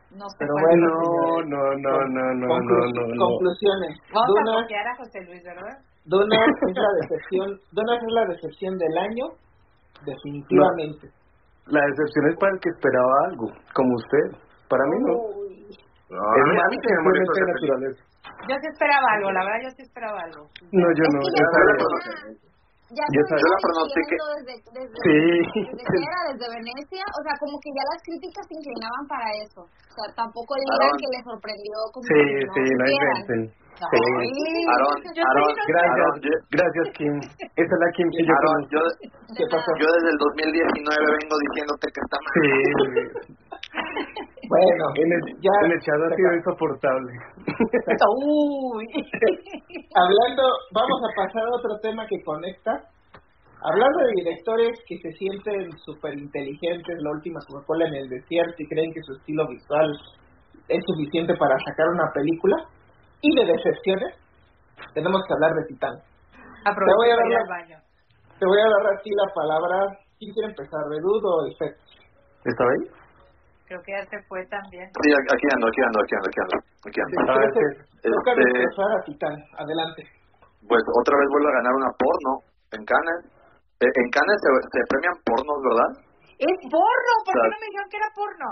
No 0.07 0.25
sé 0.29 0.37
Pero 0.39 0.53
bueno, 0.61 0.85
es. 0.87 0.93
No, 0.93 1.17
no, 1.51 1.61
no, 1.83 1.93
no, 2.07 2.25
no, 2.37 2.53
no, 2.61 2.77
no, 2.95 3.03
no. 3.11 3.25
Conclusiones. 3.27 3.93
Vamos 4.13 4.29
Duna, 4.29 4.51
a 4.53 4.61
copiar 4.63 4.85
a 4.87 4.93
José 5.01 5.19
Luis, 5.25 5.43
¿verdad? 5.43 5.75
Duna 6.05 6.37
es 6.69 6.75
la 6.77 6.91
decepción, 7.01 7.47
Duna 7.75 7.93
es 7.97 8.11
la 8.13 8.25
decepción 8.31 8.73
del 8.77 8.95
año, 8.97 9.25
definitivamente. 10.05 11.11
La 11.67 11.81
decepción 11.91 12.23
es 12.31 12.35
para 12.39 12.53
el 12.55 12.59
que 12.63 12.69
esperaba 12.69 13.13
algo, 13.27 13.47
como 13.75 13.91
usted. 13.99 14.25
Para 14.69 14.83
mí 14.87 14.97
no. 15.03 15.46
No, 16.09 16.23
es 16.23 16.39
a 16.39 16.45
mí, 16.47 16.55
a 16.55 16.61
más 16.63 16.69
mí 16.71 16.77
sí 16.79 16.87
me 16.87 17.01
molestó 17.03 17.31
esa 17.35 17.47
naturaleza. 17.51 18.01
Yo 18.47 18.55
sí 18.61 18.67
esperaba 18.71 19.07
algo, 19.17 19.27
la 19.31 19.43
verdad 19.43 19.59
yo 19.67 19.71
sí 19.75 19.81
esperaba 19.83 20.19
algo. 20.23 20.41
No, 20.71 20.85
yo 20.95 21.03
Es 21.03 21.11
no. 21.13 21.19
que 21.19 21.27
yo 21.27 21.35
ya 21.35 21.47
sabía. 21.51 21.75
sabía. 21.77 22.45
Ya 22.87 23.03
Yo 23.11 23.21
sabía. 23.27 23.51
la 23.51 23.59
pronostiqué. 23.67 24.15
desde, 24.15 24.55
desde, 24.71 24.95
Sí. 25.03 25.17
desde 25.67 25.83
que 25.83 25.99
era, 26.07 26.19
desde 26.31 26.45
Venecia, 26.55 27.03
o 27.03 27.21
sea, 27.27 27.35
como 27.43 27.59
que 27.59 27.69
ya 27.75 27.83
las 27.91 27.99
críticas 28.07 28.43
se 28.47 28.55
inclinaban 28.55 29.03
para 29.11 29.27
eso. 29.43 29.61
O 29.67 29.91
sea, 29.91 30.07
tampoco 30.15 30.55
digan 30.55 30.79
Aaron. 30.87 30.95
que 30.95 31.07
les 31.11 31.23
sorprendió 31.27 31.75
como 31.91 32.03
Sí, 32.07 32.15
que 32.15 32.45
no 32.47 32.53
sí, 32.55 32.63
no 32.63 32.85
inventen. 32.87 33.41
No, 33.77 33.85
Sí. 33.91 33.99
sí. 33.99 34.63
Aaron, 34.71 34.97
Aaron, 35.03 35.51
Gracias, 35.67 35.91
Aaron, 35.91 36.13
yo, 36.23 36.31
gracias 36.55 36.87
Kim. 36.97 37.13
Esa 37.59 37.73
es 37.75 37.81
la 37.83 37.89
Kim 37.93 38.07
que 38.15 38.23
yo 38.25 38.33
Aaron, 38.39 38.59
yo, 38.73 38.81
¿Qué 39.37 39.45
pasó? 39.51 39.69
yo 39.77 39.85
desde 39.91 40.09
el 40.15 40.17
2019 40.17 40.97
vengo 41.19 41.35
diciéndote 41.45 41.85
que 41.91 42.01
está 42.01 42.17
mal. 42.23 42.33
Sí, 42.39 42.47
Bueno, 44.49 44.85
en 44.95 45.11
el, 45.11 45.21
ya 45.41 45.51
en 45.65 45.71
el 45.71 45.79
chat 45.81 45.95
ha 45.95 46.15
sido 46.15 46.33
insoportable. 46.35 47.11
Uy. 48.23 48.85
hablando, 49.95 50.43
vamos 50.73 50.99
a 51.03 51.11
pasar 51.15 51.43
a 51.43 51.55
otro 51.55 51.79
tema 51.81 52.05
que 52.07 52.21
conecta. 52.23 52.71
Hablando 53.61 53.99
de 54.05 54.23
directores 54.23 54.79
que 54.87 54.97
se 54.99 55.11
sienten 55.17 55.71
súper 55.83 56.13
inteligentes, 56.13 56.95
la 57.01 57.11
última 57.11 57.39
Coca-Cola 57.47 57.87
en 57.87 57.95
el 57.95 58.09
desierto 58.09 58.55
y 58.59 58.67
creen 58.67 58.93
que 58.93 59.01
su 59.01 59.13
estilo 59.13 59.47
visual 59.47 59.91
es 60.69 60.83
suficiente 60.85 61.33
para 61.35 61.57
sacar 61.59 61.87
una 61.89 62.11
película, 62.13 62.55
y 63.21 63.35
de 63.35 63.45
decepciones, 63.51 64.13
tenemos 64.93 65.21
que 65.27 65.33
hablar 65.33 65.53
de 65.55 65.65
Titán. 65.67 65.95
Aprovecho 66.65 66.95
voy 66.97 67.09
a 67.09 67.15
dar 67.15 67.25
al 67.25 67.49
baño. 67.49 67.77
Te 68.39 68.45
voy 68.45 68.59
a 68.59 68.69
dar 68.69 68.93
aquí 68.93 69.09
la 69.09 69.33
palabra. 69.33 69.97
¿Quién 70.19 70.33
quiere 70.33 70.49
empezar, 70.49 70.81
Redud 70.89 71.21
o 71.25 71.45
el 71.47 71.55
Fed? 71.57 71.73
¿Está 72.45 72.63
bien? 72.77 73.06
Creo 73.67 73.81
que 73.83 73.91
ya 73.91 74.03
se 74.07 74.17
fue 74.31 74.39
también. 74.47 74.87
Sí, 74.95 75.09
aquí 75.11 75.47
ando, 75.53 75.67
aquí 75.67 75.81
ando, 75.83 75.99
aquí 75.99 76.13
ando, 76.15 76.27
aquí 76.31 76.39
ando. 76.39 76.57
Aquí 76.87 76.99
ando. 77.03 77.15
Este- 77.99 78.63
Titán. 79.05 79.35
Adelante. 79.59 80.01
Pues 80.67 80.83
otra 80.99 81.15
vez 81.19 81.27
vuelve 81.31 81.49
a 81.51 81.57
ganar 81.59 81.73
una 81.75 81.91
porno 81.99 82.31
en 82.71 82.81
Cannes. 82.87 83.19
Eh, 83.83 83.91
en 83.91 84.07
Cannes 84.09 84.37
se, 84.41 84.49
se 84.71 84.79
premian 84.89 85.15
pornos, 85.27 85.59
¿verdad? 85.63 85.91
Es 86.39 86.57
porno, 86.71 87.11
¿por 87.27 87.33
qué 87.35 87.47
no 87.51 87.59
me 87.59 87.67
dijeron 87.67 87.89
que 87.91 87.97
era 87.97 88.09
porno? 88.15 88.49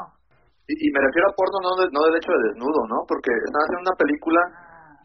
Y, 0.67 0.73
y 0.75 0.87
me 0.91 0.99
refiero 1.01 1.27
a 1.31 1.37
porno 1.37 1.57
no, 1.63 1.71
de- 1.79 1.91
no 1.95 1.99
del 2.09 2.17
hecho 2.19 2.31
de 2.35 2.41
desnudo, 2.51 2.79
¿no? 2.91 2.97
Porque 3.07 3.31
están 3.31 3.63
haciendo 3.65 3.85
una 3.89 3.97
película 3.99 4.41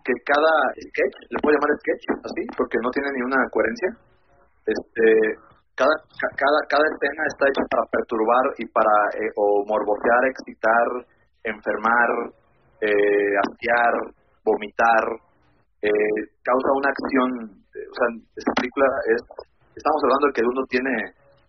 que 0.02 0.14
cada 0.24 0.52
sketch, 0.74 1.16
le 1.28 1.38
puedo 1.44 1.54
llamar 1.54 1.70
sketch 1.80 2.04
así, 2.24 2.42
porque 2.56 2.78
no 2.82 2.88
tiene 2.90 3.08
ni 3.14 3.20
una 3.22 3.40
coherencia, 3.52 3.90
este, 4.64 5.04
cada, 5.80 5.94
ca- 6.20 6.34
cada, 6.36 6.58
cada 6.68 6.84
escena 6.92 7.22
está 7.32 7.48
hecha 7.48 7.64
para 7.72 7.84
perturbar 7.88 8.44
y 8.60 8.64
para 8.68 8.94
eh, 9.16 9.32
o 9.40 9.64
excitar, 10.28 10.86
enfermar, 11.44 12.10
eh, 12.84 13.32
asquear, 13.48 13.94
vomitar, 14.44 15.04
eh, 15.80 16.20
causa 16.44 16.68
una 16.76 16.90
acción, 16.92 17.28
eh, 17.72 17.86
o 17.88 17.94
sea, 17.96 18.06
esta 18.36 18.52
película 18.60 18.86
es, 19.08 19.20
estamos 19.72 20.00
hablando 20.04 20.26
de 20.28 20.34
que 20.36 20.44
uno 20.44 20.62
tiene 20.68 20.92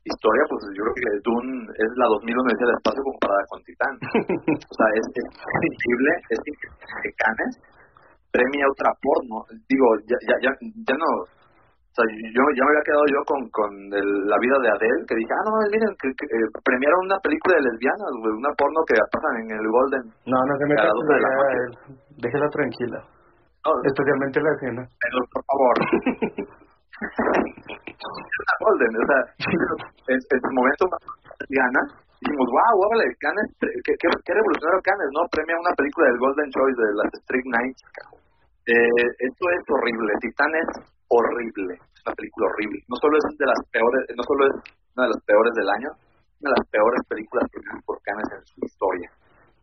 historia, 0.08 0.44
pues 0.50 0.64
yo 0.74 0.82
creo 0.88 0.96
que 0.96 1.10
Dune 1.28 1.68
es 1.76 1.92
la 2.00 2.08
2001 2.08 2.56
del 2.56 2.74
espacio 2.80 3.04
comparada 3.04 3.44
con 3.52 3.60
Titán. 3.68 3.94
O 4.48 4.74
sea, 4.80 4.88
es, 4.98 5.06
es 5.14 5.28
es 5.28 5.62
increíble 5.62 6.12
que 7.04 7.12
Cannes 7.20 7.54
premia 8.32 8.66
otra 8.72 8.90
porno. 9.04 9.46
Digo, 9.68 9.86
ya, 10.08 10.18
ya, 10.26 10.36
ya, 10.42 10.52
ya 10.58 10.96
no. 10.98 11.12
O 11.92 11.94
sea, 11.94 12.08
yo 12.08 12.44
ya 12.56 12.64
me 12.64 12.72
había 12.72 12.88
quedado 12.88 13.04
yo 13.12 13.20
con, 13.28 13.42
con 13.52 13.68
el- 13.92 14.24
la 14.32 14.39
vida 14.39 14.56
de 14.64 14.70
Adele, 14.72 15.04
que 15.04 15.16
dije, 15.20 15.34
ah, 15.36 15.44
no, 15.44 15.52
miren, 15.68 15.92
que, 16.00 16.08
que, 16.16 16.24
eh, 16.24 16.48
premiaron 16.64 17.04
una 17.04 17.20
película 17.20 17.60
de 17.60 17.68
lesbianas, 17.68 18.12
güey, 18.16 18.32
una 18.32 18.52
porno 18.56 18.80
que 18.88 18.96
pasan 19.12 19.36
en 19.44 19.50
el 19.60 19.68
Golden. 19.68 20.06
No, 20.24 20.39
no 20.39 20.54
se 20.56 20.66
meta 20.72 20.84
A 20.84 20.86
las 20.88 20.96
con 20.96 21.04
la 21.12 21.20
la 21.20 21.52
él. 21.52 21.72
Déjela 22.16 22.48
tranquila. 22.48 23.00
No, 23.68 23.72
Especialmente 23.84 24.39
la 24.39 24.52
escena. 24.56 24.82
pero 24.88 25.18
por 25.36 25.44
favor. 25.44 25.76
Una 27.02 28.56
Golden, 28.64 28.94
o 28.96 29.06
sea, 29.12 29.22
en, 30.08 30.18
en 30.18 30.39
su 30.42 30.50
momento 30.54 30.84
gana, 31.50 31.82
dijimos, 32.22 32.48
wow, 32.56 32.76
órale, 32.88 33.06
Cannes, 33.20 33.48
qué, 33.60 33.94
qué, 34.00 34.08
qué 34.26 34.32
revolucionario 34.34 34.82
Cannes, 34.86 35.10
¿no? 35.14 35.22
Premia 35.30 35.58
una 35.60 35.74
película 35.76 36.08
del 36.08 36.20
Golden 36.24 36.50
Choice 36.56 36.80
de 36.82 36.92
las 36.98 37.10
Street 37.22 37.48
Nights. 37.52 37.82
Eh, 38.70 39.08
esto 39.28 39.44
es 39.50 39.64
horrible, 39.70 40.14
Titán 40.22 40.54
es 40.56 40.70
horrible, 41.12 41.76
es 41.76 41.99
una 42.07 42.16
película 42.16 42.47
horrible. 42.47 42.80
No 42.88 42.95
solo 42.95 43.14
es 43.20 43.26
de 43.36 43.47
las 43.47 43.62
peores, 43.68 44.01
no 44.16 44.24
solo 44.24 44.41
es 44.47 44.55
una 44.95 45.03
de 45.07 45.12
las 45.12 45.22
peores 45.28 45.53
del 45.59 45.70
año, 45.70 45.89
una 46.39 46.49
de 46.55 46.57
las 46.57 46.68
peores 46.72 47.01
películas 47.12 47.45
premiadas 47.51 47.84
por 47.84 47.99
Cannes 48.01 48.32
en 48.32 48.43
su 48.47 48.59
historia. 48.64 49.09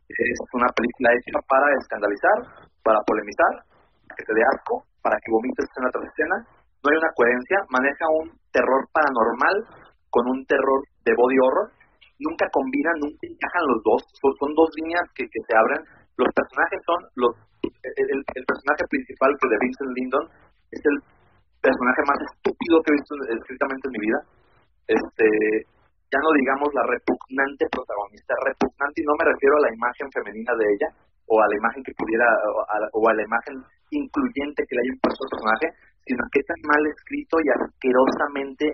Es 0.08 0.40
una 0.52 0.68
película 0.72 1.08
hecha 1.16 1.40
para 1.48 1.66
escandalizar, 1.80 2.36
para 2.84 3.00
polemizar, 3.04 3.64
para 4.08 4.16
que 4.16 4.24
te 4.24 4.32
dé 4.32 4.42
asco, 4.56 4.84
para 5.00 5.16
que 5.20 5.32
vomites 5.32 5.64
escena 5.68 5.88
tras 5.92 6.04
escena. 6.04 6.36
No 6.80 6.86
hay 6.92 6.96
una 6.96 7.12
coherencia, 7.16 7.58
maneja 7.68 8.04
un 8.22 8.28
terror 8.52 8.88
paranormal 8.92 9.56
con 10.08 10.24
un 10.28 10.44
terror 10.46 10.80
de 11.04 11.12
body 11.12 11.38
horror. 11.44 11.68
Nunca 12.20 12.48
combinan, 12.52 12.96
nunca 13.04 13.24
encajan 13.24 13.64
los 13.68 13.80
dos. 13.84 14.00
Son, 14.16 14.50
dos 14.54 14.68
líneas 14.80 15.04
que, 15.14 15.24
que 15.28 15.40
se 15.44 15.54
abren. 15.54 15.82
Los 16.16 16.28
personajes 16.34 16.80
son 16.88 17.00
el 17.62 18.44
personaje 18.48 18.84
principal 18.90 19.30
que 19.38 19.48
de 19.48 19.58
Vincent 19.60 19.92
Lindon 19.94 20.26
es 20.72 20.82
el 20.84 20.96
personaje 21.60 22.02
más 22.06 22.20
estúpido 22.22 22.82
que 22.82 22.90
he 22.92 22.98
visto 22.98 23.14
escritamente 23.28 23.84
en 23.88 23.94
mi 23.94 24.02
vida. 24.06 24.20
Este, 24.88 25.26
ya 26.08 26.18
no 26.24 26.30
digamos 26.32 26.68
la 26.72 26.84
repugnante 26.88 27.68
protagonista, 27.68 28.32
repugnante 28.44 29.02
y 29.02 29.04
no 29.04 29.14
me 29.18 29.28
refiero 29.28 29.56
a 29.56 29.64
la 29.68 29.74
imagen 29.74 30.08
femenina 30.12 30.52
de 30.56 30.64
ella 30.64 30.88
o 31.28 31.36
a 31.36 31.48
la 31.48 31.56
imagen 31.56 31.84
que 31.84 31.92
pudiera 31.92 32.24
o 32.24 32.60
a 32.64 32.76
o 32.92 33.00
a 33.08 33.14
la 33.14 33.22
imagen 33.22 33.60
incluyente 33.90 34.64
que 34.64 34.74
le 34.76 34.80
haya 34.80 34.94
impuesto 34.96 35.24
al 35.24 35.32
personaje, 35.32 35.66
sino 36.04 36.22
que 36.32 36.40
tan 36.44 36.60
mal 36.64 36.82
escrito 36.88 37.36
y 37.44 37.48
asquerosamente 37.52 38.64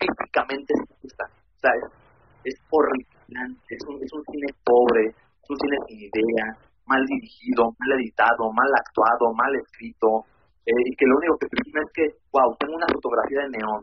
físicamente 0.00 0.72
está. 1.04 1.24
O 1.28 1.60
sea, 1.60 1.72
es, 1.76 2.54
es 2.54 2.56
horripilante, 2.70 3.68
es 3.68 3.84
un, 3.84 3.96
es 4.00 4.12
un 4.12 4.24
cine 4.24 4.48
pobre, 4.64 5.12
es 5.12 5.48
un 5.48 5.58
cine 5.58 5.76
sin 5.88 6.00
idea, 6.00 6.46
mal 6.86 7.04
dirigido, 7.04 7.76
mal 7.78 8.00
editado, 8.00 8.52
mal 8.52 8.70
actuado, 8.72 9.32
mal 9.36 9.52
escrito, 9.56 10.24
eh, 10.68 10.82
y 10.84 10.92
que 10.96 11.06
lo 11.08 11.16
único 11.16 11.34
que 11.40 11.48
termina 11.48 11.80
es 11.80 11.90
que, 11.96 12.04
wow, 12.32 12.48
tengo 12.60 12.76
una 12.76 12.88
fotografía 12.92 13.40
de 13.44 13.50
neón. 13.56 13.80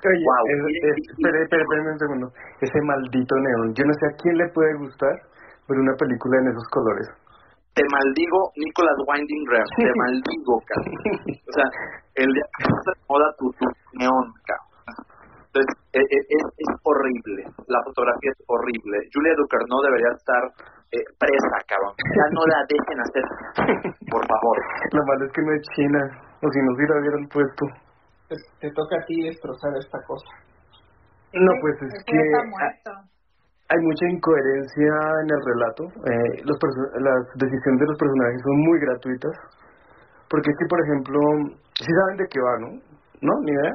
Oye, 0.00 0.24
es- 0.48 0.64
es- 0.80 1.12
espere, 1.12 1.44
espere, 1.44 1.60
espere 1.60 1.92
un 1.92 1.98
segundo. 2.00 2.26
Ese 2.60 2.80
maldito 2.88 3.34
neón. 3.36 3.74
Yo 3.76 3.84
no 3.84 3.92
sé 4.00 4.04
a 4.08 4.16
quién 4.16 4.36
le 4.40 4.48
puede 4.48 4.72
gustar 4.80 5.12
ver 5.68 5.76
una 5.78 5.92
película 6.00 6.40
en 6.40 6.48
esos 6.56 6.64
colores. 6.72 7.06
Te 7.76 7.84
maldigo, 7.92 8.50
Nicolas 8.56 8.96
Winding 9.06 9.44
Refn, 9.46 9.76
te 9.76 9.92
maldigo, 9.94 10.54
cabrón. 10.66 10.96
O 11.46 11.52
sea, 11.52 11.66
el 12.16 12.26
día 12.32 12.46
que 12.58 12.64
moda 13.08 13.28
tu, 13.38 13.52
tu 13.52 13.66
neón, 13.94 14.26
cabrón. 14.48 14.69
Entonces, 15.50 15.70
eh, 15.92 15.98
eh, 15.98 16.24
es, 16.30 16.44
es 16.62 16.70
horrible. 16.86 17.42
La 17.66 17.82
fotografía 17.82 18.30
es 18.30 18.38
horrible. 18.46 18.96
Julia 19.10 19.34
Ducournau 19.34 19.82
debería 19.82 20.14
estar 20.14 20.42
eh, 20.94 21.02
presa, 21.18 21.56
cabrón. 21.66 21.90
Ya 21.98 22.26
no 22.30 22.42
la 22.46 22.62
dejen 22.70 22.98
hacer, 23.02 23.26
por 24.06 24.22
favor. 24.30 24.56
Lo 24.94 25.02
malo 25.10 25.26
es 25.26 25.32
que 25.34 25.42
no 25.42 25.50
es 25.52 25.62
China. 25.74 26.00
O 26.38 26.46
si 26.54 26.58
no, 26.62 26.70
si 26.78 26.86
la 26.86 26.94
hubieran 27.02 27.26
puesto. 27.34 27.66
Te, 28.30 28.36
te 28.62 28.68
toca 28.70 28.94
a 28.94 29.04
ti 29.10 29.26
destrozar 29.26 29.74
esta 29.74 29.98
cosa. 30.06 30.30
No, 31.34 31.50
pues 31.60 31.74
es 31.82 31.94
Ese 31.98 32.04
que 32.06 32.46
muerto. 32.46 32.90
hay 33.74 33.78
mucha 33.82 34.06
incoherencia 34.06 34.94
en 35.26 35.28
el 35.34 35.40
relato. 35.50 35.82
Eh, 36.06 36.46
los 36.46 36.58
las 37.02 37.22
decisiones 37.42 37.78
de 37.82 37.86
los 37.90 37.98
personajes 37.98 38.38
son 38.42 38.56
muy 38.70 38.78
gratuitas. 38.86 39.34
Porque 40.30 40.46
es 40.50 40.56
que, 40.62 40.66
por 40.70 40.78
ejemplo, 40.86 41.18
si 41.74 41.90
saben 41.90 42.16
de 42.22 42.26
qué 42.30 42.38
va, 42.38 42.54
¿no? 42.62 42.68
¿No? 43.20 43.34
¿Ni 43.42 43.50
idea? 43.50 43.74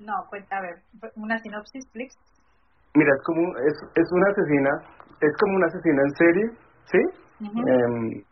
No, 0.00 0.14
cuenta, 0.30 0.58
a 0.58 0.62
ver, 0.62 0.76
una 1.16 1.38
sinopsis, 1.38 1.86
please. 1.92 2.16
Mira, 2.94 3.12
es 3.14 3.22
como 3.24 3.56
es, 3.58 3.76
es 3.94 4.12
una 4.12 4.30
asesina, 4.30 4.70
es 5.20 5.36
como 5.40 5.56
una 5.56 5.66
asesina 5.66 6.02
en 6.02 6.14
serie, 6.14 6.46
¿sí? 6.86 6.98
Em, 7.40 8.24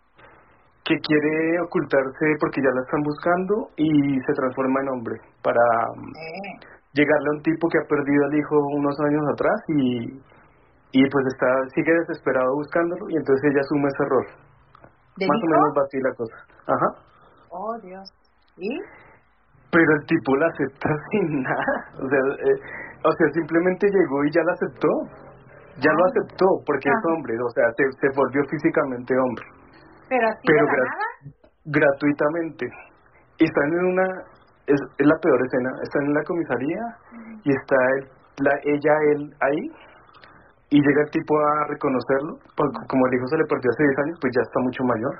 que 0.84 0.94
quiere 1.00 1.60
ocultarse 1.60 2.26
porque 2.40 2.62
ya 2.62 2.70
la 2.70 2.80
están 2.82 3.02
buscando 3.02 3.70
y 3.76 4.20
se 4.20 4.32
transforma 4.34 4.80
en 4.80 4.88
hombre 4.88 5.16
para 5.42 5.60
um, 5.94 6.10
Eh, 6.14 6.66
llegarle 6.92 7.28
a 7.28 7.36
un 7.36 7.42
tipo 7.42 7.68
que 7.68 7.78
ha 7.78 7.86
perdido 7.88 8.24
al 8.24 8.34
hijo 8.38 8.56
unos 8.74 8.96
años 9.00 9.22
atrás 9.32 9.58
y, 9.68 10.22
y 10.92 11.10
pues 11.10 11.26
está 11.26 11.46
sigue 11.74 11.92
desesperado 11.92 12.54
buscándolo 12.54 13.10
y 13.10 13.16
entonces 13.16 13.50
ella 13.50 13.60
asume 13.60 13.88
ese 13.88 14.04
rol. 14.08 14.26
¿Del 15.16 15.28
Más 15.28 15.42
o 15.42 15.46
menos 15.46 15.76
va 15.76 15.82
así 15.82 15.98
la 16.00 16.14
cosa. 16.14 16.36
Ajá. 16.66 16.88
Oh, 17.50 17.78
Dios. 17.82 18.08
¿Y? 18.56 18.78
Pero 19.76 19.90
el 19.92 20.02
tipo 20.08 20.36
la 20.36 20.46
acepta 20.48 20.88
sin 21.12 21.42
nada. 21.42 21.74
O 22.00 22.08
sea, 22.08 22.20
eh, 22.48 22.58
o 23.04 23.12
sea, 23.12 23.28
simplemente 23.36 23.86
llegó 23.92 24.24
y 24.24 24.30
ya 24.32 24.40
la 24.42 24.52
aceptó. 24.52 24.88
Ya 25.84 25.92
lo 25.92 26.02
Ah. 26.04 26.08
aceptó 26.08 26.46
porque 26.64 26.88
es 26.88 27.02
hombre. 27.12 27.34
O 27.36 27.50
sea, 27.52 27.64
se, 27.76 27.84
se 28.00 28.08
volvió 28.16 28.40
físicamente 28.48 29.12
hombre. 29.18 29.44
¿Pero 30.08 30.24
así 30.28 30.40
Pero 30.48 30.64
de 30.64 30.66
la 30.66 30.72
gra- 30.72 30.88
nada? 30.88 31.06
gratuitamente. 31.66 32.66
Y 33.38 33.44
están 33.44 33.68
en 33.68 33.84
una. 33.84 34.06
Es, 34.66 34.80
es 34.98 35.06
la 35.06 35.18
peor 35.20 35.40
escena. 35.44 35.70
Están 35.82 36.02
en 36.06 36.14
la 36.14 36.22
comisaría 36.24 36.80
y 37.44 37.50
está 37.52 37.76
él- 37.98 38.08
la, 38.40 38.52
ella, 38.64 38.94
él 39.12 39.30
ahí. 39.40 39.62
Y 40.70 40.80
llega 40.80 41.02
el 41.04 41.10
tipo 41.10 41.38
a 41.38 41.68
reconocerlo. 41.68 42.38
porque 42.56 42.78
como 42.88 43.06
el 43.06 43.14
hijo 43.14 43.26
se 43.28 43.36
le 43.38 43.44
perdió 43.44 43.70
hace 43.70 43.84
10 43.84 43.98
años, 43.98 44.18
pues 44.20 44.32
ya 44.34 44.42
está 44.42 44.58
mucho 44.60 44.82
mayor. 44.84 45.14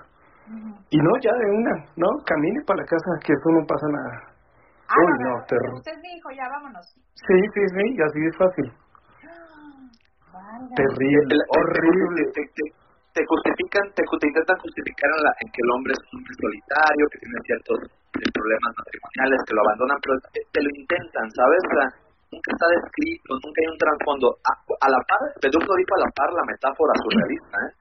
Y 0.91 0.99
no, 0.99 1.11
ya 1.21 1.33
de 1.35 1.47
una, 1.51 1.75
¿no? 1.97 2.09
Camine 2.25 2.63
para 2.67 2.81
la 2.81 2.87
casa, 2.87 3.11
que 3.25 3.33
eso 3.33 3.51
no 3.51 3.67
pasa 3.67 3.87
nada. 3.91 4.36
Ah, 4.89 4.95
Uy, 5.03 5.12
no, 5.20 5.30
no, 5.39 5.45
terror. 5.47 5.74
usted 5.74 5.93
es 5.93 6.01
mi 6.03 6.11
hijo, 6.16 6.30
ya 6.30 6.49
vámonos. 6.49 6.87
Sí, 7.14 7.37
sí, 7.55 7.62
sí, 7.74 7.84
así 8.03 8.20
es 8.26 8.37
fácil. 8.37 8.66
Válgame. 10.32 10.74
Terrible, 10.76 11.34
Te- 11.34 11.45
te- 11.45 11.59
horrible. 11.59 12.20
Te, 12.34 12.43
te- 12.55 12.72
te 13.16 13.22
justifican, 13.24 13.84
te, 13.97 14.03
te 14.05 14.26
intentan 14.28 14.59
justificar 14.61 15.09
en, 15.16 15.20
la, 15.24 15.32
en 15.41 15.49
que 15.51 15.61
el 15.64 15.70
hombre 15.72 15.93
es 15.97 16.01
un 16.12 16.20
hombre 16.20 16.34
solitario, 16.37 17.05
que 17.11 17.18
tiene 17.24 17.39
ciertos 17.49 17.78
eh, 18.20 18.28
problemas 18.37 18.72
matrimoniales, 18.76 19.39
que 19.49 19.55
lo 19.57 19.61
abandonan, 19.64 19.99
pero 20.05 20.14
te, 20.37 20.41
te 20.53 20.61
lo 20.61 20.68
intentan, 20.76 21.26
¿sabes? 21.32 21.61
O 21.64 21.72
sea, 21.80 21.87
nunca 22.30 22.49
está 22.53 22.66
descrito, 22.76 23.28
nunca 23.41 23.59
hay 23.64 23.68
un 23.72 23.80
trasfondo. 23.80 24.26
A, 24.45 24.53
a 24.53 24.87
la 24.93 25.01
par, 25.09 25.22
Pedro 25.41 25.59
dijo 25.64 25.93
a 25.97 26.03
la 26.05 26.11
par 26.12 26.30
la 26.37 26.45
metáfora 26.45 26.93
surrealista, 27.01 27.57
¿eh? 27.64 27.72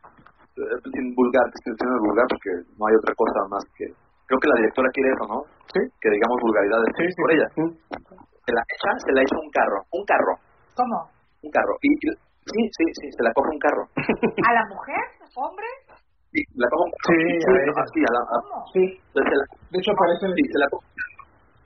Sin 0.96 1.12
vulgar, 1.14 1.44
sin 1.60 1.76
sin 1.76 1.90
vulgar, 2.00 2.26
porque 2.32 2.52
no 2.80 2.88
hay 2.88 2.96
otra 2.96 3.12
cosa 3.20 3.40
más 3.52 3.64
que... 3.76 3.92
Creo 4.28 4.40
que 4.42 4.50
la 4.50 4.58
directora 4.62 4.90
quiere 4.94 5.10
eso, 5.14 5.26
¿no? 5.30 5.38
Sí. 5.74 5.82
Que 6.02 6.10
digamos 6.10 6.38
vulgaridades 6.42 6.90
Sí, 6.98 7.04
sí, 7.10 7.22
por 7.22 7.30
ella. 7.32 7.48
sí. 7.54 7.64
Se 8.46 8.52
la 8.54 8.62
echa, 8.62 8.92
se 9.06 9.12
la 9.14 9.22
echa 9.22 9.38
un 9.42 9.50
carro, 9.50 9.80
un 9.92 10.04
carro, 10.06 10.34
¿Cómo? 10.78 10.98
un 11.44 11.50
carro. 11.52 11.74
Y, 11.82 11.90
y- 11.94 12.18
sí, 12.46 12.62
sí, 12.78 12.86
sí, 13.02 13.06
se 13.12 13.22
la 13.26 13.34
coge 13.34 13.50
un 13.54 13.60
carro. 13.60 13.84
¿A 13.90 14.52
la 14.54 14.64
mujer? 14.70 15.02
¿Hombre? 15.34 15.66
Sí, 16.34 16.42
la 16.58 16.68
coge 16.70 16.84
un 16.86 16.94
carro. 16.94 17.10
Sí, 17.10 17.22
a 17.74 17.82
así, 17.82 18.00
a 18.06 18.12
la, 18.14 18.22
a- 18.22 18.42
¿Cómo? 18.46 18.58
Sí, 18.74 18.84
entonces 18.86 19.30
se 19.30 19.38
la, 19.38 19.46
de 19.74 19.78
hecho 19.82 19.92
aparece 19.98 20.26
sí, 20.34 20.44
se 20.46 20.60
la 20.62 20.68
coge 20.70 20.86
un 20.86 20.94
carro. 20.94 21.14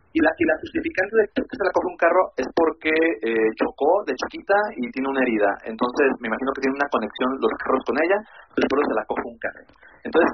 Y 0.10 0.20
la, 0.26 0.32
y 0.39 0.43
la 0.49 0.55
justificante 0.57 1.14
de 1.22 1.26
que 1.36 1.41
se 1.45 1.64
la 1.68 1.72
coge 1.76 1.88
un 1.91 1.99
carro 2.01 2.24
es 2.36 2.47
porque 2.55 2.89
eh, 3.22 3.49
chocó 3.62 4.01
de 4.10 4.16
chiquita 4.18 4.57
y 4.80 4.89
tiene 4.89 5.07
una 5.12 5.22
herida. 5.22 5.51
Entonces, 5.70 6.07
me 6.24 6.28
imagino 6.34 6.49
que 6.55 6.62
tiene 6.66 6.76
una 6.82 6.89
conexión 6.89 7.30
los 7.38 7.53
carros 7.62 7.84
con 7.86 7.95
ella, 8.01 8.18
entonces 8.49 8.68
por 8.72 8.78
eso 8.82 8.89
se 8.89 8.97
la 8.97 9.05
coge 9.05 9.24
un 9.30 9.38
carro. 9.38 9.64
Entonces, 10.01 10.30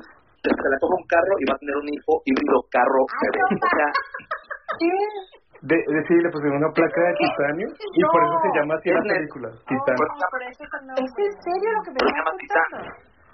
se 0.53 0.69
la 0.69 0.77
coge 0.77 0.95
un 0.95 1.07
carro 1.07 1.33
y 1.41 1.45
va 1.49 1.53
a 1.55 1.59
tener 1.61 1.75
un 1.79 1.87
hijo 1.89 2.13
híbrido 2.25 2.57
carro 2.69 3.01
no 3.05 3.45
O 3.55 3.69
sea, 3.73 3.89
¿Qué? 4.79 4.91
De, 5.65 5.77
de, 5.81 5.99
sí, 6.05 6.13
le 6.21 6.29
pusieron 6.29 6.61
una 6.61 6.69
placa 6.69 7.01
de 7.01 7.13
titanio 7.17 7.67
y 7.73 8.01
por 8.05 8.21
eso 8.21 8.35
se 8.37 8.49
llama 8.53 8.75
así 8.77 8.89
la 8.93 9.01
película, 9.01 9.49
Titanio. 9.65 10.05
Oh, 10.05 10.37
eso 10.45 10.61
es 10.61 10.73
el 10.77 10.83
nuevo 10.85 11.01
¿Es 11.01 11.13
en 11.25 11.33
serio 11.41 11.69
lo 11.73 11.81
que 11.81 11.91
me 11.95 12.01
llama 12.05 12.31
contando? 12.37 12.77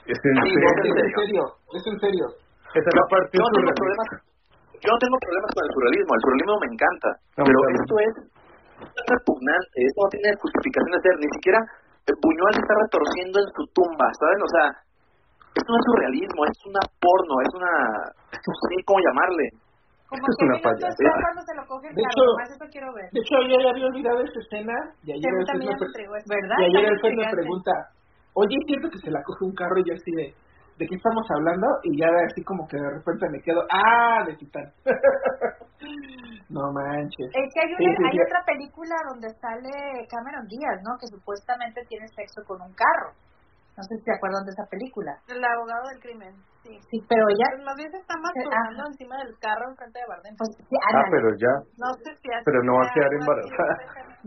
Es 0.07 0.19
en 0.21 0.35
serio. 0.39 0.63
es 0.63 0.95
en 0.95 1.11
serio, 1.11 1.43
es 1.75 1.83
en 1.91 1.97
serio. 1.99 2.25
Esa 2.71 2.87
es 2.87 2.95
la 2.95 3.05
parte 3.11 3.35
yo 3.35 3.43
no 3.43 3.51
tengo 3.51 3.73
problemas 3.75 4.07
yo 4.79 4.89
no 4.95 4.99
tengo 5.03 5.17
problemas 5.19 5.49
con 5.51 5.61
el 5.67 5.71
surrealismo 5.75 6.11
el 6.15 6.21
surrealismo 6.23 6.55
me 6.55 6.69
encanta 6.71 7.09
No, 7.35 7.43
pero 7.43 7.57
claro. 7.59 7.75
esto 7.83 7.95
es 7.99 8.13
es 8.81 9.05
repugnante 9.11 9.75
esto 9.75 9.99
no 9.99 10.09
tiene 10.15 10.29
justificación 10.39 10.91
de 10.95 10.99
ser 11.03 11.15
ni 11.19 11.29
siquiera 11.35 11.59
eh, 12.07 12.15
Buñuel 12.15 12.53
se 12.55 12.63
está 12.63 12.75
retorciendo 12.79 13.35
en 13.43 13.49
su 13.51 13.63
tumba 13.75 14.07
¿saben? 14.15 14.39
o 14.39 14.49
sea 14.55 14.67
esto 15.55 15.69
no 15.71 15.77
es 15.79 15.85
surrealismo 15.85 16.39
es 16.45 16.57
una 16.65 16.81
porno 16.99 17.33
es 17.43 17.51
una 17.55 17.73
no 18.31 18.53
sé 18.67 18.75
cómo 18.85 18.99
llamarle 18.99 19.45
Como 20.11 20.27
Es 20.27 20.35
que 20.35 20.43
una 20.45 20.59
payasada. 20.59 20.91
De 21.95 22.03
hecho- 22.03 22.35
ver. 22.93 23.07
De 23.15 23.19
hecho, 23.23 23.35
yo 23.47 23.55
ya 23.63 23.69
había 23.71 23.87
olvidado 23.87 24.19
esa 24.19 24.39
escena 24.43 24.75
y 25.07 25.11
ayer 25.15 25.31
el 25.31 25.59
me. 25.59 25.71
¿Verdad? 25.71 26.57
y 26.59 26.63
ayer 26.67 26.91
el 26.91 27.15
me 27.15 27.31
pregunta, 27.31 27.71
oye, 28.33 28.55
es 28.59 28.65
cierto 28.67 28.89
que 28.91 28.99
se 28.99 29.11
la 29.11 29.23
coge 29.23 29.45
un 29.45 29.55
carro 29.55 29.79
y 29.79 29.87
yo 29.87 29.93
así 29.95 30.11
de, 30.11 30.35
¿de 30.79 30.83
qué 30.87 30.95
estamos 30.95 31.23
hablando? 31.31 31.67
Y 31.83 31.95
ya 32.01 32.07
así 32.27 32.43
como 32.43 32.67
que 32.67 32.75
de 32.75 32.89
repente 32.91 33.23
me 33.31 33.39
quedo, 33.39 33.63
ah, 33.71 34.25
de 34.27 34.35
Titán. 34.35 34.67
no 36.49 36.71
manches. 36.73 37.31
Es 37.31 37.47
que 37.53 37.59
hay, 37.63 37.71
una, 37.71 37.79
Sí, 37.79 37.87
sí, 37.95 38.03
hay 38.03 38.11
sí. 38.11 38.23
otra 38.27 38.41
película 38.45 38.95
donde 39.09 39.29
sale 39.39 39.71
Cameron 40.11 40.45
Díaz, 40.47 40.77
¿no? 40.83 40.97
Que 40.99 41.07
supuestamente 41.07 41.81
tiene 41.87 42.07
sexo 42.09 42.43
con 42.45 42.61
un 42.61 42.73
carro. 42.75 43.15
No 43.77 43.81
sé 43.87 43.95
si 43.97 44.03
se 44.03 44.11
acuerdan 44.13 44.43
de 44.45 44.51
esa 44.51 44.67
película. 44.69 45.11
El 45.31 45.39
abogado 45.43 45.87
del 45.89 45.99
crimen, 46.03 46.33
sí. 46.61 46.75
Sí, 46.91 46.97
pero 47.07 47.23
ella... 47.31 47.47
Pues 47.55 47.63
más 47.65 47.75
bien 47.79 47.89
se 47.91 47.97
está 48.03 48.15
masturbando 48.19 48.83
encima 48.91 49.15
del 49.23 49.31
carro 49.39 49.65
enfrente 49.71 49.97
de 49.99 50.05
Bardem. 50.11 50.33
Pues, 50.37 50.49
sí, 50.59 50.75
Ah, 50.91 51.07
pero 51.09 51.27
ya. 51.39 51.53
No 51.79 51.89
sé 52.03 52.09
si 52.19 52.27
Pero 52.45 52.59
no 52.67 52.73
va 52.77 52.83
a 52.85 52.93
quedar 52.93 53.11
embarazada. 53.15 53.73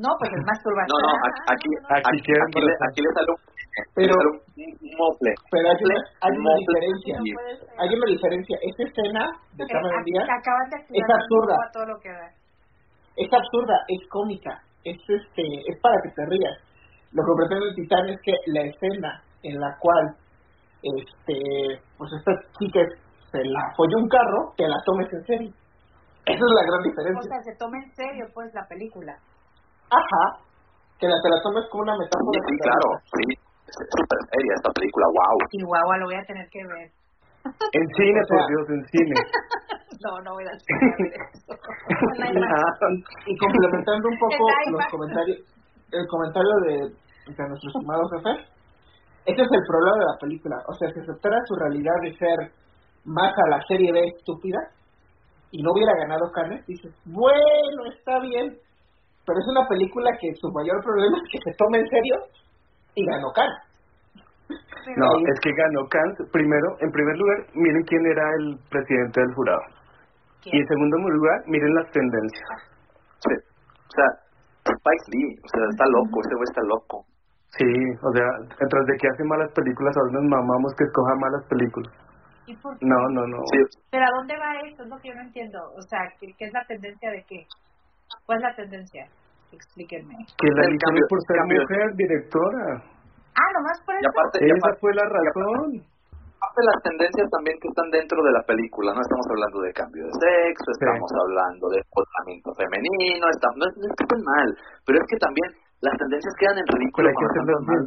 No, 0.00 0.10
pues 0.18 0.32
es 0.32 0.40
no 0.42 0.48
masturbación. 0.48 0.96
no 0.96 1.10
aquí 1.22 1.40
aquí 1.54 1.70
Aquí 1.84 2.08
aquí, 2.18 2.32
aquí 2.34 2.58
le, 2.64 2.72
aquí 2.88 3.00
le 3.04 3.10
sale 3.14 3.30
un, 3.30 3.40
Pero- 3.94 4.16
un, 4.16 4.34
Pero 5.52 5.64
hay 5.70 5.80
una, 5.84 5.98
hay 6.24 6.34
una 6.34 6.52
diferencia. 6.58 7.14
No. 7.20 7.80
Hay 7.84 7.88
una 7.94 8.06
diferencia. 8.10 8.54
Esa 8.64 8.82
escena 8.88 9.22
de 9.54 9.62
Eh, 9.62 9.68
de 9.68 9.76
activar 9.92 10.26
es 10.88 11.08
absurda. 11.14 11.54
todo 11.72 11.86
lo 11.86 11.96
que 12.00 12.10
es 12.10 13.30
absurda, 13.32 13.76
es 13.86 14.02
cómica, 14.08 14.58
es 14.82 14.98
este, 14.98 15.44
es 15.70 15.76
para 15.80 15.94
que 16.02 16.10
te 16.10 16.26
rías. 16.26 16.58
Lo 17.12 17.22
que 17.22 17.32
pretende 17.38 17.68
el 17.70 17.74
Titán 17.76 18.08
es 18.08 18.18
que 18.24 18.34
la 18.50 18.62
escena 18.66 19.22
en 19.44 19.60
la 19.60 19.70
cual 19.78 20.16
este, 20.82 21.80
pues 21.96 22.10
esta 22.18 22.32
chica 22.58 22.80
se 23.30 23.38
la 23.44 23.62
folló 23.76 23.98
un 23.98 24.08
carro, 24.08 24.52
te 24.56 24.66
la 24.66 24.76
tomes 24.84 25.12
en 25.12 25.24
serio. 25.24 25.50
Esa 26.26 26.40
es 26.44 26.52
la 26.56 26.64
gran 26.64 26.80
O 26.80 26.84
diferencia. 26.88 27.28
sea, 27.28 27.42
se 27.52 27.54
toma 27.58 27.76
en 27.78 27.90
serio, 27.94 28.24
pues, 28.32 28.48
la 28.54 28.64
película. 28.66 29.12
Ajá, 29.92 30.24
que 30.98 31.06
la, 31.06 31.16
te 31.20 31.28
la 31.28 31.40
tomes 31.42 31.64
como 31.70 31.82
una 31.84 31.92
sí, 31.94 32.00
metáfora. 32.00 32.40
sí 32.48 32.56
claro 32.64 32.88
sí 33.04 33.24
es 33.68 33.76
súper 33.92 34.18
seria 34.32 34.52
esta 34.56 34.70
película 34.72 35.06
wow 35.12 35.36
Chihuahua, 35.50 35.96
lo 35.98 36.06
voy 36.06 36.14
a 36.16 36.24
tener 36.24 36.48
que 36.48 36.62
ver. 36.64 36.88
En 37.44 37.86
cine, 37.96 38.20
O 38.24 38.28
por 38.28 38.46
Dios, 38.48 38.64
en 38.70 38.82
cine. 38.88 39.14
No, 40.04 40.20
no 40.20 40.32
voy 40.34 40.44
a 40.44 40.50
hacer 40.52 40.76
eso. 41.16 41.54
Y, 43.26 43.36
complementando 43.38 44.08
un 44.08 44.18
poco 44.18 44.44
El 44.66 44.72
los 44.72 44.86
comentarios, 44.90 45.38
el 45.92 46.06
comentario 46.08 46.54
de, 46.66 46.74
de 47.32 47.48
nuestro 47.48 47.68
estimado 47.70 48.02
jefe, 48.10 48.32
ese 49.26 49.42
es 49.42 49.48
el 49.50 49.64
problema 49.66 49.98
de 49.98 50.04
la 50.04 50.18
película. 50.20 50.56
O 50.68 50.74
sea, 50.74 50.88
si 50.92 51.00
aceptara 51.00 51.36
su 51.46 51.54
realidad 51.56 51.96
de 52.02 52.12
ser 52.16 52.38
más 53.04 53.32
a 53.32 53.50
la 53.50 53.60
serie 53.68 53.92
B 53.92 54.00
estúpida 54.16 54.58
y 55.50 55.62
no 55.62 55.72
hubiera 55.72 55.92
ganado 55.96 56.30
Cannes, 56.32 56.66
dices, 56.66 56.92
bueno, 57.04 57.80
está 57.92 58.20
bien, 58.20 58.56
pero 59.26 59.38
es 59.38 59.46
una 59.48 59.66
película 59.68 60.10
que 60.20 60.34
su 60.34 60.50
mayor 60.52 60.82
problema 60.82 61.16
es 61.18 61.28
que 61.32 61.50
se 61.50 61.56
tome 61.56 61.78
en 61.78 61.88
serio 61.88 62.16
y 62.94 63.06
ganó 63.06 63.32
Cannes. 63.32 63.74
No, 64.96 65.08
es 65.16 65.40
que 65.40 65.50
ganó 65.56 65.88
Kant. 65.88 66.30
Primero, 66.30 66.76
en 66.80 66.90
primer 66.92 67.16
lugar, 67.16 67.38
miren 67.54 67.82
quién 67.84 68.04
era 68.04 68.28
el 68.40 68.58
presidente 68.68 69.20
del 69.20 69.34
jurado. 69.34 69.62
Y 70.44 70.60
en 70.60 70.66
segundo 70.68 70.98
lugar, 70.98 71.40
miren 71.46 71.74
las 71.74 71.90
tendencias. 71.90 72.74
Sí. 73.24 73.32
o 73.32 73.92
sea 73.96 74.08
Spike 74.68 75.08
Lee 75.12 75.32
o 75.40 75.48
sea 75.48 75.64
está 75.70 75.84
loco 75.88 76.20
ese 76.20 76.34
güey 76.34 76.44
está 76.44 76.62
loco 76.68 76.96
Sí, 77.58 77.70
o 78.02 78.10
sea, 78.12 78.26
tras 78.68 78.86
de 78.86 78.94
que 78.98 79.08
hace 79.08 79.24
malas 79.24 79.50
películas, 79.52 79.94
ahora 79.96 80.12
nos 80.12 80.24
mamamos 80.24 80.74
que 80.76 80.84
escoja 80.84 81.14
malas 81.16 81.44
películas. 81.48 81.92
¿Y 82.46 82.56
por 82.56 82.76
qué? 82.78 82.84
No, 82.86 82.98
no, 83.10 83.26
no. 83.26 83.38
sí 83.52 83.58
¿Pero 83.90 84.04
a 84.04 84.10
dónde 84.18 84.34
va 84.36 84.58
esto? 84.68 84.82
Es 84.82 84.88
lo 84.90 84.98
que 84.98 85.08
yo 85.08 85.14
no 85.14 85.22
entiendo. 85.22 85.58
O 85.78 85.82
sea, 85.82 86.00
¿qué, 86.20 86.34
qué 86.36 86.44
es 86.46 86.52
la 86.52 86.64
tendencia 86.66 87.10
de 87.10 87.22
qué? 87.28 87.46
¿Cuál 88.26 88.38
es 88.38 88.42
la 88.44 88.54
tendencia? 88.56 89.06
Explíquenme. 89.52 90.14
Que 90.36 90.48
la 90.50 90.66
El 90.66 90.76
cambio- 90.82 91.06
por 91.08 91.20
ser 91.26 91.36
cambio. 91.38 91.60
mujer, 91.62 91.94
directora. 91.94 92.82
Ah, 93.38 93.50
nomás 93.54 93.78
por 93.86 93.94
y 93.94 93.98
eso. 93.98 94.10
aparte 94.10 94.38
y 94.42 94.46
Esa 94.50 94.58
aparte, 94.58 94.80
fue 94.80 94.94
la 94.94 95.06
razón. 95.08 95.70
aparte 96.38 96.60
las 96.70 96.80
tendencias 96.82 97.26
también 97.30 97.56
que 97.62 97.68
están 97.68 97.90
dentro 97.90 98.18
de 98.22 98.30
la 98.32 98.42
película 98.46 98.92
no 98.94 99.00
estamos 99.00 99.26
hablando 99.30 99.58
de 99.62 99.72
cambio 99.72 100.04
de 100.06 100.12
sexo 100.12 100.68
estamos 100.70 101.10
hablando 101.18 101.64
de 101.72 101.78
empoderamiento 101.82 102.52
femenino 102.54 103.24
estamos, 103.32 103.56
no, 103.58 103.64
es, 103.66 103.74
no 103.80 103.86
es 103.90 103.94
que 103.98 104.04
estén 104.06 104.22
mal 104.22 104.48
pero 104.86 104.96
es 105.02 105.06
que 105.08 105.16
también 105.18 105.48
las 105.84 105.96
tendencias 106.00 106.34
quedan 106.40 106.56
en 106.58 106.68
ridículo 106.72 107.04
Pero 107.04 107.12
hay 107.12 107.18
que 107.20 107.28
hacerlas 107.28 107.62
bien. 107.68 107.82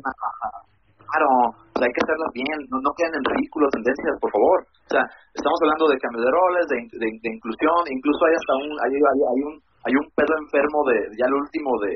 claro 1.07 1.29
o 1.49 1.77
sea, 1.77 1.85
hay 1.87 1.93
que 1.95 2.03
hacerlas 2.05 2.31
bien 2.33 2.57
no, 2.69 2.77
no 2.85 2.91
quedan 2.97 3.15
en 3.17 3.25
ridículo 3.25 3.65
tendencias 3.73 4.15
por 4.21 4.31
favor 4.31 4.57
o 4.61 4.89
sea 4.93 5.03
estamos 5.33 5.57
hablando 5.65 5.85
de 5.89 5.97
cambio 5.97 6.21
de 6.21 6.31
roles 6.31 6.65
de, 6.69 6.77
de, 7.01 7.07
de 7.09 7.29
inclusión 7.33 7.79
incluso 7.89 8.21
hay 8.29 8.35
hasta 8.37 8.53
un 8.61 8.69
hay, 8.85 8.91
hay, 8.93 9.19
hay 9.33 9.41
un 9.49 9.53
hay 9.87 9.93
un 9.97 10.07
pedo 10.13 10.33
enfermo 10.37 10.79
de 10.89 10.95
ya 11.17 11.25
el 11.25 11.35
último 11.41 11.69
de 11.85 11.93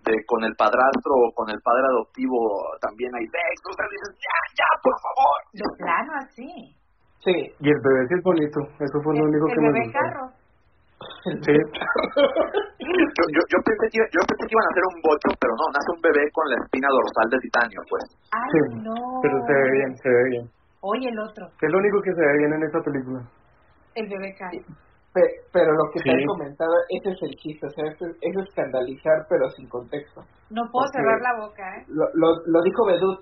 de 0.00 0.14
con 0.24 0.40
el 0.44 0.54
padrastro 0.56 1.12
o 1.12 1.28
con 1.36 1.50
el 1.52 1.60
padre 1.60 1.84
adoptivo 1.92 2.36
también 2.80 3.12
hay 3.16 3.26
sexo 3.28 3.68
o 3.68 3.76
sea 3.76 3.86
dices 3.90 4.10
ya 4.22 4.38
ya 4.64 4.68
por 4.80 4.96
favor 5.04 5.36
De 5.52 5.66
plano 5.76 6.12
así. 6.24 6.50
Sí, 7.20 7.36
Y 7.60 7.68
el 7.68 7.80
bebé 7.84 8.00
sí 8.08 8.14
es 8.16 8.22
bonito. 8.24 8.60
Eso 8.80 8.96
fue 9.04 9.12
lo 9.12 9.20
El, 9.20 9.28
único 9.28 9.44
el 9.44 9.52
que 9.52 9.60
me 9.60 9.68
bebé 9.68 9.84
gustó. 9.84 9.98
carro. 10.00 10.24
Sí. 11.44 11.54
yo, 11.54 13.24
yo, 13.32 13.40
yo 13.48 13.58
pensé 13.64 13.84
que 13.92 13.98
yo 14.12 14.20
pensé 14.28 14.42
que 14.46 14.54
iban 14.54 14.66
a 14.68 14.72
hacer 14.72 14.84
un 14.94 14.98
bocho 15.02 15.28
pero 15.40 15.52
no 15.56 15.64
nace 15.72 15.90
un 15.96 16.00
bebé 16.02 16.24
con 16.32 16.44
la 16.50 16.56
espina 16.64 16.88
dorsal 16.90 17.28
de 17.30 17.38
titanio 17.40 17.80
pues 17.88 18.04
Ay, 18.32 18.50
Sí, 18.52 18.60
no. 18.84 18.94
Pero 19.22 19.36
se 19.46 19.52
ve 19.52 19.66
bien, 19.72 19.90
se 19.96 20.08
ve 20.08 20.22
bien. 20.30 20.44
Oye, 20.82 21.08
el 21.08 21.18
otro. 21.18 21.44
Es 21.60 21.70
lo 21.70 21.78
único 21.78 22.00
que 22.00 22.12
se 22.14 22.20
ve 22.20 22.38
bien 22.38 22.52
en 22.54 22.62
esta 22.64 22.80
película. 22.80 23.20
El 23.94 24.08
bebé 24.08 24.34
carro. 24.38 24.60
Pe- 25.12 25.42
pero 25.52 25.72
lo 25.72 25.84
que 25.92 26.00
te 26.00 26.08
Sí. 26.10 26.16
he 26.22 26.24
comentado, 26.26 26.72
ese 26.88 27.10
es 27.10 27.18
el 27.22 27.34
chiste, 27.36 27.66
o 27.66 27.70
sea, 27.70 27.84
es, 27.90 27.98
es 28.00 28.34
escandalizar 28.48 29.26
pero 29.28 29.50
sin 29.50 29.68
contexto. 29.68 30.22
No 30.50 30.62
puedo 30.70 30.86
Porque- 30.86 30.98
cerrar 30.98 31.20
la 31.20 31.34
boca, 31.44 31.64
¿eh? 31.76 31.84
Lo, 31.88 32.04
lo, 32.14 32.28
lo 32.46 32.62
dijo 32.62 32.86
Bedut 32.86 33.18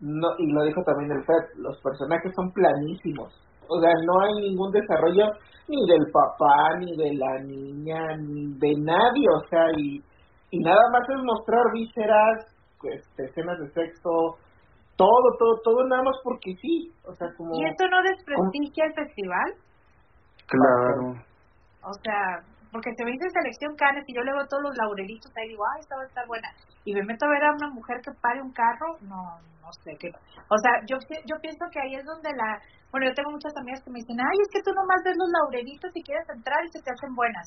no, 0.00 0.28
y 0.38 0.50
lo 0.52 0.64
dijo 0.64 0.82
también 0.82 1.12
el 1.12 1.24
Fed, 1.24 1.56
los 1.62 1.80
personajes 1.80 2.32
son 2.34 2.50
planísimos. 2.52 3.30
O 3.68 3.80
sea, 3.80 3.92
no 4.04 4.20
hay 4.20 4.34
ningún 4.50 4.72
desarrollo 4.72 5.30
ni 5.68 5.86
del 5.86 6.10
papá, 6.12 6.78
ni 6.78 6.96
de 6.96 7.14
la 7.14 7.38
niña, 7.40 8.16
ni 8.16 8.54
de 8.58 8.74
nadie, 8.80 9.26
o 9.36 9.48
sea, 9.48 9.66
y, 9.76 10.02
y 10.50 10.58
nada 10.58 10.82
más 10.92 11.02
es 11.08 11.22
mostrar 11.24 11.62
vísceras, 11.72 12.46
este, 12.84 13.24
escenas 13.24 13.58
de 13.58 13.70
sexo, 13.70 14.36
todo, 14.96 15.36
todo, 15.38 15.60
todo 15.64 15.86
nada 15.88 16.02
más 16.02 16.16
porque 16.22 16.54
sí, 16.60 16.92
o 17.06 17.14
sea, 17.14 17.28
como... 17.36 17.54
¿Y 17.54 17.64
esto 17.64 17.86
no 17.88 18.02
desprestigia 18.02 18.86
el 18.86 18.94
festival? 18.94 19.54
Claro. 20.46 21.14
O 21.84 21.92
sea, 22.02 22.51
porque 22.72 22.90
se 22.96 23.04
me 23.04 23.12
dice 23.12 23.28
selección 23.28 23.76
Canes 23.76 24.04
y 24.08 24.14
yo 24.16 24.22
le 24.24 24.32
veo 24.32 24.48
todos 24.48 24.62
los 24.64 24.76
laurelitos 24.76 25.30
ahí 25.36 25.48
digo, 25.48 25.62
ay, 25.76 25.80
esta 25.84 25.96
va 25.96 26.02
a 26.02 26.06
estar 26.08 26.26
buena. 26.26 26.48
Y 26.84 26.94
me 26.94 27.04
meto 27.04 27.26
a 27.26 27.30
ver 27.30 27.44
a 27.44 27.52
una 27.52 27.68
mujer 27.68 28.00
que 28.00 28.10
pare 28.20 28.40
un 28.40 28.50
carro, 28.52 28.96
no, 29.04 29.38
no 29.60 29.70
sé 29.84 29.92
qué. 30.00 30.08
O 30.48 30.56
sea, 30.58 30.72
yo, 30.88 30.96
yo 31.28 31.36
pienso 31.40 31.68
que 31.70 31.78
ahí 31.80 31.94
es 31.94 32.04
donde 32.04 32.32
la. 32.34 32.58
Bueno, 32.90 33.06
yo 33.06 33.14
tengo 33.14 33.30
muchas 33.30 33.52
amigas 33.60 33.84
que 33.84 33.92
me 33.92 34.00
dicen, 34.00 34.18
ay, 34.18 34.36
es 34.40 34.48
que 34.50 34.62
tú 34.64 34.72
nomás 34.72 34.98
ves 35.04 35.14
los 35.16 35.30
laurelitos 35.30 35.92
y 35.94 36.02
quieres 36.02 36.26
entrar 36.32 36.58
y 36.64 36.72
se 36.72 36.82
te 36.82 36.90
hacen 36.90 37.14
buenas. 37.14 37.46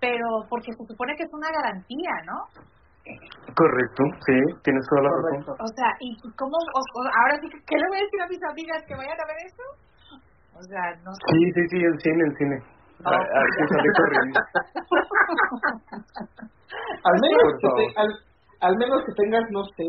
Pero 0.00 0.46
porque 0.48 0.72
se 0.72 0.86
supone 0.86 1.14
que 1.18 1.24
es 1.26 1.32
una 1.34 1.50
garantía, 1.50 2.14
¿no? 2.24 2.38
Correcto, 3.54 4.02
sí, 4.26 4.38
tienes 4.62 4.86
toda 4.88 5.02
la 5.02 5.10
razón. 5.10 5.54
O 5.58 5.68
sea, 5.74 5.90
¿y 6.00 6.16
cómo? 6.38 6.54
o- 6.54 6.98
o- 7.02 7.12
ahora 7.22 7.36
sí, 7.42 7.48
que- 7.50 7.62
¿qué 7.66 7.76
le 7.76 7.86
voy 7.88 7.98
a 7.98 8.06
decir 8.06 8.20
a 8.22 8.28
mis 8.30 8.42
amigas 8.42 8.82
que 8.86 8.94
vayan 8.94 9.18
a 9.20 9.26
ver 9.26 9.38
eso? 9.44 9.64
O 10.54 10.62
sea, 10.62 10.94
no 11.02 11.10
sé. 11.12 11.22
Sí, 11.28 11.42
sí, 11.54 11.62
sí, 11.70 11.78
el 11.82 11.98
cine, 12.00 12.22
el 12.24 12.36
cine. 12.38 12.56
A, 13.04 13.10
Ah, 13.10 13.16
a 13.16 13.42
que 13.82 13.90
corriendo. 13.98 14.40
Al 17.04 17.16
menos, 17.20 17.52
que 17.60 17.68
te- 17.68 18.00
al, 18.00 18.10
al 18.60 18.76
menos 18.76 19.04
que 19.04 19.12
tengas, 19.16 19.42
no 19.50 19.64
sé, 19.76 19.84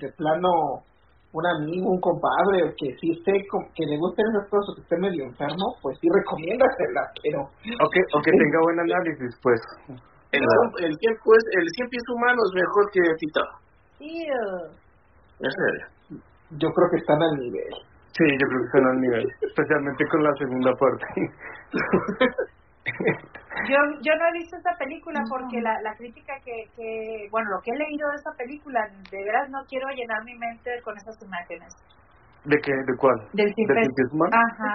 de 0.00 0.12
plano 0.16 0.48
un 1.32 1.44
amigo, 1.46 1.90
un 1.90 2.00
compadre, 2.00 2.64
o 2.64 2.72
que 2.76 2.96
sí 3.00 3.12
esté, 3.12 3.32
que 3.74 3.84
le 3.84 3.96
gusten 3.98 4.24
esas 4.32 4.48
cosas, 4.48 4.70
o 4.72 4.74
que 4.76 4.80
esté 4.82 4.96
medio 4.98 5.24
enfermo, 5.24 5.76
pues 5.82 5.98
sí 6.00 6.08
recomiéndasela, 6.08 7.02
pero 7.22 7.40
O 7.44 7.86
que, 7.92 8.00
o 8.16 8.22
que 8.22 8.30
tenga 8.32 8.58
buen 8.64 8.80
análisis, 8.80 9.36
pues. 9.42 9.60
El, 10.32 10.40
el 10.84 10.98
tiempo 10.98 11.34
es, 11.36 11.44
el 11.56 11.66
cien 11.76 11.88
pies 11.88 12.02
humano 12.14 12.38
es 12.48 12.52
mejor 12.54 12.90
que 12.92 13.00
Tito. 13.18 13.40
En 15.40 15.50
serio. 15.52 15.86
yo 16.58 16.68
creo 16.72 16.88
que 16.90 16.96
están 16.98 17.22
al 17.22 17.36
nivel. 17.38 17.72
Sí, 18.12 18.24
yo 18.24 18.46
creo 18.48 18.60
que 18.60 18.66
están 18.66 18.86
al 18.88 19.00
nivel. 19.00 19.26
Especialmente 19.42 20.04
con 20.10 20.22
la 20.24 20.32
segunda 20.38 20.72
parte. 20.74 21.06
Yo, 23.68 23.76
yo 24.02 24.12
no 24.14 24.22
he 24.28 24.32
visto 24.38 24.56
esta 24.56 24.76
película 24.78 25.20
porque 25.28 25.60
la, 25.60 25.74
la 25.82 25.94
crítica 25.96 26.34
que, 26.44 26.70
que, 26.76 27.28
bueno, 27.30 27.50
lo 27.50 27.60
que 27.60 27.72
he 27.72 27.78
leído 27.78 28.08
de 28.10 28.16
esta 28.16 28.32
película, 28.38 28.80
de 29.10 29.18
veras 29.24 29.50
no 29.50 29.58
quiero 29.68 29.88
llenar 29.90 30.22
mi 30.24 30.36
mente 30.38 30.70
con 30.84 30.96
esas 30.96 31.20
imágenes. 31.22 31.74
¿De 32.44 32.56
qué? 32.62 32.72
¿De 32.72 32.94
cuál? 32.96 33.18
Del 33.34 33.50
¿Del 33.52 33.92
Pies 33.94 34.10
Humano? 34.12 34.30
Ajá. 34.32 34.72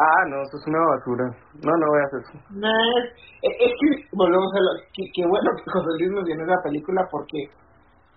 Ah, 0.00 0.22
no, 0.30 0.42
eso 0.42 0.56
es 0.56 0.66
una 0.66 0.80
basura. 0.96 1.24
No, 1.62 1.72
no 1.76 1.86
veas 1.92 2.12
eso. 2.24 2.34
No, 2.50 2.72
es, 2.98 3.12
es 3.42 3.72
que 3.78 4.08
volvemos 4.16 4.50
a 4.56 4.60
lo 4.64 4.70
que, 4.96 5.04
que 5.14 5.22
bueno 5.28 5.50
que 5.54 5.70
José 5.70 5.90
Luis 6.00 6.10
nos 6.16 6.24
viene 6.24 6.46
la 6.46 6.62
película 6.64 7.02
porque 7.10 7.38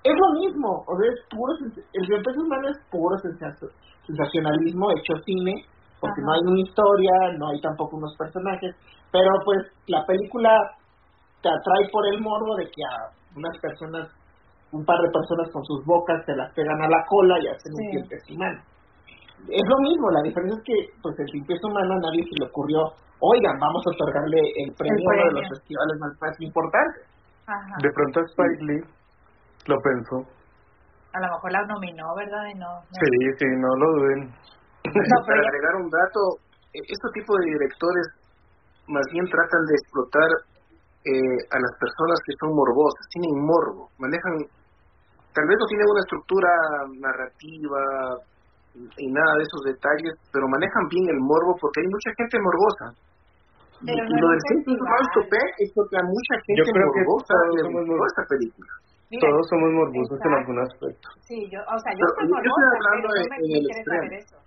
es 0.03 0.15
lo 0.15 0.29
mismo, 0.39 0.83
o 0.87 0.93
sea, 0.95 1.11
es 1.11 1.19
puro, 1.29 1.51
el 1.59 2.07
Pies 2.07 2.37
Humano 2.37 2.69
es 2.69 2.79
puro 2.89 3.17
sensa- 3.19 3.67
sensacionalismo 4.07 4.91
hecho 4.91 5.13
cine, 5.25 5.53
porque 5.99 6.21
Ajá. 6.21 6.25
no 6.25 6.31
hay 6.33 6.43
una 6.51 6.61
historia, 6.61 7.13
no 7.37 7.49
hay 7.49 7.59
tampoco 7.61 7.97
unos 7.97 8.15
personajes, 8.17 8.75
pero 9.11 9.29
pues 9.45 9.59
la 9.87 10.05
película 10.05 10.49
te 11.41 11.49
atrae 11.49 11.83
por 11.91 12.05
el 12.07 12.19
morbo 12.21 12.55
de 12.55 12.65
que 12.65 12.81
a 12.83 13.11
unas 13.35 13.57
personas, 13.59 14.07
un 14.71 14.83
par 14.85 14.97
de 15.01 15.09
personas 15.11 15.49
con 15.51 15.63
sus 15.65 15.83
bocas 15.85 16.23
se 16.25 16.35
las 16.35 16.51
pegan 16.53 16.81
a 16.81 16.87
la 16.89 17.03
cola 17.07 17.35
y 17.39 17.47
hacen 17.47 17.71
un 17.73 17.83
Sí. 17.83 17.89
Cien 17.91 18.07
Pies 18.07 18.25
Humano. 18.31 18.59
Es 19.47 19.63
lo 19.71 19.77
mismo, 19.87 20.11
la 20.11 20.21
diferencia 20.21 20.57
es 20.59 20.63
que 20.67 20.77
pues 21.01 21.15
el 21.19 21.27
Cien 21.31 21.45
Pies 21.45 21.63
Humano 21.63 21.93
a 21.95 21.99
nadie 21.99 22.23
se 22.23 22.35
le 22.39 22.45
ocurrió, 22.47 22.83
oigan, 23.19 23.57
vamos 23.59 23.81
a 23.87 23.91
otorgarle 23.95 24.39
el 24.67 24.73
premio 24.75 24.99
a 25.09 25.13
uno 25.15 25.25
de 25.25 25.41
los 25.41 25.49
festivales 25.57 25.95
más, 25.99 26.11
más 26.21 26.35
importantes. 26.41 27.03
Ajá. 27.47 27.75
De 27.81 27.89
pronto 27.91 28.19
Spike 28.19 28.63
Lee 28.67 28.83
lo 29.67 29.75
pensó. 29.81 30.17
A 31.13 31.19
lo 31.19 31.27
mejor 31.33 31.51
la 31.51 31.65
nominó, 31.65 32.05
¿verdad? 32.15 32.45
Y 32.53 32.59
no, 32.59 32.69
no. 32.69 32.93
Sí, 32.93 33.09
sí, 33.39 33.45
no 33.57 33.69
lo 33.81 33.87
duden. 33.97 34.29
No, 34.85 34.91
Para 35.27 35.41
ya- 35.43 35.49
agregar 35.49 35.75
un 35.83 35.89
dato, 35.89 36.21
eh, 36.73 36.83
este 36.85 37.07
tipo 37.13 37.35
de 37.37 37.45
directores 37.51 38.07
más 38.87 39.05
bien 39.11 39.25
tratan 39.29 39.63
de 39.69 39.75
explotar 39.75 40.29
eh, 41.05 41.39
a 41.51 41.57
las 41.61 41.73
personas 41.79 42.17
que 42.25 42.33
son 42.39 42.51
morbosas, 42.55 43.05
tienen 43.13 43.37
morbo, 43.45 43.91
manejan, 43.97 44.35
tal 45.33 45.45
vez 45.47 45.57
no 45.59 45.67
tienen 45.67 45.87
una 45.89 46.03
estructura 46.03 46.49
narrativa 46.99 47.81
y 48.73 49.07
nada 49.11 49.33
de 49.37 49.43
esos 49.45 49.61
detalles, 49.65 50.13
pero 50.31 50.47
manejan 50.47 50.85
bien 50.89 51.05
el 51.09 51.19
morbo 51.19 51.55
porque 51.59 51.81
hay 51.81 51.89
mucha 51.89 52.11
gente 52.17 52.37
morbosa. 52.41 52.85
Y, 53.81 53.85
Pero 53.87 54.03
y 54.03 54.13
no 54.13 54.27
lo 54.27 54.27
en 54.35 54.39
del. 54.43 54.75
Humano 54.75 55.07
es 55.57 55.69
porque 55.73 55.95
a 55.97 56.03
mucha 56.03 56.35
gente 56.43 56.59
Yo 56.59 56.73
creo 56.73 56.89
que 56.91 57.01
morbosa 57.07 57.33
le 57.55 57.61
somos 57.63 58.07
esta 58.11 58.23
película. 58.27 58.71
mira, 59.09 59.21
Todos 59.23 59.43
somos 59.49 59.69
morbosos 59.71 60.19
en 60.19 60.19
Exacto. 60.19 60.37
algún 60.39 60.59
aspecto. 60.59 61.07
Sí, 61.23 61.37
yo, 61.49 61.59
o 61.63 61.77
sea, 61.79 61.91
yo 61.95 62.03
Pero 62.03 62.11
soy 62.19 62.27
yo 62.43 62.51
estoy 62.51 62.67
hablando 62.75 63.07
pero 63.07 63.15
no 63.15 63.23
en- 63.23 63.29
me, 63.29 63.37
en 63.39 63.55
el 63.55 63.65
extremo. 63.71 64.11
eso. 64.19 64.37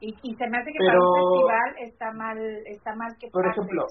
Y, 0.00 0.14
y 0.22 0.34
se 0.34 0.46
me 0.48 0.58
hace 0.58 0.72
que 0.72 0.78
Pero- 0.78 0.92
para 0.92 0.98
un 1.00 1.14
festival 1.14 1.70
está 1.88 2.12
mal, 2.12 2.38
está 2.66 2.94
mal 2.96 3.12
que 3.20 3.28
Por 3.28 3.44
pase 3.44 3.60
ejemplo, 3.60 3.86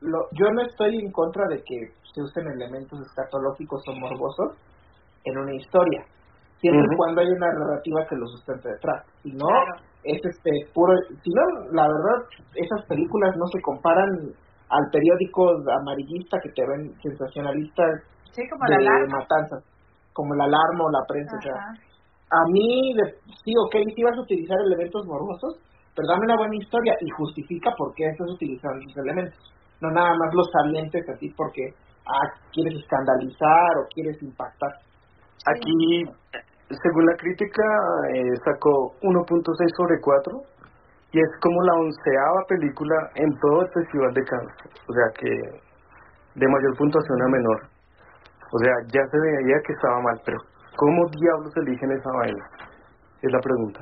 lo, 0.00 0.18
yo 0.32 0.46
no 0.52 0.62
estoy 0.62 0.98
en 0.98 1.12
contra 1.12 1.46
de 1.48 1.62
que 1.62 1.76
se 2.14 2.22
usen 2.22 2.46
elementos 2.48 2.98
escatológicos 3.00 3.82
o 3.88 3.92
morbosos 4.00 4.56
en 5.24 5.36
una 5.38 5.54
historia, 5.54 6.04
siempre 6.60 6.86
y 6.90 6.96
cuando 6.96 7.20
hay 7.20 7.28
una 7.28 7.52
narrativa 7.52 8.06
que 8.08 8.16
lo 8.16 8.26
sustente 8.28 8.68
detrás. 8.68 9.04
Si 9.22 9.32
no, 9.32 9.46
Claro. 9.46 9.76
es 10.04 10.20
este 10.24 10.50
puro. 10.72 10.94
Si 11.22 11.30
no, 11.30 11.42
la 11.72 11.82
verdad, 11.88 12.28
esas 12.54 12.86
películas 12.86 13.36
no 13.36 13.46
se 13.52 13.60
comparan 13.60 14.08
al 14.68 14.84
periódico 14.90 15.50
amarillista 15.80 16.38
que 16.42 16.50
te 16.50 16.62
ven 16.66 16.94
sensacionalista 17.02 17.82
Sí, 18.32 18.42
como 18.48 18.64
de 18.68 18.82
la 18.84 19.06
matanzas, 19.08 19.64
como 20.12 20.34
la 20.34 20.44
alarma 20.44 20.84
o 20.84 20.90
la 20.90 21.04
prensa. 21.08 21.36
O 21.36 21.42
sea. 21.42 21.85
A 22.30 22.40
mí, 22.50 22.94
sí, 23.44 23.52
ok, 23.56 23.74
sí 23.94 24.02
vas 24.02 24.16
a 24.18 24.22
utilizar 24.22 24.58
elementos 24.58 25.06
morbosos, 25.06 25.62
pero 25.94 26.08
dame 26.08 26.24
una 26.26 26.36
buena 26.36 26.56
historia 26.56 26.94
y 27.00 27.08
justifica 27.10 27.70
por 27.78 27.94
qué 27.94 28.06
estás 28.06 28.30
utilizando 28.30 28.78
esos 28.80 28.96
elementos. 28.98 29.38
No 29.80 29.90
nada 29.90 30.10
más 30.18 30.34
los 30.34 30.50
salientes 30.50 31.08
así 31.08 31.30
porque 31.36 31.62
ah, 32.06 32.28
quieres 32.52 32.80
escandalizar 32.80 33.70
o 33.78 33.86
quieres 33.94 34.20
impactar. 34.22 34.72
Aquí, 35.46 36.02
según 36.68 37.06
la 37.06 37.16
crítica, 37.16 37.62
eh, 38.14 38.34
sacó 38.44 38.92
1.6 39.02 39.76
sobre 39.76 40.00
4 40.00 40.42
y 41.12 41.20
es 41.20 41.30
como 41.40 41.62
la 41.62 41.74
onceava 41.74 42.42
película 42.48 42.96
en 43.14 43.30
todo 43.38 43.62
el 43.62 43.68
Festival 43.72 44.12
de 44.14 44.24
Cannes. 44.24 44.56
O 44.88 44.92
sea 44.92 45.08
que 45.16 45.30
de 46.34 46.48
mayor 46.48 46.76
puntuación 46.76 47.22
a 47.22 47.28
menor. 47.28 47.60
O 48.52 48.58
sea, 48.58 48.72
ya 48.92 49.02
se 49.10 49.18
veía 49.18 49.56
que 49.64 49.72
estaba 49.72 50.00
mal, 50.02 50.20
pero 50.24 50.38
¿cómo 50.76 51.06
diablos 51.18 51.52
eligen 51.56 51.90
esa 51.92 52.10
vaina? 52.12 52.44
Es 53.22 53.32
la 53.32 53.40
pregunta. 53.40 53.80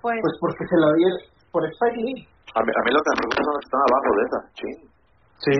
Pues, 0.00 0.18
Pues 0.20 0.34
porque 0.40 0.64
se 0.66 0.76
lo 0.76 0.92
dieron 0.94 1.18
por 1.52 1.62
Spike 1.64 1.96
Lee. 2.02 2.28
A 2.54 2.60
mí, 2.62 2.70
a 2.72 2.82
mí 2.84 2.90
lo 2.92 3.00
que 3.04 3.10
me 3.12 3.16
preocupa 3.20 3.42
son 3.44 3.54
que 3.60 3.66
están 3.66 3.82
abajo 3.86 4.10
de 4.16 4.22
esa. 4.26 4.40
Sí. 4.56 4.70
Sí, 5.38 5.52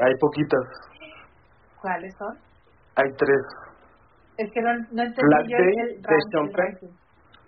hay 0.00 0.12
poquitas. 0.20 0.66
¿cuáles 1.80 2.14
son? 2.16 2.36
Hay 2.96 3.08
tres. 3.16 3.42
Es 4.38 4.50
que 4.52 4.60
no, 4.60 4.70
no 4.92 5.02
entendí 5.02 5.26
Black 5.26 5.46
yo 5.48 5.56
Day, 5.58 5.74
el, 5.80 6.02
de 6.02 6.08
ranking, 6.56 6.92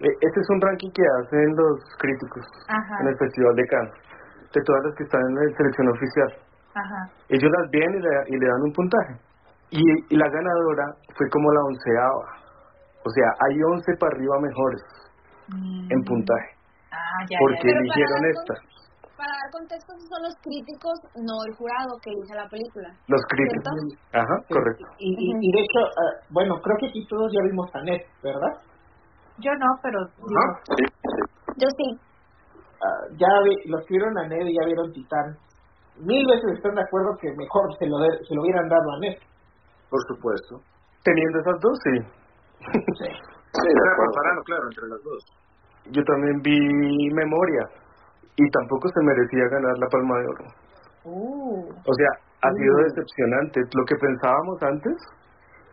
el 0.00 0.10
Este 0.20 0.40
es 0.40 0.48
un 0.50 0.60
ranking 0.60 0.90
que 0.90 1.02
hacen 1.20 1.56
los 1.56 1.80
críticos 1.98 2.44
Ajá, 2.68 3.00
en 3.00 3.08
el 3.08 3.16
Festival 3.18 3.54
de 3.56 3.66
Cannes, 3.66 3.94
de 4.52 4.60
todas 4.64 4.84
las 4.84 4.94
que 4.96 5.04
están 5.04 5.20
en 5.28 5.34
la 5.36 5.56
selección 5.56 5.88
oficial. 5.88 6.30
ajá. 6.74 7.00
Ellos 7.28 7.50
las 7.58 7.70
ven 7.70 7.90
y 7.94 8.00
le, 8.00 8.10
y 8.28 8.38
le 8.40 8.46
dan 8.46 8.62
un 8.64 8.72
puntaje. 8.72 9.14
Y, 9.70 9.80
y 9.80 10.16
la 10.16 10.28
ganadora 10.28 10.84
fue 11.16 11.28
como 11.30 11.50
la 11.52 11.60
onceava. 11.64 12.26
O 13.04 13.10
sea, 13.10 13.28
hay 13.46 13.56
once 13.72 13.92
para 14.00 14.14
arriba 14.16 14.34
mejores 14.40 14.82
Mm. 15.48 15.92
en 15.92 16.00
puntaje, 16.08 16.50
Ah, 16.90 17.20
ya, 17.28 17.36
porque 17.38 17.56
ya. 17.56 17.62
Pero 17.68 17.76
para 17.76 17.84
eligieron 17.84 18.20
dar 18.22 18.30
esta. 18.32 18.54
Para 19.14 19.28
dar 19.36 19.48
contexto, 19.52 19.92
esos 19.92 20.08
son 20.08 20.22
los 20.24 20.34
críticos, 20.40 20.96
no 21.20 21.36
el 21.44 21.52
jurado 21.54 21.92
que 22.00 22.08
elige 22.16 22.32
la 22.34 22.48
película. 22.48 22.88
Los 23.12 23.20
críticos. 23.28 23.76
Ajá, 24.16 24.36
correcto. 24.48 24.84
Y, 24.98 25.12
y, 25.12 25.26
y 25.36 25.48
de 25.52 25.60
hecho, 25.60 25.80
ah, 25.84 26.14
bueno, 26.30 26.56
creo 26.64 26.76
que 26.80 26.86
aquí 26.88 27.04
todos 27.06 27.28
ya 27.30 27.44
vimos 27.44 27.68
a 27.76 27.80
Ned, 27.84 28.00
¿verdad? 28.24 28.52
Yo 29.38 29.52
no, 29.60 29.68
pero 29.82 29.98
digo, 30.16 30.48
Sí, 30.80 30.84
sí. 30.88 31.20
Yo 31.60 31.68
sí. 31.76 31.88
Ah, 32.80 33.04
ya 33.20 33.28
vi- 33.44 33.68
los 33.68 33.84
que 33.84 33.94
vieron 34.00 34.16
a 34.16 34.26
Ned 34.26 34.46
y 34.48 34.54
ya 34.56 34.64
vieron 34.64 34.92
Titán. 34.92 35.36
Mil 36.00 36.24
veces 36.26 36.56
están 36.56 36.74
de 36.74 36.82
acuerdo 36.82 37.12
que 37.20 37.28
mejor 37.36 37.68
se 37.78 37.84
lo, 37.86 37.98
de- 38.00 38.18
se 38.24 38.34
lo 38.34 38.42
hubieran 38.42 38.68
dado 38.68 38.88
a 38.96 38.98
Ned. 39.00 39.16
Por 39.94 40.02
supuesto. 40.10 40.58
Teniendo 41.04 41.38
esas 41.38 41.60
dos, 41.60 41.78
sí. 41.84 41.94
Sí, 42.02 43.06
acuerdo. 43.06 44.02
comparando, 44.10 44.42
claro, 44.42 44.64
entre 44.66 44.88
las 44.88 45.02
dos. 45.04 45.20
Yo 45.92 46.02
también 46.02 46.40
vi 46.42 46.58
Memoria 47.14 47.62
y 48.34 48.50
tampoco 48.50 48.88
se 48.88 49.00
merecía 49.06 49.46
ganar 49.54 49.78
la 49.78 49.86
Palma 49.86 50.18
de 50.18 50.26
Oro. 50.26 50.44
uh, 51.04 51.68
O 51.70 51.94
sea, 51.94 52.10
ha 52.42 52.50
sido 52.50 52.74
Uh. 52.74 52.82
decepcionante. 52.90 53.60
Lo 53.72 53.84
que 53.84 53.94
pensábamos 53.94 54.58
antes, 54.62 54.96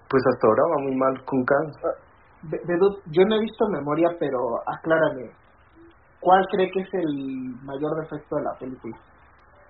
pues 0.08 0.22
hasta 0.30 0.48
ahora 0.48 0.64
va 0.70 0.84
muy 0.84 0.96
mal 0.98 1.26
con 1.26 1.44
Cannes. 1.44 1.78
De- 2.44 2.62
de- 2.62 3.02
yo 3.10 3.24
no 3.26 3.36
he 3.38 3.40
visto 3.40 3.66
memoria, 3.70 4.10
pero 4.20 4.38
aclárame. 4.68 5.32
¿Cuál 6.20 6.46
cree 6.52 6.70
que 6.70 6.82
es 6.82 6.94
el 6.94 7.56
mayor 7.64 7.96
defecto 8.04 8.36
de 8.36 8.44
la 8.44 8.54
película? 8.60 8.96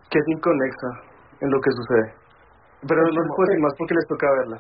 Que 0.10 0.20
es 0.20 0.26
inconexa 0.28 0.88
en 1.40 1.50
lo 1.52 1.62
que 1.62 1.72
sucede. 1.72 2.21
Pero 2.88 3.02
no 3.02 3.22
puedo 3.36 3.48
decir 3.48 3.62
más 3.62 3.74
porque 3.78 3.96
les 3.96 4.08
toca 4.08 4.28
verla. 4.40 4.58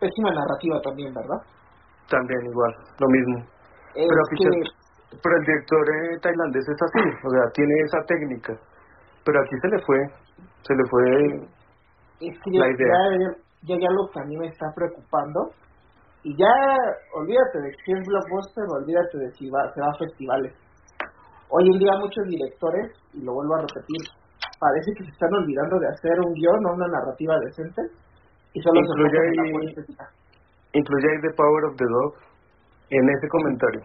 Pésima 0.00 0.30
narrativa 0.32 0.80
también, 0.82 1.14
¿verdad? 1.14 1.40
También 2.08 2.40
igual, 2.46 2.72
lo 2.98 3.08
mismo. 3.08 3.46
Pero, 3.94 4.22
que, 4.30 5.18
pero 5.22 5.36
el 5.36 5.44
director 5.44 5.84
eh, 5.90 6.18
tailandés 6.20 6.64
es 6.68 6.80
así, 6.82 7.04
o 7.26 7.30
sea, 7.30 7.44
tiene 7.54 7.74
esa 7.84 8.00
técnica. 8.06 8.54
Pero 9.24 9.40
aquí 9.40 9.54
se 9.60 9.68
le 9.68 9.78
fue, 9.84 9.98
se 10.62 10.74
le 10.74 10.84
fue 10.90 11.48
es 12.22 12.38
que 12.38 12.50
la 12.52 12.70
idea. 12.70 13.34
ya, 13.62 13.76
ya 13.78 13.88
algo 13.88 14.08
que 14.12 14.20
a 14.20 14.24
mí 14.24 14.36
me 14.36 14.46
está 14.46 14.66
preocupando. 14.74 15.50
Y 16.22 16.36
ya, 16.36 16.54
olvídate 17.14 17.58
de 17.58 17.70
que 17.84 17.92
es 17.92 18.06
blockbuster, 18.06 18.64
olvídate 18.78 19.18
de 19.18 19.32
si 19.32 19.50
va, 19.50 19.72
se 19.74 19.80
va 19.80 19.88
a 19.90 19.98
festivales. 19.98 20.54
Hoy 21.50 21.64
en 21.66 21.78
día 21.78 21.98
muchos 21.98 22.24
directores, 22.28 22.92
y 23.12 23.22
lo 23.24 23.34
vuelvo 23.34 23.56
a 23.56 23.62
repetir, 23.62 24.02
parece 24.62 24.94
que 24.94 25.02
se 25.02 25.10
están 25.10 25.34
olvidando 25.34 25.74
de 25.82 25.88
hacer 25.90 26.14
un 26.22 26.30
guion 26.38 26.62
o 26.66 26.74
una 26.78 26.86
narrativa 26.86 27.34
decente 27.42 27.82
y 28.54 28.62
solo 28.62 28.78
se 28.78 28.94
Incluye 28.94 29.66
estética. 29.74 30.06
incluye 30.72 31.06
ahí 31.10 31.18
The 31.26 31.34
Power 31.34 31.62
of 31.66 31.74
the 31.76 31.88
Dog 31.90 32.14
en 32.94 33.04
ese 33.10 33.26
comentario. 33.26 33.82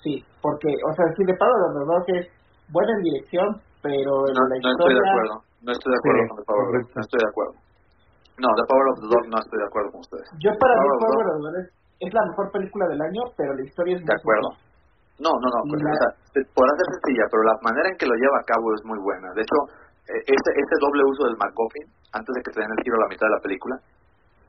Sí, 0.00 0.24
porque, 0.40 0.72
o 0.72 0.92
sea, 0.96 1.04
sí, 1.16 1.22
de 1.24 1.34
Pablo 1.36 1.54
de 1.68 1.78
verdad 1.84 2.00
que 2.08 2.14
es 2.24 2.26
buena 2.72 2.92
en 2.96 3.02
dirección, 3.04 3.48
pero 3.82 4.24
en 4.28 4.34
No, 4.34 4.42
la 4.48 4.56
no 4.56 4.70
estoy 4.72 4.94
de 4.96 5.04
acuerdo. 5.04 5.34
No 5.66 5.70
estoy 5.76 5.90
de 5.92 5.98
acuerdo 6.00 6.22
Sí, 6.22 6.28
con 6.32 6.36
The 6.40 6.46
Power 6.48 6.64
of 6.64 6.70
the 6.72 6.72
Dog. 6.72 6.72
correcto. 6.72 6.92
No 6.96 7.02
estoy 7.04 7.20
de 7.20 7.28
acuerdo. 7.28 7.54
No, 8.36 8.48
The 8.56 8.66
Power 8.72 8.86
of 8.88 8.96
the 9.04 9.08
Dog 9.12 9.24
no 9.28 9.38
estoy 9.44 9.58
de 9.60 9.66
acuerdo 9.68 9.88
con 9.92 10.00
ustedes. 10.00 10.26
Yo 10.40 10.50
para 10.56 10.72
mí 10.76 10.80
Power 10.80 10.96
of 10.96 10.96
the 10.96 11.06
Power 11.12 11.26
Dog, 11.26 11.36
of 11.36 11.36
the 11.36 11.44
Dog 11.44 11.56
es, 11.60 11.66
es 12.06 12.10
la 12.16 12.24
mejor 12.30 12.46
película 12.56 12.84
del 12.88 13.00
año, 13.04 13.22
pero 13.36 13.50
la 13.52 13.64
historia 13.68 13.92
es 13.96 14.00
muy 14.00 14.08
De 14.08 14.16
acuerdo. 14.16 14.48
No, 15.16 15.32
no, 15.40 15.48
no. 15.48 15.60
Pues, 15.68 15.80
la- 15.80 15.92
o 15.92 15.96
sea, 15.96 16.10
se- 16.36 16.46
podrá 16.52 16.72
ser 16.76 16.86
sencilla, 17.00 17.24
pero 17.32 17.42
la 17.48 17.56
manera 17.64 17.88
en 17.88 17.96
que 17.96 18.04
lo 18.06 18.14
lleva 18.20 18.36
a 18.38 18.44
cabo 18.46 18.66
es 18.76 18.82
muy 18.84 19.00
buena. 19.00 19.32
De 19.32 19.40
hecho, 19.42 19.58
este, 20.26 20.50
este 20.58 20.76
doble 20.82 21.02
uso 21.06 21.22
del 21.30 21.36
MacGuffin, 21.38 21.86
antes 22.12 22.32
de 22.34 22.40
que 22.42 22.50
te 22.52 22.60
den 22.60 22.72
el 22.74 22.82
giro 22.82 22.96
a 22.98 23.02
la 23.06 23.10
mitad 23.12 23.26
de 23.30 23.34
la 23.38 23.42
película, 23.46 23.74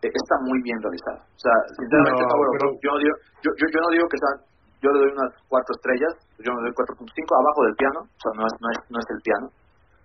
eh, 0.01 0.09
está 0.13 0.35
muy 0.45 0.59
bien 0.61 0.77
realizado. 0.81 1.21
O 1.21 1.39
sea, 1.41 1.53
sinceramente, 1.77 2.21
No, 2.21 2.29
Power 2.29 2.47
pero- 2.57 2.71
yo, 2.81 2.89
no 2.93 2.97
digo, 3.01 3.15
yo, 3.45 3.49
yo, 3.57 3.65
yo 3.73 3.79
no 3.81 3.89
digo 3.93 4.05
que 4.09 4.17
sea, 4.21 4.33
yo 4.81 4.89
le 4.93 4.99
doy 5.05 5.11
unas 5.17 5.31
cuatro 5.49 5.71
estrellas, 5.73 6.13
yo 6.41 6.49
le 6.53 6.69
doy 6.69 6.73
4.5 6.77 7.33
abajo 7.33 7.59
del 7.65 7.75
piano, 7.81 7.99
o 8.05 8.19
sea, 8.21 8.31
no 8.37 8.43
es, 8.45 8.53
no 8.61 8.67
es, 8.73 8.77
no 8.93 8.97
es 9.01 9.07
el 9.09 9.21
piano, 9.25 9.47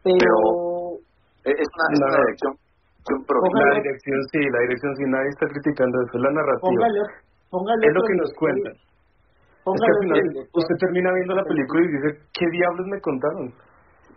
Pero, 0.02 0.36
Eh, 1.44 1.54
es 1.58 1.68
una, 1.74 1.86
es 1.92 1.98
una 2.00 2.20
dirección, 2.22 2.52
La 3.02 3.74
dirección 3.82 4.18
sí, 4.30 4.40
la 4.48 4.60
dirección 4.60 4.92
sí, 4.96 5.02
nadie 5.10 5.28
está 5.34 5.46
criticando 5.48 5.94
eso, 6.06 6.12
es 6.16 6.22
la 6.22 6.30
narrativa. 6.32 6.70
póngale, 6.70 7.00
póngale 7.50 7.86
Es 7.86 7.92
lo 7.94 8.02
que 8.02 8.14
nos 8.14 8.30
cuentan. 8.38 8.72
Es 8.72 8.82
que 8.82 9.70
al 9.70 9.98
Póngale 9.98 10.22
final 10.22 10.48
usted 10.54 10.76
termina 10.78 11.10
viendo 11.14 11.34
la 11.34 11.44
película 11.44 11.80
y 11.82 11.88
dice, 11.92 12.08
¿qué 12.34 12.46
diablos 12.50 12.86
me 12.86 13.00
contaron? 13.00 13.46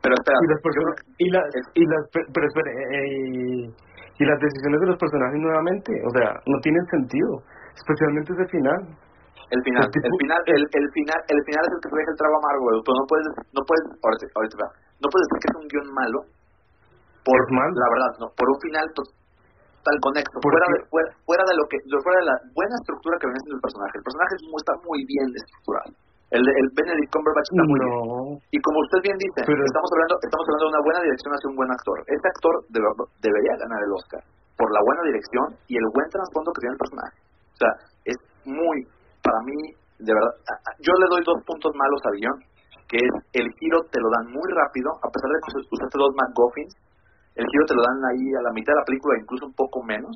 Pero 0.02 0.14
espera, 0.16 0.38
y 0.42 0.48
las 0.52 0.62
personas, 0.62 0.94
y 1.18 1.28
las, 1.30 1.46
y 1.74 1.84
las, 1.86 2.04
pe- 2.14 2.28
pero 2.34 2.46
espere, 2.48 2.72
eh, 2.72 3.64
y 4.20 4.24
las 4.26 4.40
decisiones 4.40 4.80
de 4.82 4.88
los 4.88 4.98
personajes 4.98 5.40
nuevamente, 5.40 5.92
o 6.06 6.12
sea, 6.16 6.30
no 6.46 6.58
tienen 6.62 6.86
sentido, 6.88 7.42
especialmente 7.76 8.34
ese 8.34 8.48
final. 8.54 8.82
El 9.52 9.62
final, 9.62 9.86
El 9.94 10.14
final, 10.20 10.42
el, 10.46 10.64
el 10.66 10.88
final, 10.94 11.20
el 11.30 11.42
final 11.46 11.64
es 11.66 11.72
el 11.74 11.82
que 11.86 11.90
te 11.90 11.98
deja 12.02 12.12
el 12.12 12.18
trago 12.18 12.36
amargo, 12.42 12.66
pero 12.86 12.96
no 12.98 13.06
puedes, 13.06 13.28
no 13.54 13.62
puedes, 13.66 13.84
ahorita, 14.34 14.66
no 15.02 15.08
puedes 15.12 15.26
decir 15.30 15.40
que 15.42 15.50
es 15.54 15.58
un 15.62 15.68
guion 15.70 15.88
malo, 15.94 16.20
por, 17.26 17.38
Es 17.42 17.50
malo. 17.54 17.74
la 17.78 17.90
verdad, 17.94 18.12
no, 18.22 18.28
por 18.34 18.48
un 18.50 18.60
final 18.62 18.86
total 18.98 19.96
conexo, 20.02 20.38
¿Por 20.42 20.50
fuera 20.50 20.66
qué? 20.66 20.74
de, 20.74 20.80
fuera, 20.90 21.10
fuera 21.30 21.44
de 21.46 21.56
lo 21.62 21.64
que, 21.70 21.78
fuera 22.02 22.20
de 22.22 22.28
la 22.30 22.38
buena 22.58 22.76
estructura 22.82 23.16
que 23.22 23.28
viene 23.30 23.42
siendo 23.46 23.58
el 23.58 23.66
personaje, 23.66 23.94
el 24.02 24.06
personaje 24.06 24.34
es 24.38 24.44
muy- 24.50 24.62
está 24.66 24.74
muy 24.82 25.00
bien 25.06 25.28
estructurado, 25.34 25.90
el, 26.32 26.42
el 26.42 26.68
Benedict 26.74 27.12
Cumberbatch 27.14 27.50
está 27.54 27.64
muy 27.70 27.80
bien, 27.80 27.94
y 28.52 28.58
como 28.62 28.78
usted 28.82 29.00
bien 29.06 29.18
dice, 29.18 29.40
Pero- 29.46 29.62
estamos 29.66 29.90
hablando, 29.94 30.16
estamos 30.26 30.46
hablando 30.50 30.66
de 30.66 30.72
una 30.76 30.84
buena 30.86 31.02
dirección 31.06 31.32
hacia 31.38 31.50
un 31.52 31.58
buen 31.60 31.72
actor, 31.72 31.98
este 32.08 32.28
actor 32.28 32.54
debe- 32.74 33.10
debería 33.22 33.54
ganar 33.62 33.80
el 33.86 33.92
Oscar, 33.94 34.24
por 34.58 34.68
la 34.74 34.82
buena 34.82 35.04
dirección 35.12 35.46
y 35.70 35.78
el 35.78 35.88
buen 35.94 36.10
trasfondo 36.10 36.50
que 36.54 36.62
tiene 36.66 36.74
el 36.76 36.82
personaje, 36.82 37.16
o 37.54 37.58
sea, 37.62 37.72
es 38.10 38.18
muy, 38.48 38.78
para 39.22 39.40
mí, 39.46 39.58
de 40.02 40.12
verdad, 40.14 40.34
yo 40.82 40.94
le 41.00 41.08
doy 41.14 41.22
dos 41.24 41.40
puntos 41.46 41.72
malos 41.78 42.02
al 42.10 42.18
guion, 42.20 42.38
que 42.90 42.98
es 43.02 43.14
el 43.34 43.48
giro 43.62 43.82
te 43.90 44.00
lo 44.02 44.10
dan 44.14 44.30
muy 44.30 44.46
rápido, 44.54 44.92
a 45.02 45.10
pesar 45.10 45.30
de 45.30 45.40
que 45.42 45.50
us- 45.58 45.70
usaste 45.72 45.98
dos 45.98 46.14
McGuffins, 46.14 46.74
el 47.36 47.46
giro 47.50 47.66
te 47.66 47.76
lo 47.76 47.82
dan 47.82 48.00
ahí 48.14 48.26
a 48.38 48.42
la 48.46 48.52
mitad 48.54 48.74
de 48.74 48.80
la 48.82 48.86
película, 48.86 49.18
incluso 49.20 49.46
un 49.46 49.54
poco 49.58 49.82
menos, 49.84 50.14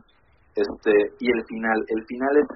este 0.55 0.91
y 1.19 1.27
el 1.31 1.43
final, 1.45 1.77
el 1.87 2.01
final 2.05 2.33
es, 2.37 2.47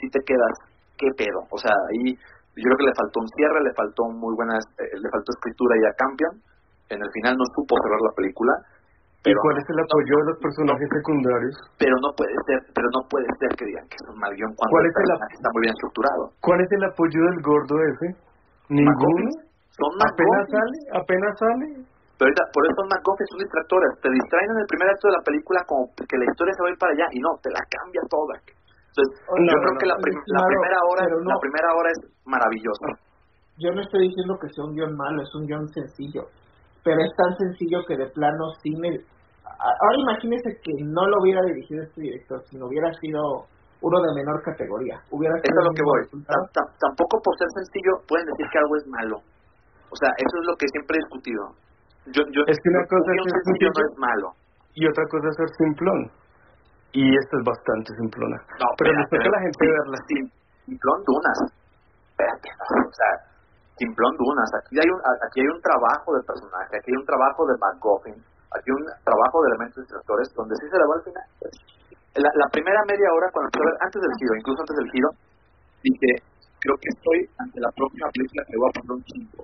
si 0.00 0.08
te 0.10 0.20
quedas, 0.24 0.54
qué 0.98 1.08
pedo, 1.16 1.46
o 1.50 1.58
sea, 1.58 1.72
ahí 1.90 2.14
yo 2.56 2.66
creo 2.70 2.78
que 2.78 2.88
le 2.90 2.96
faltó 2.96 3.20
un 3.20 3.30
cierre, 3.34 3.58
le 3.62 3.74
faltó 3.74 4.02
muy 4.10 4.34
buenas, 4.34 4.62
eh, 4.78 4.94
le 4.94 5.08
faltó 5.10 5.32
escritura 5.34 5.74
y 5.78 5.84
a 5.86 5.92
Campion, 5.98 6.34
en 6.90 6.98
el 7.02 7.10
final 7.10 7.34
no 7.34 7.44
supo 7.54 7.74
cerrar 7.82 8.00
la 8.00 8.14
película, 8.14 8.52
¿y 9.24 9.32
pero 9.32 9.40
cuál 9.40 9.56
es 9.58 9.66
el 9.68 9.80
apoyo 9.80 10.14
de 10.20 10.26
los 10.30 10.38
personajes 10.38 10.88
secundarios? 10.92 11.54
pero 11.80 11.94
no 11.98 12.10
puede 12.14 12.36
ser, 12.46 12.60
pero 12.70 12.88
no 12.92 13.00
puede 13.08 13.28
ser 13.40 13.50
que 13.56 13.64
digan 13.64 13.86
que 13.88 13.96
es 13.96 14.06
un 14.06 14.18
mal 14.20 14.32
guion 14.36 14.52
cuando 14.54 14.72
¿Cuál 14.74 14.86
es 14.86 14.94
el 14.94 15.10
está 15.32 15.48
muy 15.50 15.62
bien 15.64 15.74
estructurado. 15.74 16.22
¿Cuál 16.40 16.60
es 16.60 16.70
el 16.70 16.84
apoyo 16.84 17.20
del 17.24 17.40
gordo 17.42 17.74
ese? 17.88 18.08
Ninguno. 18.68 19.30
Son 19.74 19.90
Apenas 19.98 20.46
sale, 20.54 20.78
apenas 20.94 21.34
sale. 21.34 21.66
Pero 22.14 22.30
ahorita, 22.30 22.42
por 22.54 22.62
eso 22.62 22.74
son 22.78 22.88
McGuffins, 22.94 23.30
son 23.34 23.42
distractores. 23.42 23.90
Te 23.98 24.06
distraen 24.06 24.50
en 24.54 24.58
el 24.62 24.68
primer 24.70 24.86
acto 24.86 25.10
de 25.10 25.18
la 25.18 25.24
película 25.26 25.58
como 25.66 25.90
que 25.98 26.14
la 26.14 26.30
historia 26.30 26.54
se 26.54 26.62
va 26.62 26.68
a 26.70 26.72
ir 26.72 26.78
para 26.78 26.92
allá 26.94 27.06
y 27.10 27.18
no, 27.18 27.34
te 27.42 27.50
la 27.50 27.58
cambia 27.66 28.02
toda. 28.06 28.38
Entonces, 28.94 29.26
Oh, 29.26 29.34
yo 29.36 29.42
no, 29.42 29.58
creo 29.58 29.74
no, 29.74 29.78
que 29.82 29.86
la, 29.90 29.94
no, 29.98 30.02
prim- 30.06 30.22
la 30.26 30.42
primera 30.46 30.78
hora, 30.86 31.02
no. 31.10 31.30
la 31.34 31.38
primera 31.42 31.68
hora 31.74 31.88
es 31.90 32.00
maravillosa. 32.24 32.86
Yo 33.58 33.70
no 33.74 33.80
estoy 33.82 34.06
diciendo 34.06 34.38
que 34.38 34.48
sea 34.54 34.64
un 34.64 34.74
guion 34.74 34.94
malo, 34.94 35.22
es 35.22 35.34
un 35.34 35.46
guion 35.46 35.66
sencillo. 35.74 36.30
Pero 36.84 37.00
es 37.02 37.10
tan 37.16 37.34
sencillo 37.38 37.82
que 37.86 37.96
de 37.96 38.06
plano 38.14 38.50
cine... 38.62 39.00
a- 39.46 39.76
Ahora 39.82 39.98
imagínese 39.98 40.58
que 40.62 40.72
no 40.86 41.06
lo 41.10 41.22
hubiera 41.22 41.42
dirigido 41.42 41.82
este 41.82 42.00
director, 42.02 42.38
sino 42.50 42.66
hubiera 42.66 42.92
sido 43.02 43.46
uno 43.82 43.98
de 44.00 44.14
menor 44.14 44.42
categoría. 44.42 45.02
Hubiera 45.10 45.34
Eso 45.42 45.50
sido 45.50 45.58
es 45.60 45.66
lo 45.66 45.72
que 45.74 45.82
voy. 45.82 46.02
tampoco 46.78 47.18
por 47.22 47.34
ser 47.38 47.48
sencillo 47.58 47.92
pueden 48.06 48.26
decir 48.26 48.46
que 48.52 48.58
algo 48.58 48.76
es 48.76 48.86
malo. 48.86 49.16
O 49.90 49.96
sea, 49.96 50.10
eso 50.18 50.34
es 50.38 50.46
lo 50.46 50.54
que 50.56 50.66
siempre 50.70 50.96
he 50.98 51.02
discutido. 51.02 51.42
Yo, 52.14 52.22
yo, 52.30 52.42
Es 52.46 52.58
que 52.62 52.68
una 52.70 52.80
un 52.82 52.86
cosa 52.86 53.10
es 53.10 53.18
ser 53.22 53.42
sencillo 53.42 53.68
no 53.68 53.74
sencillo. 53.74 53.90
es 53.90 53.98
malo. 53.98 54.26
Y 54.74 54.82
otra 54.86 55.04
cosa 55.10 55.26
es 55.30 55.36
ser 55.36 55.50
simplón. 55.58 56.00
Y 56.94 57.02
esto 57.10 57.34
es 57.38 57.44
bastante 57.44 57.90
simplona. 57.98 58.38
No, 58.62 58.68
pero 58.78 58.94
les 58.94 59.10
toca 59.10 59.26
a 59.26 59.34
la 59.34 59.42
gente 59.42 59.58
sí, 59.58 59.66
verla. 59.66 59.98
sí, 60.06 60.16
Simplón 60.70 61.00
Dunas. 61.02 61.38
Espérate, 62.14 62.48
no, 62.54 62.86
o 62.86 62.94
sea, 62.94 63.10
Simplón 63.74 64.14
Dunas. 64.14 64.46
Aquí 64.62 64.78
hay, 64.78 64.86
un, 64.86 65.00
aquí 65.02 65.42
hay 65.42 65.50
un 65.50 65.58
trabajo 65.58 66.14
del 66.14 66.22
personaje, 66.22 66.78
aquí 66.78 66.94
hay 66.94 66.98
un 67.02 67.06
trabajo 67.06 67.42
de 67.50 67.54
McGuffin, 67.58 68.14
aquí 68.54 68.66
hay 68.70 68.78
un 68.78 68.86
trabajo 69.02 69.36
de 69.42 69.46
elementos 69.50 69.82
distractores 69.82 70.30
donde 70.38 70.54
sí 70.62 70.66
se 70.70 70.78
le 70.78 70.86
va 70.86 70.94
al 70.94 71.02
final. 71.02 71.26
La, 72.14 72.30
la 72.30 72.48
primera 72.54 72.78
media 72.86 73.10
hora, 73.10 73.26
cuando 73.34 73.50
empecé 73.50 73.66
a 73.66 73.70
ver, 73.74 73.78
antes 73.82 73.98
del 73.98 74.14
giro, 74.14 74.32
incluso 74.38 74.60
antes 74.62 74.76
del 74.78 74.90
giro, 74.94 75.08
dije, 75.82 76.10
creo 76.62 76.76
que 76.78 76.90
estoy 76.94 77.18
ante 77.42 77.58
la 77.58 77.74
próxima 77.74 78.06
película 78.14 78.40
que 78.46 78.54
voy 78.54 78.70
a 78.70 78.74
poner 78.78 78.92
un 78.94 79.02
chingo. 79.02 79.42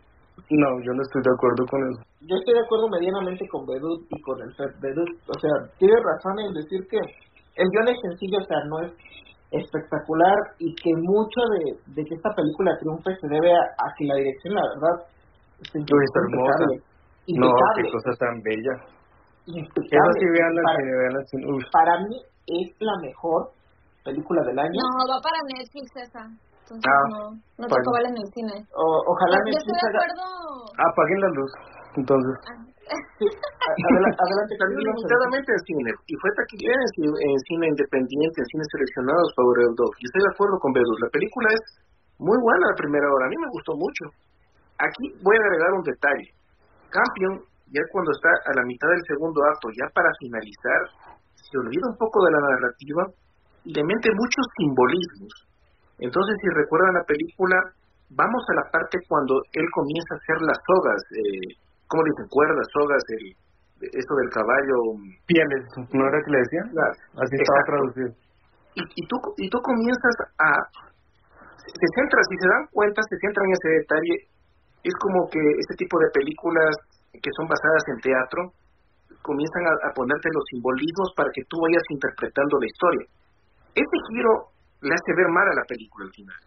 No, 0.51 0.71
yo 0.83 0.91
no 0.95 1.03
estoy 1.03 1.23
de 1.23 1.35
acuerdo 1.35 1.63
con 1.67 1.79
eso. 1.91 2.03
Yo 2.27 2.35
estoy 2.35 2.55
de 2.55 2.63
acuerdo 2.63 2.87
medianamente 2.91 3.47
con 3.47 3.67
Bedut 3.67 4.03
y 4.11 4.19
con 4.23 4.39
el 4.43 4.51
Fed 4.55 4.73
Bedut. 4.83 5.11
O 5.31 5.39
sea, 5.39 5.55
tiene 5.79 5.95
razón 6.03 6.39
en 6.41 6.55
decir 6.55 6.87
que 6.91 6.99
el 7.57 7.69
guion 7.71 7.89
es 7.89 7.99
sencillo, 8.03 8.39
o 8.39 8.45
sea, 8.47 8.59
no 8.69 8.77
es 8.87 8.93
espectacular 9.51 10.37
y 10.59 10.75
que 10.77 10.91
mucho 10.95 11.41
de, 11.59 11.63
de 11.95 12.05
que 12.05 12.15
esta 12.15 12.31
película 12.35 12.77
triunfe 12.79 13.11
se 13.21 13.27
debe 13.29 13.51
a, 13.53 13.61
a 13.61 13.87
que 13.99 14.05
la 14.07 14.15
dirección, 14.15 14.55
la 14.55 14.63
verdad, 14.63 15.07
es 15.59 15.71
impecable. 15.75 16.83
No, 17.37 17.47
Impecable. 17.47 17.83
qué 17.83 17.91
cosa 17.93 18.11
tan 18.19 18.35
bella. 18.43 18.75
impecable. 19.47 20.21
Sí 20.21 20.27
para. 20.63 20.79
Uf, 21.55 21.65
para 21.73 21.95
mí 22.07 22.17
es 22.47 22.69
la 22.81 22.97
mejor 23.03 23.51
película 24.05 24.43
del 24.45 24.59
año. 24.59 24.79
No, 24.79 24.89
va 25.11 25.19
para 25.23 25.39
Netflix 25.47 25.87
esa. 25.97 26.25
Entonces 26.27 26.87
Ah, 26.87 27.03
no, 27.11 27.21
no 27.59 27.67
verla 27.93 28.09
en 28.15 28.19
el 28.23 28.29
cine. 28.33 28.55
O, 28.75 28.85
ojalá 29.11 29.35
Yo 29.43 29.51
estoy 29.51 29.75
Netflix 29.75 29.83
de 29.83 29.89
haga- 29.91 29.99
acuerdo. 29.99 30.27
apaguen 30.79 31.21
la 31.21 31.29
luz. 31.35 31.53
Entonces, 31.97 32.35
sí, 33.19 33.27
a- 33.27 33.75
adela- 33.75 34.17
adelante, 34.25 34.53
Camilo. 34.59 34.81
limitadamente 34.91 35.49
en 35.53 35.61
cine 35.69 35.91
y 36.07 36.15
fue 36.21 36.31
taquillera 36.37 36.79
en, 36.81 36.91
ci- 36.97 37.19
en 37.31 37.37
cine 37.47 37.65
independiente, 37.71 38.37
en 38.43 38.47
cines 38.51 38.69
seleccionados 38.73 39.29
por 39.37 39.55
el 39.63 39.73
Dog. 39.79 39.93
Y 40.01 40.05
estoy 40.07 40.23
de 40.27 40.33
acuerdo 40.35 40.57
con 40.59 40.73
Bedus. 40.73 40.99
La 41.05 41.11
película 41.15 41.49
es 41.55 41.63
muy 42.19 42.37
buena 42.43 42.65
la 42.73 42.77
primera 42.77 43.07
hora. 43.09 43.27
A 43.27 43.33
mí 43.33 43.37
me 43.39 43.51
gustó 43.55 43.73
mucho. 43.77 44.05
Aquí 44.81 45.05
voy 45.23 45.37
a 45.37 45.43
agregar 45.45 45.71
un 45.77 45.85
detalle. 45.85 46.29
Campion, 46.91 47.33
ya 47.71 47.83
cuando 47.93 48.11
está 48.13 48.31
a 48.51 48.53
la 48.59 48.65
mitad 48.67 48.89
del 48.91 49.05
segundo 49.07 49.39
acto, 49.47 49.69
ya 49.77 49.87
para 49.95 50.11
finalizar, 50.19 50.81
se 51.37 51.55
olvida 51.59 51.87
un 51.87 51.97
poco 51.97 52.25
de 52.27 52.33
la 52.33 52.41
narrativa 52.43 53.03
y 53.65 53.75
le 53.75 53.85
mete 53.85 54.09
muchos 54.17 54.45
simbolismos. 54.59 55.33
Entonces, 56.01 56.35
si 56.41 56.49
recuerdan 56.57 56.95
la 56.95 57.05
película, 57.05 57.57
vamos 58.11 58.43
a 58.51 58.55
la 58.55 58.67
parte 58.73 58.99
cuando 59.07 59.37
él 59.53 59.67
comienza 59.75 60.15
a 60.15 60.19
hacer 60.19 60.39
las 60.49 60.59
sogas, 60.67 61.01
eh, 61.13 61.55
¿cómo 61.91 62.01
le 62.07 62.11
dicen? 62.15 62.29
Cuerdas, 62.31 62.67
sogas, 62.73 63.03
el, 63.19 63.25
esto 63.91 64.13
del 64.23 64.31
caballo. 64.31 64.77
pieles, 65.27 65.63
¿no 65.93 66.03
era 66.07 66.19
que 66.25 66.31
le 66.31 66.39
decían? 66.47 66.67
las- 66.73 66.99
Así 67.19 67.35
estaba 67.35 67.61
Exacto. 67.61 67.71
traducido. 67.75 68.11
y, 68.79 68.83
y 68.87 69.03
tú 69.11 69.17
y 69.37 69.47
tú 69.51 69.59
comienzas 69.67 70.17
a 70.39 70.51
se 71.59 71.87
centra 71.99 72.21
si 72.31 72.37
se 72.39 72.49
dan 72.49 72.67
cuenta 72.71 73.03
se 73.03 73.17
centra 73.19 73.43
en 73.45 73.53
ese 73.53 73.69
detalle 73.83 74.15
es 74.87 74.95
como 75.03 75.27
que 75.29 75.43
este 75.59 75.75
tipo 75.77 75.99
de 75.99 76.09
películas 76.15 76.73
que 77.13 77.31
son 77.37 77.47
basadas 77.51 77.83
en 77.95 77.99
teatro 78.01 78.41
comienzan 79.27 79.67
a, 79.67 79.75
a 79.87 79.91
ponerte 79.93 80.31
los 80.33 80.45
simbolismos 80.55 81.11
para 81.19 81.29
que 81.35 81.43
tú 81.51 81.59
vayas 81.61 81.83
interpretando 81.91 82.59
la 82.63 82.67
historia 82.71 83.05
este 83.75 83.97
giro 84.09 84.55
le 84.87 84.95
hace 84.95 85.11
ver 85.19 85.29
mal 85.35 85.47
a 85.51 85.55
la 85.59 85.67
película 85.67 86.07
al 86.07 86.15
final 86.15 86.41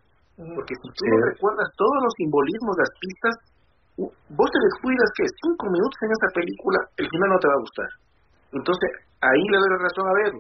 porque 0.56 0.74
si 0.80 0.88
tú 0.96 1.04
Sí. 1.04 1.12
no 1.12 1.18
recuerdas 1.28 1.68
todos 1.78 1.98
los 2.08 2.14
simbolismos 2.18 2.74
las 2.80 2.92
pistas 3.04 3.34
vos 3.98 4.50
te 4.50 4.60
descuidas 4.74 5.10
que 5.18 5.26
cinco 5.44 5.66
minutos 5.70 6.00
en 6.02 6.12
esa 6.12 6.30
película 6.34 6.80
el 6.98 7.08
final 7.10 7.30
no 7.30 7.40
te 7.40 7.48
va 7.48 7.56
a 7.58 7.64
gustar 7.66 7.90
entonces 8.54 8.90
ahí 9.22 9.44
le 9.50 9.58
doy 9.58 9.70
la 9.70 9.82
razón 9.86 10.06
a 10.10 10.18
ver 10.24 10.34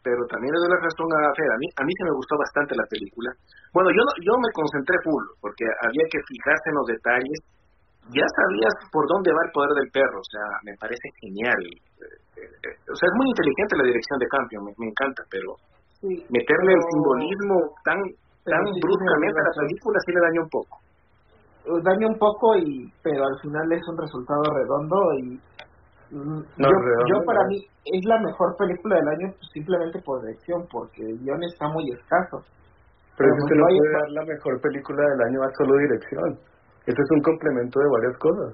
pero 0.00 0.24
también 0.32 0.48
le 0.48 0.60
doy 0.64 0.72
la 0.72 0.80
razón 0.80 1.12
a 1.12 1.28
Fer. 1.36 1.44
A 1.52 1.60
mí, 1.60 1.68
a 1.76 1.84
mí 1.84 1.92
se 1.92 2.08
me 2.08 2.16
gustó 2.16 2.32
bastante 2.40 2.72
la 2.72 2.88
película. 2.88 3.28
Bueno, 3.76 3.92
yo 3.92 4.00
no- 4.00 4.16
yo 4.24 4.32
me 4.40 4.48
concentré 4.56 4.96
full, 5.04 5.24
porque 5.44 5.68
había 5.68 6.08
que 6.08 6.24
fijarse 6.24 6.72
en 6.72 6.76
los 6.80 6.88
detalles. 6.88 7.38
Ya 8.08 8.24
sabías 8.32 8.72
por 8.88 9.04
dónde 9.04 9.28
va 9.28 9.44
el 9.44 9.52
poder 9.52 9.76
del 9.76 9.92
perro, 9.92 10.24
o 10.24 10.28
sea, 10.32 10.40
me 10.64 10.72
parece 10.80 11.04
genial. 11.20 11.60
Eh, 12.00 12.16
eh, 12.40 12.48
eh, 12.48 12.76
o 12.88 12.96
sea, 12.96 13.12
es 13.12 13.14
muy 13.20 13.28
inteligente 13.28 13.76
la 13.76 13.84
dirección 13.92 14.16
de 14.24 14.28
Campion, 14.32 14.64
me, 14.64 14.72
me 14.80 14.88
encanta, 14.88 15.20
pero 15.28 15.52
Sí, 16.00 16.16
meterle 16.32 16.72
el 16.72 16.84
simbolismo 16.96 17.56
tan 17.84 18.00
tan 18.48 18.64
bruscamente 18.80 19.36
a 19.36 19.44
la 19.52 19.54
película 19.68 20.00
sí 20.00 20.10
le 20.16 20.20
dañó 20.24 20.40
un 20.48 20.52
poco. 20.56 20.80
Daña 21.84 22.06
un 22.08 22.18
poco 22.18 22.56
y 22.56 22.90
pero 23.02 23.24
al 23.24 23.38
final 23.40 23.72
es 23.72 23.82
un 23.88 23.96
resultado 23.98 24.42
redondo 24.54 24.96
y 25.22 25.38
No, 26.10 26.66
yo, 26.66 26.74
redondo 26.74 27.06
yo 27.06 27.16
para 27.26 27.42
no. 27.42 27.48
mí 27.48 27.58
es 27.84 28.02
la 28.04 28.18
mejor 28.20 28.56
película 28.58 28.96
del 28.96 29.08
año 29.08 29.26
pues, 29.38 29.48
simplemente 29.52 30.00
por 30.02 30.20
dirección 30.22 30.66
porque 30.70 31.02
el 31.02 31.18
guion 31.22 31.42
está 31.44 31.68
muy 31.68 31.84
escaso 31.92 32.42
Pero 33.16 33.30
es 33.30 33.36
que 33.38 33.44
usted 33.44 33.56
no 33.56 33.66
puede 33.66 33.92
dar 33.92 34.10
la 34.10 34.24
mejor 34.24 34.60
película 34.60 35.02
del 35.06 35.20
año 35.28 35.38
a 35.44 35.48
solo 35.56 35.76
dirección. 35.78 36.28
Esto 36.86 37.00
es 37.02 37.10
un 37.12 37.22
complemento 37.22 37.78
de 37.78 37.88
varias 37.92 38.16
cosas. 38.18 38.50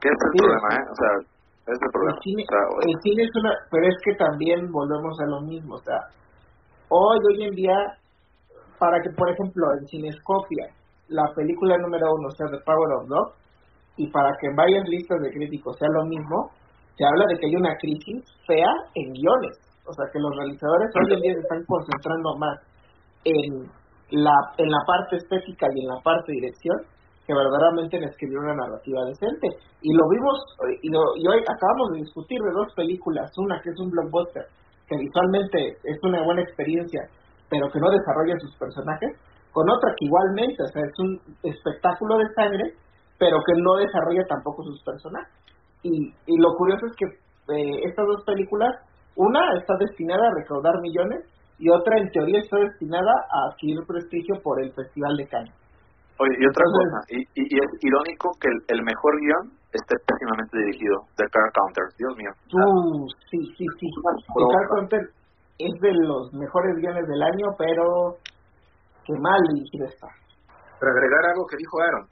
¿Qué 0.00 0.08
es 0.08 0.14
el 0.14 0.30
Sí, 0.32 0.38
problema, 0.38 0.68
eh? 0.78 0.84
O 0.92 0.94
sea, 0.94 1.10
ese 1.18 1.72
es 1.72 1.82
el 1.82 1.86
el 1.86 1.92
problema. 1.92 2.18
cine, 2.22 2.42
O 2.44 2.50
sea, 2.52 2.62
o- 2.68 2.80
el 2.86 2.94
cine 3.02 3.22
es 3.24 3.34
una 3.40 3.52
pero 3.70 3.84
es 3.88 3.96
que 4.04 4.14
también 4.14 4.70
volvemos 4.70 5.14
a 5.20 5.26
lo 5.26 5.40
mismo 5.42 5.74
o 5.74 5.82
sea 5.82 6.00
hoy 6.88 7.18
hoy 7.32 7.42
en 7.44 7.54
día 7.54 7.78
para 8.78 9.02
que 9.02 9.10
por 9.10 9.28
ejemplo 9.30 9.66
en 9.78 9.86
Cinescopia 9.88 10.66
la 11.08 11.24
película 11.34 11.76
número 11.78 12.06
uno 12.14 12.30
sea 12.30 12.46
The 12.50 12.64
Power 12.64 12.90
of 13.00 13.08
Love 13.08 13.32
y 13.96 14.10
para 14.10 14.30
que 14.40 14.48
en 14.48 14.56
varias 14.56 14.88
listas 14.88 15.20
de 15.22 15.30
críticos 15.30 15.76
sea 15.78 15.88
lo 15.88 16.04
mismo 16.06 16.50
se 16.96 17.04
habla 17.04 17.24
de 17.28 17.38
que 17.38 17.46
hay 17.46 17.56
una 17.56 17.74
crisis 17.76 18.24
fea 18.46 18.70
en 18.94 19.12
guiones 19.12 19.56
o 19.86 19.92
sea 19.92 20.04
que 20.12 20.18
los 20.18 20.36
realizadores 20.36 20.90
hoy 20.94 21.14
en 21.14 21.20
día 21.20 21.34
se 21.34 21.40
están 21.40 21.64
concentrando 21.64 22.36
más 22.36 22.58
en 23.24 23.70
la, 24.10 24.36
en 24.56 24.70
la 24.70 24.78
parte 24.86 25.16
estética 25.16 25.66
y 25.74 25.80
en 25.80 25.88
la 25.88 26.00
parte 26.02 26.32
dirección 26.32 26.76
que 27.26 27.34
verdaderamente 27.34 28.00
le 28.00 28.06
escribió 28.06 28.40
una 28.40 28.54
narrativa 28.54 29.04
decente. 29.04 29.48
Y 29.82 29.92
lo 29.92 30.08
vimos, 30.08 30.36
eh, 30.64 30.80
y, 30.80 30.88
y 30.88 31.26
hoy 31.28 31.40
acabamos 31.44 31.92
de 31.92 31.98
discutir 32.00 32.40
de 32.40 32.52
dos 32.56 32.72
películas, 32.74 33.30
una 33.36 33.60
que 33.60 33.68
es 33.68 33.78
un 33.78 33.90
blockbuster, 33.90 34.46
que 34.88 34.96
visualmente 34.96 35.76
es 35.84 35.98
una 36.02 36.24
buena 36.24 36.40
experiencia, 36.40 37.02
pero 37.50 37.68
que 37.70 37.80
no 37.80 37.90
desarrolla 37.90 38.34
sus 38.40 38.56
personajes, 38.56 39.12
con 39.52 39.68
otra 39.68 39.94
que 39.98 40.06
igualmente, 40.06 40.62
o 40.62 40.66
sea, 40.68 40.82
es 40.82 40.98
un 40.98 41.20
espectáculo 41.42 42.18
de 42.18 42.28
sangre, 42.34 42.74
pero 43.18 43.38
que 43.46 43.60
no 43.60 43.74
desarrolla 43.76 44.22
tampoco 44.28 44.62
sus 44.64 44.82
personajes. 44.84 45.32
Y, 45.82 46.12
y 46.26 46.36
lo 46.38 46.54
curioso 46.56 46.86
es 46.86 46.94
que 46.96 47.06
eh, 47.06 47.80
estas 47.84 48.06
dos 48.06 48.24
películas, 48.24 48.70
una 49.16 49.40
está 49.58 49.74
destinada 49.78 50.28
a 50.28 50.34
recaudar 50.40 50.80
millones 50.80 51.24
y 51.58 51.70
otra 51.70 51.98
en 51.98 52.10
teoría 52.10 52.38
está 52.40 52.58
destinada 52.58 53.10
a 53.10 53.50
adquirir 53.50 53.78
prestigio 53.86 54.36
por 54.42 54.62
el 54.62 54.72
Festival 54.72 55.16
de 55.16 55.26
Cannes. 55.26 55.54
Oye, 56.20 56.34
y 56.38 56.46
otra 56.46 56.62
Entonces- 56.66 56.90
cosa, 56.90 56.98
y, 57.14 57.18
y, 57.40 57.42
y 57.54 57.58
es 57.58 57.70
irónico 57.82 58.30
que 58.40 58.48
el, 58.48 58.78
el 58.78 58.82
mejor 58.84 59.14
guion 59.20 59.54
esté 59.72 59.94
pésimamente 60.06 60.58
dirigido, 60.58 60.96
The 61.16 61.24
Car 61.30 61.50
Counter, 61.54 61.84
Dios 61.98 62.14
mío. 62.18 62.30
Uh, 62.54 63.06
sí, 63.30 63.38
sí, 63.56 63.64
sí. 63.78 63.86
The 63.86 64.44
Car. 64.54 64.66
Counter 64.74 65.00
es 65.58 65.74
de 65.80 65.92
los 66.06 66.32
mejores 66.34 66.74
guiones 66.76 67.06
del 67.06 67.22
año, 67.22 67.46
pero 67.58 68.18
qué 69.08 69.16
mal 69.16 69.40
dirigido 69.56 69.88
está. 69.88 70.08
Para 70.76 70.92
agregar 70.92 71.32
algo 71.32 71.48
que 71.48 71.56
dijo 71.56 71.80
Aaron, 71.80 72.04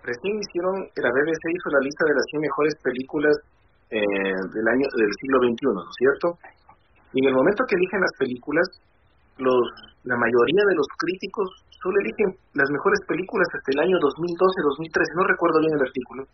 recién 0.00 0.40
hicieron, 0.40 0.88
la 0.96 1.12
BBC 1.12 1.44
hizo 1.52 1.68
la 1.76 1.84
lista 1.84 2.08
de 2.08 2.16
las 2.16 2.24
100 2.32 2.40
mejores 2.40 2.74
películas 2.80 3.36
eh, 3.92 4.00
del 4.00 4.66
año 4.72 4.88
del 4.96 5.12
siglo 5.20 5.44
XXI, 5.44 5.68
¿no 5.76 5.84
es 5.84 5.96
cierto? 6.00 6.26
Y 7.12 7.20
en 7.20 7.28
el 7.28 7.36
momento 7.36 7.68
que 7.68 7.76
eligen 7.76 8.00
las 8.00 8.16
películas, 8.16 8.64
los 9.36 9.92
la 10.02 10.16
mayoría 10.16 10.64
de 10.66 10.74
los 10.74 10.88
críticos 10.98 11.46
solo 11.78 11.94
eligen 12.02 12.34
las 12.58 12.66
mejores 12.74 12.98
películas 13.06 13.46
hasta 13.54 13.70
el 13.70 13.80
año 13.86 13.96
2012, 14.02 14.66
2013, 14.82 15.14
no 15.14 15.24
recuerdo 15.28 15.60
bien 15.60 15.74
el 15.78 15.86
artículo. 15.86 16.26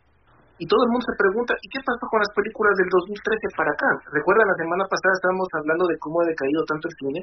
Y 0.57 0.65
todo 0.67 0.83
el 0.83 0.91
mundo 0.91 1.05
se 1.05 1.21
pregunta, 1.21 1.53
¿y 1.61 1.69
qué 1.69 1.79
pasó 1.85 2.07
con 2.09 2.19
las 2.19 2.33
películas 2.33 2.75
del 2.81 2.89
2013 2.89 3.59
para 3.61 3.71
acá? 3.71 3.91
¿Recuerdan 4.11 4.49
la 4.49 4.59
semana 4.59 4.85
pasada 4.89 5.15
estábamos 5.15 5.49
hablando 5.53 5.85
de 5.87 5.99
cómo 6.01 6.23
ha 6.23 6.27
decaído 6.27 6.65
tanto 6.65 6.89
el 6.89 6.97
cine? 6.97 7.21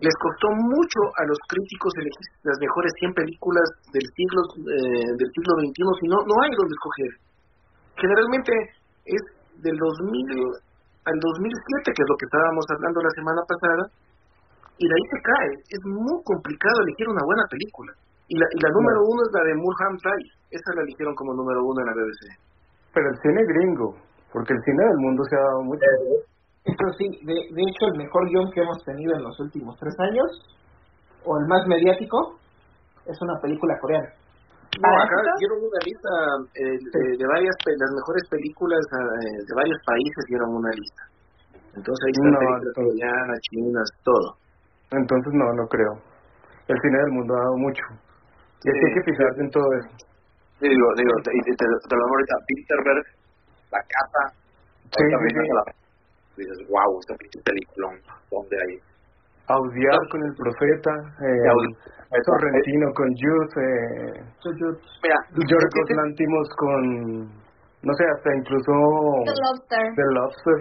Les 0.00 0.14
costó 0.22 0.48
mucho 0.54 1.00
a 1.18 1.26
los 1.26 1.38
críticos 1.50 1.90
elegir 1.98 2.28
las 2.46 2.58
mejores 2.62 2.92
100 3.02 3.14
películas 3.14 3.66
del 3.90 4.06
siglo 4.14 4.40
eh, 4.70 5.10
del 5.18 5.30
siglo 5.34 5.52
XXI, 5.58 5.74
si 5.74 6.06
no, 6.06 6.22
no 6.22 6.34
hay 6.42 6.52
donde 6.54 6.74
escoger. 6.74 7.12
Generalmente 7.98 8.52
es 9.04 9.22
del 9.58 9.74
2000 9.74 10.68
al 11.08 11.16
2007, 11.18 11.90
que 11.90 12.02
es 12.04 12.08
lo 12.08 12.16
que 12.16 12.28
estábamos 12.30 12.64
hablando 12.70 13.02
la 13.02 13.14
semana 13.16 13.42
pasada, 13.48 13.84
y 14.78 14.84
de 14.86 14.94
ahí 14.94 15.06
se 15.10 15.20
cae. 15.24 15.52
Es 15.74 15.82
muy 15.82 16.18
complicado 16.22 16.76
elegir 16.86 17.08
una 17.08 17.24
buena 17.24 17.44
película. 17.50 17.90
Y 18.28 18.38
la, 18.38 18.46
y 18.54 18.58
la 18.60 18.70
número 18.70 19.02
uno 19.02 19.20
es 19.26 19.32
la 19.32 19.42
de 19.42 19.54
Mulholland 19.56 19.98
Drive. 19.98 20.28
Esa 20.52 20.70
la 20.76 20.82
eligieron 20.82 21.14
como 21.16 21.34
número 21.34 21.64
uno 21.64 21.80
en 21.80 21.86
la 21.90 21.94
BBC. 21.96 22.22
Pero 22.94 23.08
el 23.08 23.18
cine 23.18 23.42
gringo, 23.42 23.96
porque 24.30 24.52
el 24.52 24.62
cine 24.62 24.84
del 24.84 24.98
mundo 24.98 25.24
se 25.24 25.34
ha 25.34 25.42
dado 25.42 25.62
mucho. 25.64 25.82
Eso 26.68 26.86
sí, 26.98 27.06
de, 27.24 27.34
de 27.34 27.62
hecho 27.64 27.86
el 27.92 27.98
mejor 27.98 28.28
guion 28.28 28.50
que 28.52 28.60
hemos 28.60 28.82
tenido 28.84 29.16
en 29.16 29.22
los 29.24 29.38
últimos 29.40 29.76
tres 29.78 29.94
años, 30.00 30.28
o 31.24 31.38
el 31.40 31.46
más 31.48 31.66
mediático, 31.66 32.38
es 33.06 33.16
una 33.22 33.34
película 33.40 33.74
coreana. 33.80 34.08
No, 34.78 34.88
acá 34.94 35.16
dieron 35.40 35.58
una 35.64 35.80
lista 35.82 36.10
eh, 36.54 36.76
de, 36.78 37.00
de 37.16 37.26
varias, 37.26 37.56
pe- 37.64 37.74
las 37.80 37.90
mejores 37.90 38.22
películas 38.30 38.78
eh, 38.92 39.42
de 39.48 39.54
varios 39.56 39.78
países 39.84 40.22
dieron 40.28 40.54
una 40.54 40.70
lista. 40.70 41.02
Entonces 41.74 42.00
ahí 42.04 42.12
están 42.12 42.30
No, 42.32 42.38
películas 42.38 42.62
entonces- 42.68 42.84
coreanas, 42.94 43.38
chinas, 43.50 43.88
todo. 44.04 44.28
Entonces 44.92 45.32
no, 45.34 45.46
no 45.54 45.64
creo. 45.66 45.92
El 46.68 46.78
cine 46.84 46.98
del 47.00 47.12
mundo 47.16 47.34
ha 47.34 47.40
dado 47.48 47.56
mucho. 47.56 47.82
Y 48.62 48.70
que 48.70 48.86
hay 48.86 48.94
que 48.94 49.02
fijarse 49.10 49.40
en 49.40 49.50
todo 49.50 49.68
eso. 49.80 49.88
Y 50.60 50.68
digo, 50.68 50.86
digo, 50.96 51.12
te, 51.24 51.30
y 51.32 51.40
te, 51.42 51.52
te, 51.56 51.64
te 51.64 51.94
lo 51.96 52.02
digo 52.04 52.14
ahorita, 52.14 52.34
Bilderberg, 52.46 53.06
La 53.72 53.80
Casa, 53.88 54.22
Sí, 54.84 55.04
también 55.10 55.32
sí, 55.32 55.42
sí. 55.42 55.54
la- 55.54 55.74
dices, 56.38 56.58
wow, 56.68 56.98
esta 57.00 57.14
pinche 57.16 57.40
película, 57.44 57.88
¿dónde 58.30 58.56
hay? 58.56 58.78
Audiar 59.48 59.98
con 60.10 60.20
el 60.24 60.34
profeta, 60.36 60.90
eh, 61.24 61.48
Audi- 61.48 61.76
Sorrentino 62.24 62.86
con 62.94 63.08
Youth, 63.16 63.54
eh, 63.56 64.20
Mira, 65.02 65.18
Yorgos 65.32 65.74
este- 65.80 65.94
Lantimos 65.96 66.48
con, 66.56 67.24
no 67.82 67.92
sé, 67.96 68.04
hasta 68.16 68.34
incluso 68.36 68.72
The 69.24 69.36
Lobster. 69.40 69.84
The 69.96 70.06
Lobster. 70.12 70.58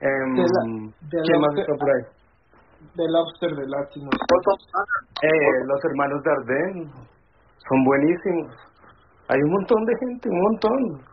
Em, 0.00 0.34
The 0.34 0.42
La- 0.42 0.66
The 1.10 1.18
¿Quién 1.26 1.40
más 1.40 1.54
está 1.58 1.74
por 1.74 1.90
ahí? 1.90 2.02
The 2.96 3.06
Lobster 3.10 3.50
de 3.54 3.64
Anderson. 3.66 4.08
Eh, 5.22 5.64
los 5.66 5.84
hermanos 5.84 6.22
Dardenne 6.24 6.90
son 7.68 7.84
buenísimos. 7.84 8.54
Hay 9.28 9.40
un 9.42 9.50
montón 9.50 9.84
de 9.84 9.94
gente, 9.98 10.28
un 10.28 10.40
montón. 10.40 11.09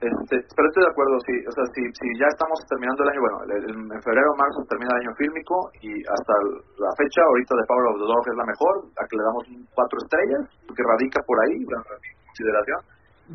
Este, 0.00 0.36
pero 0.56 0.64
estoy 0.64 0.80
de 0.80 0.92
acuerdo, 0.96 1.14
sí, 1.28 1.34
o 1.44 1.52
sea, 1.52 1.64
si, 1.76 1.82
si 1.92 2.06
ya 2.16 2.24
estamos 2.32 2.56
terminando 2.72 3.04
el 3.04 3.10
año, 3.12 3.20
bueno, 3.20 3.38
el- 3.44 3.64
el- 3.68 3.84
en 3.84 4.00
febrero 4.00 4.32
o 4.32 4.36
marzo 4.40 4.64
termina 4.64 4.96
el 4.96 5.00
año 5.04 5.12
fílmico 5.20 5.68
y 5.84 5.92
hasta 6.08 6.32
la 6.80 6.88
fecha 6.96 7.20
ahorita 7.20 7.52
de 7.52 7.68
Power 7.68 7.86
of 7.92 8.00
the 8.00 8.08
Dog 8.08 8.24
es 8.24 8.38
la 8.40 8.48
mejor, 8.48 8.74
a 8.96 9.02
que 9.04 9.16
le 9.20 9.24
damos 9.28 9.44
cuatro 9.76 9.96
estrellas, 10.00 10.42
porque 10.64 10.88
radica 10.88 11.20
por 11.28 11.36
ahí, 11.44 11.60
la 11.68 11.78
la 11.84 11.96
consideración. 12.00 12.80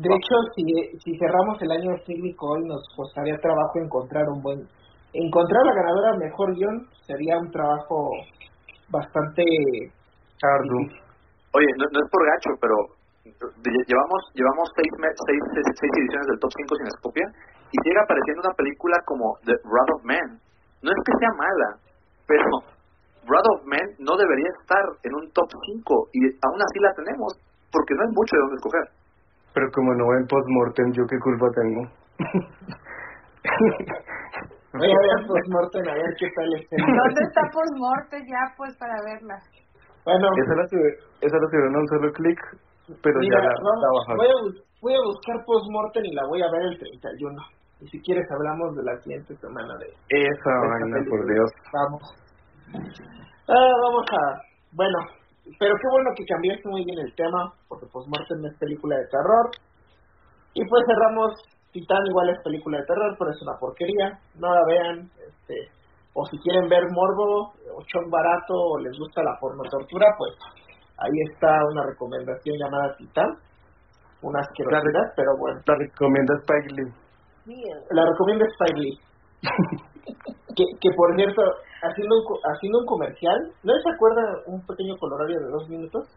De 0.02 0.10
hecho, 0.10 0.34
si, 0.58 0.64
si 1.06 1.10
cerramos 1.22 1.54
el 1.62 1.70
año 1.70 1.94
cívico 2.04 2.58
hoy, 2.58 2.66
nos 2.66 2.82
costaría 2.98 3.38
trabajo 3.38 3.78
encontrar 3.78 4.26
un 4.28 4.42
buen... 4.42 4.60
Encontrar 5.14 5.62
la 5.70 5.72
ganadora 5.72 6.18
mejor 6.18 6.50
guion 6.52 6.82
sería 7.06 7.38
un 7.38 7.50
trabajo 7.54 8.10
bastante... 8.90 9.42
Ardu. 10.42 10.82
Oye, 11.54 11.70
no, 11.78 11.86
no 11.94 11.98
es 12.02 12.10
por 12.10 12.26
gacho, 12.26 12.50
pero 12.60 12.74
llevamos 13.40 14.20
llevamos 14.34 14.66
seis, 14.76 14.90
seis, 14.96 15.40
seis, 15.54 15.66
seis 15.80 15.92
ediciones 16.00 16.26
del 16.28 16.38
Top 16.40 16.50
5 16.56 16.76
sin 16.76 16.86
Escopia 16.86 17.26
y 17.72 17.76
sigue 17.82 18.00
apareciendo 18.00 18.42
una 18.46 18.54
película 18.54 18.96
como 19.04 19.36
The 19.44 19.54
Wrath 19.64 19.92
of 19.96 20.04
Man. 20.04 20.40
No 20.82 20.88
es 20.92 21.00
que 21.04 21.12
sea 21.18 21.32
mala, 21.36 21.68
pero 22.26 22.46
Wrath 23.28 23.48
of 23.56 23.64
Man 23.66 23.86
no 23.98 24.16
debería 24.16 24.48
estar 24.60 24.84
en 25.02 25.12
un 25.14 25.30
Top 25.32 25.50
5 25.50 26.08
y 26.12 26.20
aún 26.46 26.60
así 26.62 26.78
la 26.80 26.92
tenemos 26.94 27.34
porque 27.72 27.94
no 27.94 28.02
hay 28.02 28.12
mucho 28.14 28.32
de 28.36 28.42
dónde 28.42 28.56
escoger. 28.56 28.86
Pero 29.54 29.66
como 29.72 29.94
no 29.94 30.04
ven 30.12 30.26
postmortem, 30.28 30.92
¿yo 30.92 31.04
qué 31.08 31.18
culpa 31.18 31.46
tengo? 31.56 31.82
Voy 34.72 34.90
a 34.92 35.00
ver 35.00 35.26
postmortem 35.26 35.88
a 35.88 35.94
ver 35.94 36.12
qué 36.18 36.28
tal 36.36 36.52
es. 36.54 36.66
el- 36.70 36.84
¿Dónde 36.84 37.22
está 37.24 37.40
Postmorte 37.52 38.16
ya, 38.28 38.52
pues, 38.56 38.76
para 38.76 38.94
verla? 39.02 39.36
Bueno, 40.04 40.28
esa 40.36 40.54
la 40.54 40.66
sube- 40.68 40.98
esa 41.20 41.36
la 41.38 41.46
subieron 41.48 41.74
a 41.76 41.78
un 41.80 41.88
solo 41.88 42.12
clic, 42.12 42.38
pero 43.02 43.18
mira, 43.20 43.38
ya 43.42 43.48
la, 43.48 43.54
vamos, 43.62 43.82
la 43.82 43.90
bajaron. 43.98 44.16
voy, 44.16 44.26
a, 44.28 44.42
bus- 44.42 44.64
voy 44.82 44.94
a 44.94 45.02
buscar 45.04 45.36
postmortem 45.44 46.04
y 46.04 46.14
la 46.14 46.26
voy 46.26 46.42
a 46.42 46.50
ver 46.50 46.62
el 46.62 46.78
31. 46.78 47.42
Y 47.80 47.88
si 47.88 48.00
quieres 48.00 48.24
hablamos 48.30 48.74
de 48.76 48.82
la 48.84 48.96
siguiente 49.02 49.36
semana 49.36 49.74
de... 49.78 49.86
Esa 50.08 50.50
vaina, 50.64 50.96
por. 51.10 51.26
Dios. 51.26 51.50
Vamos. 51.72 52.02
Ah, 53.48 53.72
vamos 53.84 54.04
a... 54.10 54.40
Bueno, 54.72 54.98
pero 55.58 55.74
qué 55.76 55.88
bueno 55.90 56.10
que 56.16 56.24
cambiaste 56.24 56.68
muy 56.68 56.84
bien 56.84 56.98
el 57.00 57.14
tema, 57.14 57.52
porque 57.68 57.86
Postmortem 57.92 58.44
es 58.46 58.58
película 58.58 58.96
de 58.96 59.06
terror. 59.08 59.50
Y 60.54 60.64
pues 60.66 60.84
cerramos, 60.86 61.34
Titán 61.72 62.06
igual 62.08 62.30
es 62.30 62.42
película 62.42 62.78
de 62.78 62.86
terror, 62.86 63.14
pero 63.18 63.30
es 63.30 63.42
una 63.42 63.58
porquería. 63.60 64.18
No 64.40 64.54
la 64.54 64.64
vean. 64.66 65.10
este 65.20 65.68
O 66.14 66.24
si 66.26 66.38
quieren 66.38 66.68
ver 66.68 66.82
morbo, 66.90 67.52
o 67.76 67.82
chon 67.86 68.08
barato, 68.10 68.54
o 68.54 68.78
les 68.78 68.96
gusta 68.98 69.22
la 69.22 69.36
porno 69.38 69.62
tortura, 69.70 70.06
pues 70.16 70.32
ahí 70.98 71.16
está 71.30 71.48
una 71.72 71.86
recomendación 71.86 72.56
llamada 72.58 72.96
Titán. 72.96 73.30
Una 74.22 74.40
asquerosidad, 74.40 75.12
pero 75.14 75.36
bueno. 75.38 75.60
La 75.66 75.74
recomienda 75.76 76.34
Spike 76.40 76.74
Lee. 76.74 76.92
La 77.90 78.02
recomiendo 78.06 78.44
Spike 78.46 78.80
Lee. 78.80 78.98
que, 80.56 80.64
que 80.80 80.90
por 80.96 81.14
cierto, 81.14 81.42
haciendo 81.82 82.16
un, 82.16 82.24
haciendo 82.42 82.78
un 82.80 82.86
comercial, 82.86 83.38
¿no 83.62 83.72
se 83.76 83.90
acuerdan 83.94 84.24
un 84.46 84.60
pequeño 84.66 84.96
colorario 84.98 85.38
de 85.38 85.50
dos 85.50 85.68
minutos? 85.68 86.08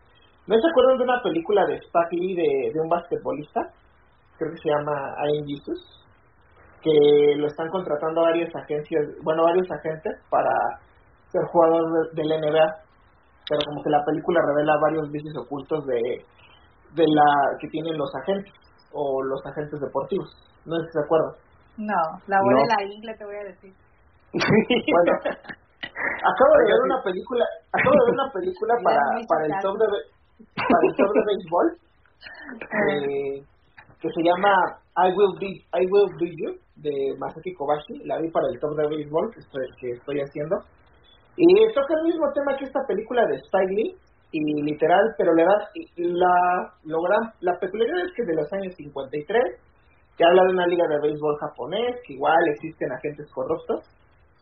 ¿No 0.47 0.55
se 0.55 0.67
acuerdan 0.67 0.97
de 0.97 1.03
una 1.03 1.21
película 1.21 1.65
de 1.67 1.75
Spike 1.75 2.15
Lee 2.15 2.35
de, 2.35 2.71
de 2.73 2.79
un 2.81 2.89
basquetbolista? 2.89 3.61
Creo 4.37 4.51
que 4.51 4.61
se 4.63 4.69
llama 4.69 4.95
I 5.27 5.37
Am 5.37 5.45
Jesus. 5.45 5.79
Que 6.81 7.35
lo 7.35 7.47
están 7.47 7.69
contratando 7.69 8.21
varias 8.21 8.49
agencias, 8.55 9.03
bueno, 9.21 9.43
varios 9.43 9.69
agentes 9.69 10.13
para 10.29 10.49
ser 11.27 11.43
jugador 11.51 11.83
de, 12.15 12.23
del 12.23 12.41
NBA. 12.41 12.88
Pero 13.49 13.61
como 13.65 13.81
que 13.83 13.89
la 13.89 14.05
película 14.05 14.39
revela 14.45 14.77
varios 14.79 15.09
vicios 15.11 15.35
ocultos 15.37 15.85
de, 15.87 15.99
de 16.93 17.05
la 17.07 17.29
que 17.59 17.67
tienen 17.69 17.97
los 17.97 18.09
agentes 18.21 18.53
o 18.93 19.23
los 19.23 19.41
agentes 19.45 19.79
deportivos. 19.81 20.29
No 20.65 20.75
sé 20.77 20.85
si 20.85 20.91
se 20.93 21.03
acuerdan. 21.03 21.33
No, 21.77 22.01
la 22.27 22.37
voy 22.41 22.53
No. 22.53 22.61
de 22.61 22.67
la 22.67 22.83
ingle, 22.83 23.13
te 23.17 23.25
voy 23.25 23.35
a 23.35 23.43
decir. 23.45 23.73
Bueno, 24.33 25.11
acabo 26.21 26.53
de 26.59 26.65
ver 26.69 26.79
una 26.85 27.01
película, 27.03 27.45
acabo 27.73 27.95
de 27.97 28.05
ver 28.05 28.13
una 28.13 28.31
película 28.31 28.73
para 28.83 29.01
para 29.27 29.45
el 29.45 29.53
top 29.61 29.75
de 29.79 29.87
para 30.55 30.85
el 30.87 30.95
top 30.95 31.11
de 31.13 31.21
béisbol 31.25 31.67
eh, 32.61 33.43
que 34.01 34.09
se 34.09 34.21
llama 34.23 34.53
I 34.97 35.11
Will 35.15 35.35
Be 35.39 35.49
I 35.81 35.85
Will 35.89 36.11
Be 36.19 36.29
You 36.37 36.51
de 36.77 36.93
Masaki 37.17 37.53
Kobashi, 37.55 38.05
la 38.05 38.19
vi 38.19 38.29
para 38.29 38.47
el 38.53 38.59
top 38.59 38.75
de 38.77 38.87
béisbol 38.87 39.31
que 39.33 39.39
estoy 39.39 39.65
que 39.79 39.89
estoy 39.91 40.19
haciendo 40.21 40.57
y 41.41 41.73
toca 41.73 41.93
el 41.99 42.11
mismo 42.11 42.25
tema 42.33 42.57
que 42.57 42.65
esta 42.65 42.81
película 42.87 43.25
de 43.25 43.37
Spike 43.37 43.73
Lee, 43.73 43.95
y 44.31 44.61
literal, 44.61 45.01
pero 45.17 45.33
le 45.33 45.43
das 45.43 45.63
la 45.95 46.73
logra, 46.83 47.17
la 47.39 47.57
peculiaridad 47.59 48.05
es 48.05 48.13
que 48.13 48.25
de 48.25 48.35
los 48.35 48.51
años 48.53 48.75
53 48.75 49.41
que 50.19 50.25
habla 50.25 50.43
de 50.43 50.51
una 50.51 50.67
liga 50.67 50.83
de 50.89 50.99
béisbol 50.99 51.37
japonés, 51.39 51.95
que 52.05 52.13
igual 52.13 52.35
existen 52.51 52.91
agentes 52.91 53.25
corruptos, 53.31 53.85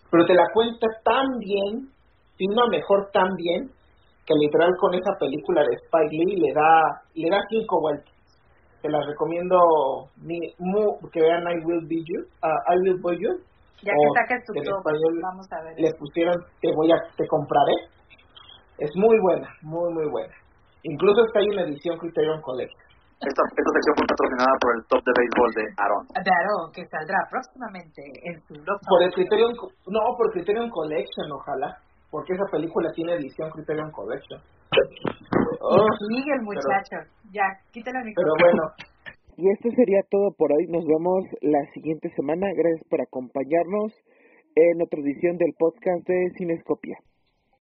pero 0.10 0.26
te 0.26 0.34
la 0.34 0.48
cuenta 0.52 0.88
tan 1.06 1.38
bien, 1.38 1.94
y 2.40 2.48
no 2.48 2.66
mejor 2.72 3.12
tan 3.14 3.36
bien, 3.36 3.70
que 4.26 4.34
literal 4.42 4.72
con 4.80 4.96
esa 4.96 5.14
película 5.20 5.62
de 5.62 5.76
Spike 5.76 6.18
Lee 6.18 6.36
le 6.36 6.52
da 6.52 6.82
le 7.14 7.30
da 7.30 7.40
cinco 7.48 7.80
vueltas. 7.80 8.12
Te 8.82 8.90
la 8.90 9.06
recomiendo 9.06 9.58
mi, 10.18 10.40
que 11.14 11.22
vean 11.22 11.44
I 11.44 11.64
Will 11.64 11.86
Be 11.88 12.02
You, 12.04 12.22
uh, 12.42 12.74
I 12.74 12.78
Will 12.82 13.00
Be 13.04 13.22
You. 13.22 13.38
Ya 13.84 13.94
que 13.94 14.08
saques 14.16 14.46
tu 14.46 14.54
top, 14.54 14.84
vamos 15.22 15.48
a 15.52 15.62
ver. 15.64 15.74
Le 15.78 15.94
pusieron 16.00 16.36
Te 16.62 16.74
voy 16.74 16.92
a 16.92 16.98
te 17.16 17.28
compraré. 17.28 17.76
Es 18.80 18.92
muy 18.96 19.18
buena, 19.22 19.48
muy 19.62 19.94
muy 19.94 20.10
buena. 20.10 20.34
Incluso 20.84 21.26
está 21.26 21.40
ahí 21.40 21.50
una 21.50 21.64
edición 21.64 21.98
Criterion 21.98 22.42
Collection. 22.42 22.88
Esta, 23.18 23.42
esta 23.50 23.72
sección 23.74 23.96
fue 23.98 24.06
patrocinada 24.06 24.54
por 24.62 24.72
el 24.78 24.82
top 24.86 25.02
de 25.02 25.14
béisbol 25.18 25.50
de 25.58 25.66
Aaron. 25.82 26.04
De 26.14 26.30
Aaron, 26.30 26.70
que 26.70 26.86
saldrá 26.86 27.18
próximamente 27.34 28.02
en 28.30 28.38
su 28.46 28.54
blog. 28.54 28.78
Por 28.86 29.02
el 29.02 29.12
Criterion, 29.14 29.54
no, 29.90 30.02
por 30.16 30.30
Criterion 30.34 30.70
Collection, 30.70 31.32
ojalá. 31.34 31.82
Porque 32.12 32.34
esa 32.34 32.46
película 32.52 32.90
tiene 32.94 33.16
edición 33.16 33.50
Criterion 33.50 33.92
Collection. 33.92 34.40
Oh, 35.62 35.88
sigue 36.08 36.32
el 36.38 36.44
muchacho. 36.44 36.98
ya, 37.34 37.44
quítale 37.72 38.00
el 38.06 38.14
Pero 38.16 38.34
bueno. 38.40 38.64
Y 39.38 39.52
esto 39.52 39.70
sería 39.76 40.02
todo 40.10 40.32
por 40.32 40.52
hoy. 40.52 40.66
Nos 40.66 40.84
vemos 40.88 41.24
la 41.42 41.64
siguiente 41.72 42.10
semana. 42.16 42.52
Gracias 42.54 42.84
por 42.90 43.02
acompañarnos 43.02 43.94
en 44.56 44.82
otra 44.82 45.00
edición 45.00 45.38
del 45.38 45.54
podcast 45.54 46.08
de 46.08 46.32
Cinescopia. 46.36 46.98